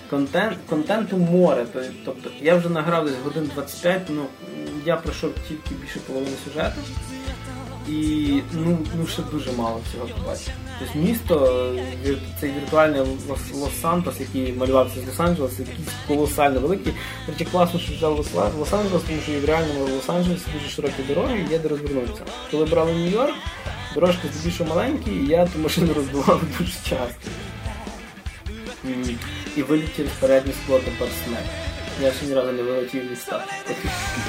контент, 0.10 0.58
контенту 0.70 1.18
море. 1.18 1.66
То- 1.74 1.80
Тобто 2.06 2.30
я 2.42 2.56
вже 2.56 2.70
награв 2.70 3.06
десь 3.06 3.16
годин 3.24 3.52
25, 3.56 4.02
ну 4.10 4.26
я 4.86 4.96
пройшов 4.98 5.32
тільки 5.48 5.76
більше 5.82 6.00
половини 6.00 6.32
сюжету. 6.46 6.76
І 7.90 8.42
ну, 8.54 8.78
ну 8.98 9.08
ще 9.08 9.22
дуже 9.32 9.52
мало 9.52 9.82
всього 9.90 10.08
побачити. 10.08 10.52
Тобто 10.80 11.00
місто, 11.00 11.56
е, 12.08 12.16
цей 12.40 12.52
віртуальний 12.52 13.02
Лос- 13.02 13.54
Лос-Сантос, 13.54 14.14
який 14.20 14.54
малювався 14.54 14.96
з 15.02 15.04
Лос-Анджелеса, 15.20 15.60
якийсь 15.60 15.88
колосально 16.08 16.60
великий. 16.60 16.94
Речі, 17.28 17.46
класно, 17.46 17.80
що 17.80 17.94
взяв 17.94 18.20
Лос- 18.20 18.60
Лос-Анджелес, 18.60 19.02
тому 19.08 19.20
що 19.24 19.32
в 19.42 19.46
реальному 19.46 19.86
Лос-Анджелесі 19.86 20.46
дуже 20.54 20.70
широкі 20.70 21.04
дороги 21.08 21.46
є 21.52 21.60
де 21.60 21.68
розвернутися. 21.68 22.22
Коли 22.52 22.66
брали 22.66 22.92
Нью-Йорк, 22.92 23.34
дорожки 23.94 24.28
здебільшого 24.34 24.70
маленькі, 24.70 25.12
і 25.12 25.28
я 25.28 25.46
ту 25.46 25.60
машину 25.60 25.94
розбивав 25.94 26.42
дуже 26.60 26.72
часто. 26.74 27.30
І 29.58 29.62
через 29.96 30.12
переднє 30.20 30.54
скло 30.64 30.80
тепер 30.80 31.08
смерть. 31.26 31.46
Я 32.02 32.12
ще 32.12 32.26
ні 32.26 32.34
разу 32.34 32.52
не 32.52 32.64
вилетів 32.64 33.12
від 33.12 33.20
стати. 33.20 33.46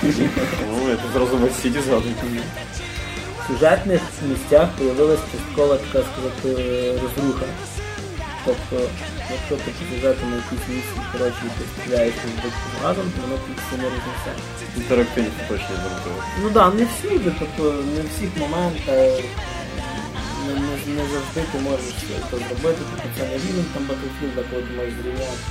Ну, 0.02 0.96
тут 1.02 1.12
зразу 1.12 1.36
в 1.36 1.62
Сіті 1.62 1.80
згадую. 1.80 2.14
В 2.22 2.93
сюжетних 3.46 4.00
місцях 4.28 4.68
появилась 4.78 5.20
часткова 5.32 5.76
така 5.76 6.06
сказати 6.08 6.92
розруха. 7.02 7.46
Тобто, 8.44 8.76
якщо 9.30 9.56
ти 9.56 9.70
по 9.78 9.94
сюжету 9.94 10.26
на 10.26 10.36
якійсь 10.36 10.68
місці, 10.68 10.98
коротше, 11.12 11.42
ти 11.58 11.64
стріляєш 11.72 12.14
з 12.14 12.84
разом, 12.84 13.06
то 13.14 13.22
воно 13.22 13.36
тобі 13.42 13.60
сильно 13.70 13.84
рознесе. 13.84 14.32
Інтерактивність 14.76 15.48
точно 15.48 15.74
зробили. 15.82 16.22
Ну 16.42 16.50
так, 16.50 16.54
да, 16.54 16.78
не 16.78 16.84
всюди, 16.90 17.32
тобто 17.38 17.62
не 17.94 18.00
в 18.02 18.08
всіх 18.12 18.30
моментах, 18.42 19.20
не, 20.46 20.54
не, 20.54 20.74
не 20.96 21.04
завжди 21.12 21.40
ти 21.52 21.58
можеш 21.68 21.94
це 22.30 22.36
зробити, 22.36 22.80
тобто 22.90 23.08
це 23.16 23.22
не 23.30 23.34
рівень 23.34 23.68
там 23.74 23.82
Battlefield, 23.88 24.44
коли 24.50 24.62
ти 24.62 24.72
можеш 24.76 24.94
зрівняти 25.02 25.44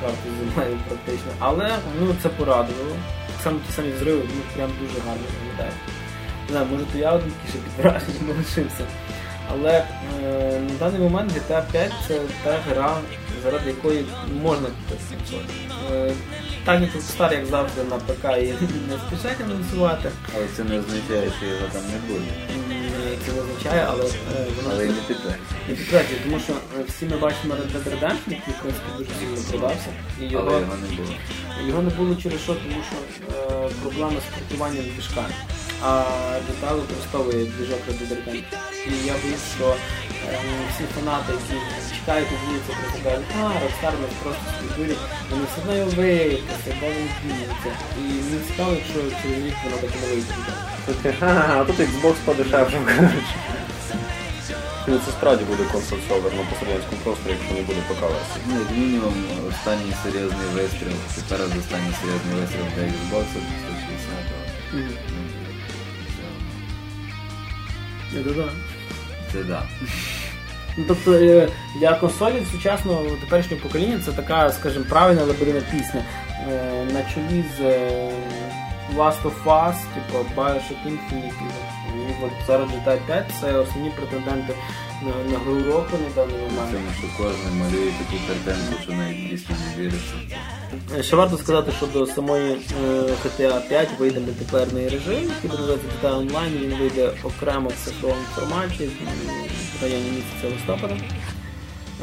карту 0.00 0.28
землею 0.38 0.78
практично. 0.88 1.30
Але 1.38 1.78
ну, 2.00 2.14
це 2.22 2.28
порадувало. 2.28 2.96
Само 3.44 3.58
ті 3.66 3.72
самі 3.72 3.92
взриви, 3.92 4.22
ну 4.34 4.42
прям 4.54 4.70
дуже 4.80 4.98
гарно 5.06 5.26
виглядають. 5.32 6.05
Не 6.46 6.52
знаю, 6.52 6.66
може 6.70 6.84
то 6.92 6.98
я 6.98 7.12
один 7.12 7.32
тільки 7.46 7.58
під 7.58 7.84
враженням 7.84 8.36
лишився. 8.38 8.84
Але 9.52 9.84
е, 10.24 10.60
на 10.60 10.74
даний 10.78 11.00
момент 11.00 11.32
GTA 11.32 11.62
5 11.72 11.92
це 12.08 12.20
та 12.44 12.58
гра, 12.70 12.96
заради 13.44 13.70
якої 13.70 14.04
можна 14.42 14.66
купити. 14.68 15.36
Е, 15.92 16.12
так 16.64 16.80
як 16.80 16.90
Rockstar, 16.94 17.32
як 17.32 17.46
завжди, 17.46 17.82
на 17.90 17.96
ПК 17.96 18.24
і 18.24 18.46
не 18.90 18.96
спішать 19.06 19.40
анонсувати. 19.44 20.10
Але 20.36 20.44
це 20.56 20.64
не 20.64 20.78
означає, 20.78 21.32
що 21.38 21.46
його 21.46 21.66
там 21.72 21.82
не 21.82 21.98
буде. 22.14 22.30
Це 23.26 23.32
не 23.32 23.40
означає, 23.40 23.86
але 23.90 24.04
е, 24.04 24.08
воно 24.56 24.68
Але 24.74 24.84
не 24.86 24.92
підтверджує. 24.92 25.36
не 25.68 25.74
підтверджує, 25.74 26.20
тому 26.24 26.40
що 26.40 26.52
е, 26.52 26.84
всі 26.88 27.06
ми 27.06 27.16
бачимо 27.16 27.54
Red 27.54 27.72
Dead 27.72 27.84
Redemption, 27.94 28.30
який 28.30 28.54
в 28.54 28.60
принципі 28.62 28.86
дуже 28.98 29.10
сильно 29.10 29.50
продався. 29.50 29.88
І 30.20 30.24
Але 30.24 30.32
його, 30.32 30.50
його 30.60 30.76
не 30.76 30.96
було. 30.96 31.08
його 31.66 31.82
не 31.82 31.90
було 31.90 32.14
через 32.22 32.40
що, 32.40 32.54
тому 32.54 32.80
що 32.88 32.96
е, 33.34 33.68
проблема 33.82 34.12
з 34.20 34.34
портуванням 34.38 34.84
движка. 34.94 35.24
А 35.82 36.04
GTA 36.46 36.74
використовує 36.74 37.44
движок 37.44 37.78
Red 37.88 37.98
Dead 37.98 38.10
Redemption. 38.12 38.42
І 38.88 39.06
я 39.06 39.14
боюсь, 39.22 39.46
що 39.56 39.66
е, 39.68 40.38
всі 40.74 40.84
фанати, 40.94 41.32
які 41.32 41.56
чекають 41.98 42.28
у 42.34 42.46
вулиці, 42.46 42.70
просто 42.80 42.98
кажуть, 43.04 43.26
а, 43.38 43.44
Rockstar 43.62 43.94
нас 44.02 44.14
просто 44.22 44.42
співдурять, 44.56 44.98
вони 45.30 45.42
все 45.44 45.60
одно 45.60 45.74
його 45.76 45.90
випустять, 45.90 46.78
де 46.80 46.88
він 46.96 47.08
діється. 47.22 47.70
І 47.98 48.02
мені 48.02 48.40
цікаво, 48.48 48.72
якщо 48.78 48.94
через 49.22 49.44
рік 49.46 49.54
воно 49.64 49.76
таки 49.76 49.96
не 50.02 50.06
вийде. 50.08 50.34
Тут, 50.86 50.96
ха-ха, 51.20 51.60
а 51.60 51.64
тут 51.64 51.78
Xbox 51.80 52.14
подешевшав, 52.24 52.82
коротше. 52.84 53.34
Ну, 54.88 54.98
це 55.04 55.10
справді 55.10 55.44
буде 55.44 55.64
консоль 55.72 56.02
сервер 56.08 56.32
на 56.34 56.42
пострадянському 56.50 57.00
просторі, 57.04 57.32
якщо 57.36 57.54
не 57.54 57.62
буде 57.68 57.80
ПК 57.88 58.00
версії. 58.02 58.40
Ну, 58.48 58.54
як 58.64 58.70
мінімум, 58.70 59.14
останній 59.50 59.94
серйозний 60.02 60.48
вистріл, 60.54 60.96
це 61.14 61.20
перед 61.30 61.50
останній 61.60 61.94
серйозний 62.00 62.34
вистріл 62.40 62.66
для 62.74 62.82
Xbox 62.94 63.26
360. 63.32 64.36
Я 64.72 64.80
додам. 64.88 65.15
Це 69.32 69.42
да. 69.44 69.62
Ну, 70.76 70.84
тобто 70.88 71.12
е, 71.12 71.48
для 71.80 71.94
консолі 71.94 72.42
сучасного 72.52 73.04
теперішнього 73.04 73.62
покоління 73.62 74.00
це 74.04 74.12
така, 74.12 74.50
скажімо, 74.52 74.84
правильна 74.88 75.22
лебедина 75.22 75.60
пісня. 75.70 76.02
Е, 76.48 76.84
На 76.92 77.02
чолі 77.02 77.44
з 77.58 77.60
е, 77.60 78.10
Last 78.96 79.22
of 79.22 79.44
Us, 79.44 79.74
типу 79.94 80.18
Bioshock 80.36 80.86
Infinite. 80.86 81.42
І 81.96 82.24
от 82.24 82.30
зараз 82.46 82.68
GTA 82.70 82.98
5 83.06 83.24
це 83.40 83.52
основні 83.52 83.90
претенденти 83.90 84.54
на, 85.02 85.32
на 85.32 85.38
гру 85.38 85.72
року 85.72 85.96
на 86.08 86.22
даний 86.22 86.36
момент. 86.40 86.70
Тому 86.72 86.90
що 86.98 87.06
кожен 87.16 87.58
малює 87.58 87.90
таку 87.98 88.16
картинку, 88.28 88.82
що 88.82 88.92
навіть 88.92 89.30
дійсно 89.30 89.56
не 89.66 89.82
віриться. 89.82 90.14
Е, 90.98 91.02
Ще 91.02 91.16
варто 91.16 91.36
сказати, 91.38 91.72
що 91.76 91.86
до 91.86 92.06
самої 92.06 92.52
е, 92.52 93.00
GTA 93.24 93.68
5 93.68 93.88
вийде 93.98 94.20
мультиплеєрний 94.20 94.88
режим, 94.88 95.22
який 95.34 95.50
буде 95.50 95.62
називатися 95.62 95.88
GTA 96.02 96.14
Online, 96.16 96.58
він 96.60 96.78
вийде 96.78 97.12
окремо 97.24 97.68
в 97.68 97.84
цифровому 97.84 98.22
форматі 98.34 98.88
в 99.80 99.82
районі 99.82 100.10
місяця 100.10 100.54
листопада. 100.54 100.94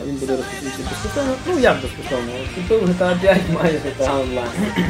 А 0.02 0.06
Він 0.06 0.16
буде 0.16 0.36
розповсюджений 0.38 0.88
безкоштовно. 0.90 1.34
Ну 1.48 1.60
як 1.60 1.78
безкоштовно? 1.82 2.32
Купив 2.56 2.90
GTA 2.90 3.22
5, 3.22 3.42
має 3.54 3.74
GTA 3.74 4.24
Online. 4.24 4.86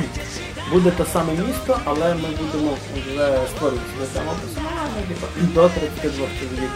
Буде 0.71 0.91
те 0.91 1.05
саме 1.13 1.33
місто, 1.33 1.79
але 1.85 2.15
ми 2.15 2.29
будемо 2.41 2.77
вже 2.95 3.37
створювати 3.55 3.87
себе 3.93 4.05
самого 4.13 4.35
персонажа, 4.41 5.07
типу, 5.07 5.53
до 5.53 5.69
32 5.69 6.27
чоловік 6.39 6.71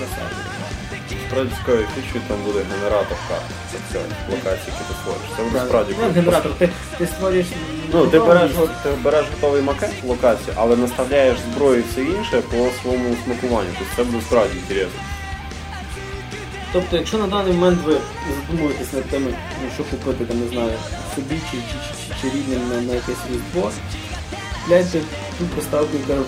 на 0.00 0.06
сервері. 0.14 0.48
Справді 1.28 1.84
фічою 1.94 2.24
там 2.28 2.36
буде 2.46 2.60
генератор 2.72 3.18
карт. 3.28 3.42
Це 3.72 3.78
все, 3.88 3.98
локації, 4.30 4.66
які 4.66 4.84
ти 4.88 4.94
створиш. 5.00 5.22
Це 5.36 5.42
буде 5.42 5.60
справді 5.66 5.94
Ну, 6.02 6.12
генератор, 6.14 6.52
ти, 6.58 6.68
ти 6.98 7.06
створюєш. 7.06 7.46
Ну, 7.92 8.06
ти 8.06 8.18
береш, 8.18 8.50
ти 8.82 8.88
береш 9.02 9.24
готовий 9.34 9.62
макет 9.62 9.90
локації, 10.04 10.52
але 10.56 10.76
наставляєш 10.76 11.38
зброю 11.38 11.78
і 11.80 11.84
все 11.90 12.00
інше 12.00 12.40
по 12.50 12.56
своєму 12.82 13.16
смакуванню. 13.24 13.70
Тобто 13.78 13.92
це 13.96 14.04
буде 14.04 14.24
справді 14.26 14.58
інтересно. 14.58 15.00
Тобто, 16.72 16.96
якщо 16.96 17.18
на 17.18 17.26
даний 17.26 17.52
момент 17.52 17.78
ви 17.84 17.96
задумуєтесь 18.40 18.92
над 18.92 19.04
тим, 19.04 19.26
що 19.74 19.84
купити, 19.84 20.24
там, 20.24 20.40
не 20.40 20.48
знаю, 20.48 20.72
собі 21.14 21.40
чи, 21.50 21.56
чи, 21.56 21.76
чи, 21.84 22.14
чи, 22.14 22.20
чи 22.22 22.36
рідним 22.36 22.68
на, 22.68 22.80
на 22.80 22.94
якесь 22.94 23.24
різдво, 23.30 23.70
гляньте 24.66 24.98
ту 25.38 25.44
поставку, 25.44 25.96
яка 26.08 26.20
в 26.20 26.24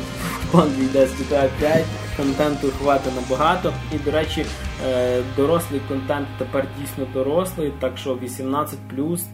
банді 0.53 0.83
йде 0.83 1.07
з 1.07 1.11
GTA 1.11 1.49
5, 1.59 1.85
контенту 2.21 2.69
хватить 2.79 3.13
набагато. 3.15 3.73
І, 3.95 3.99
до 3.99 4.11
речі, 4.11 4.47
е, 4.87 5.23
дорослий 5.37 5.81
контент 5.89 6.29
тепер 6.39 6.67
дійсно 6.81 7.07
дорослий, 7.15 7.73
так 7.81 7.99
що 7.99 8.15
18 8.23 8.79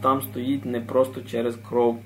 там 0.01 0.21
стоїть 0.21 0.65
не 0.65 0.79
просто 0.79 1.21
через 1.21 1.55
кров. 1.69 1.97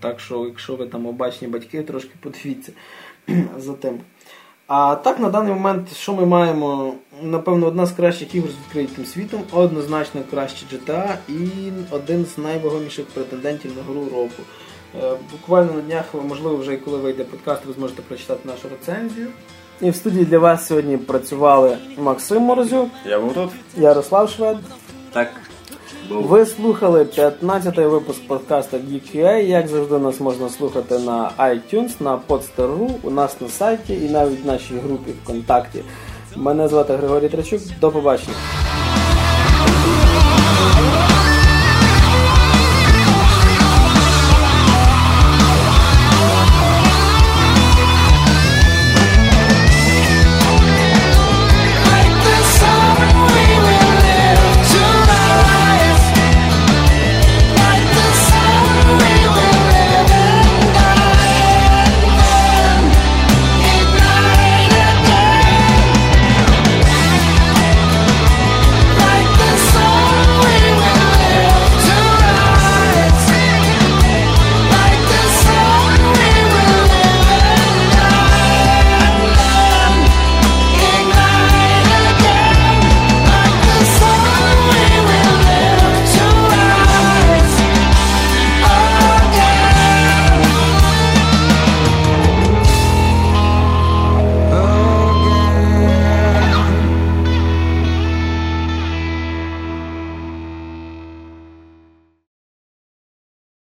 Так, 0.00 0.20
що, 0.20 0.44
якщо 0.44 0.76
ви 0.76 0.86
там 0.86 1.06
обачні 1.06 1.48
батьки, 1.48 1.82
трошки 1.82 2.10
подивіться 2.20 2.72
за 3.58 3.72
тим. 3.72 4.00
А 4.66 4.94
так, 4.94 5.20
на 5.20 5.28
даний 5.28 5.52
момент, 5.52 5.96
що 5.96 6.14
ми 6.14 6.26
маємо? 6.26 6.94
Напевно, 7.22 7.66
одна 7.66 7.86
з 7.86 7.92
кращих 7.92 8.34
ігор 8.34 8.50
з 8.50 8.54
відкритим 8.54 9.04
світом, 9.04 9.42
однозначно 9.52 10.20
краще 10.30 10.66
GTA 10.66 11.16
і 11.28 11.72
один 11.90 12.24
з 12.24 12.38
найвагоміших 12.38 13.06
претендентів 13.06 13.72
на 13.76 13.82
гру 13.82 14.04
року. 14.04 14.42
Е, 15.02 15.16
Буквально 15.32 15.72
на 15.72 15.80
днях, 15.80 16.04
можливо, 16.28 16.56
вже 16.56 16.76
коли 16.76 16.98
вийде 16.98 17.24
подкаст, 17.24 17.64
ви 17.64 17.72
зможете 17.72 18.02
прочитати 18.02 18.48
нашу 18.48 18.68
рецензію. 18.68 19.28
І 19.80 19.90
в 19.90 19.96
студії 19.96 20.24
для 20.24 20.38
вас 20.38 20.66
сьогодні 20.66 20.96
працювали 20.96 21.78
Максим 21.98 22.42
Морозюк, 22.42 22.88
Я 23.06 23.20
був 23.20 23.34
тут. 23.34 23.50
Ярослав 23.76 24.30
Швед. 24.30 24.56
Так. 25.12 25.28
Був. 26.08 26.22
Ви 26.22 26.46
слухали 26.46 27.02
15-й 27.04 27.86
випуск 27.86 28.26
подкасту 28.26 28.76
GQA. 28.76 29.36
Як 29.36 29.68
завжди, 29.68 29.98
нас 29.98 30.20
можна 30.20 30.48
слухати 30.48 30.98
на 30.98 31.30
iTunes, 31.38 31.90
на 32.00 32.20
Podster.ru, 32.28 32.90
у 33.02 33.10
нас 33.10 33.40
на 33.40 33.48
сайті 33.48 33.94
і 33.94 34.10
навіть 34.10 34.44
в 34.44 34.46
нашій 34.46 34.74
групі 34.74 35.12
ВКонтакті. 35.22 35.82
Мене 36.36 36.68
звати 36.68 36.96
Григорій 36.96 37.28
Трачук. 37.28 37.60
До 37.80 37.90
побачення. 37.90 38.34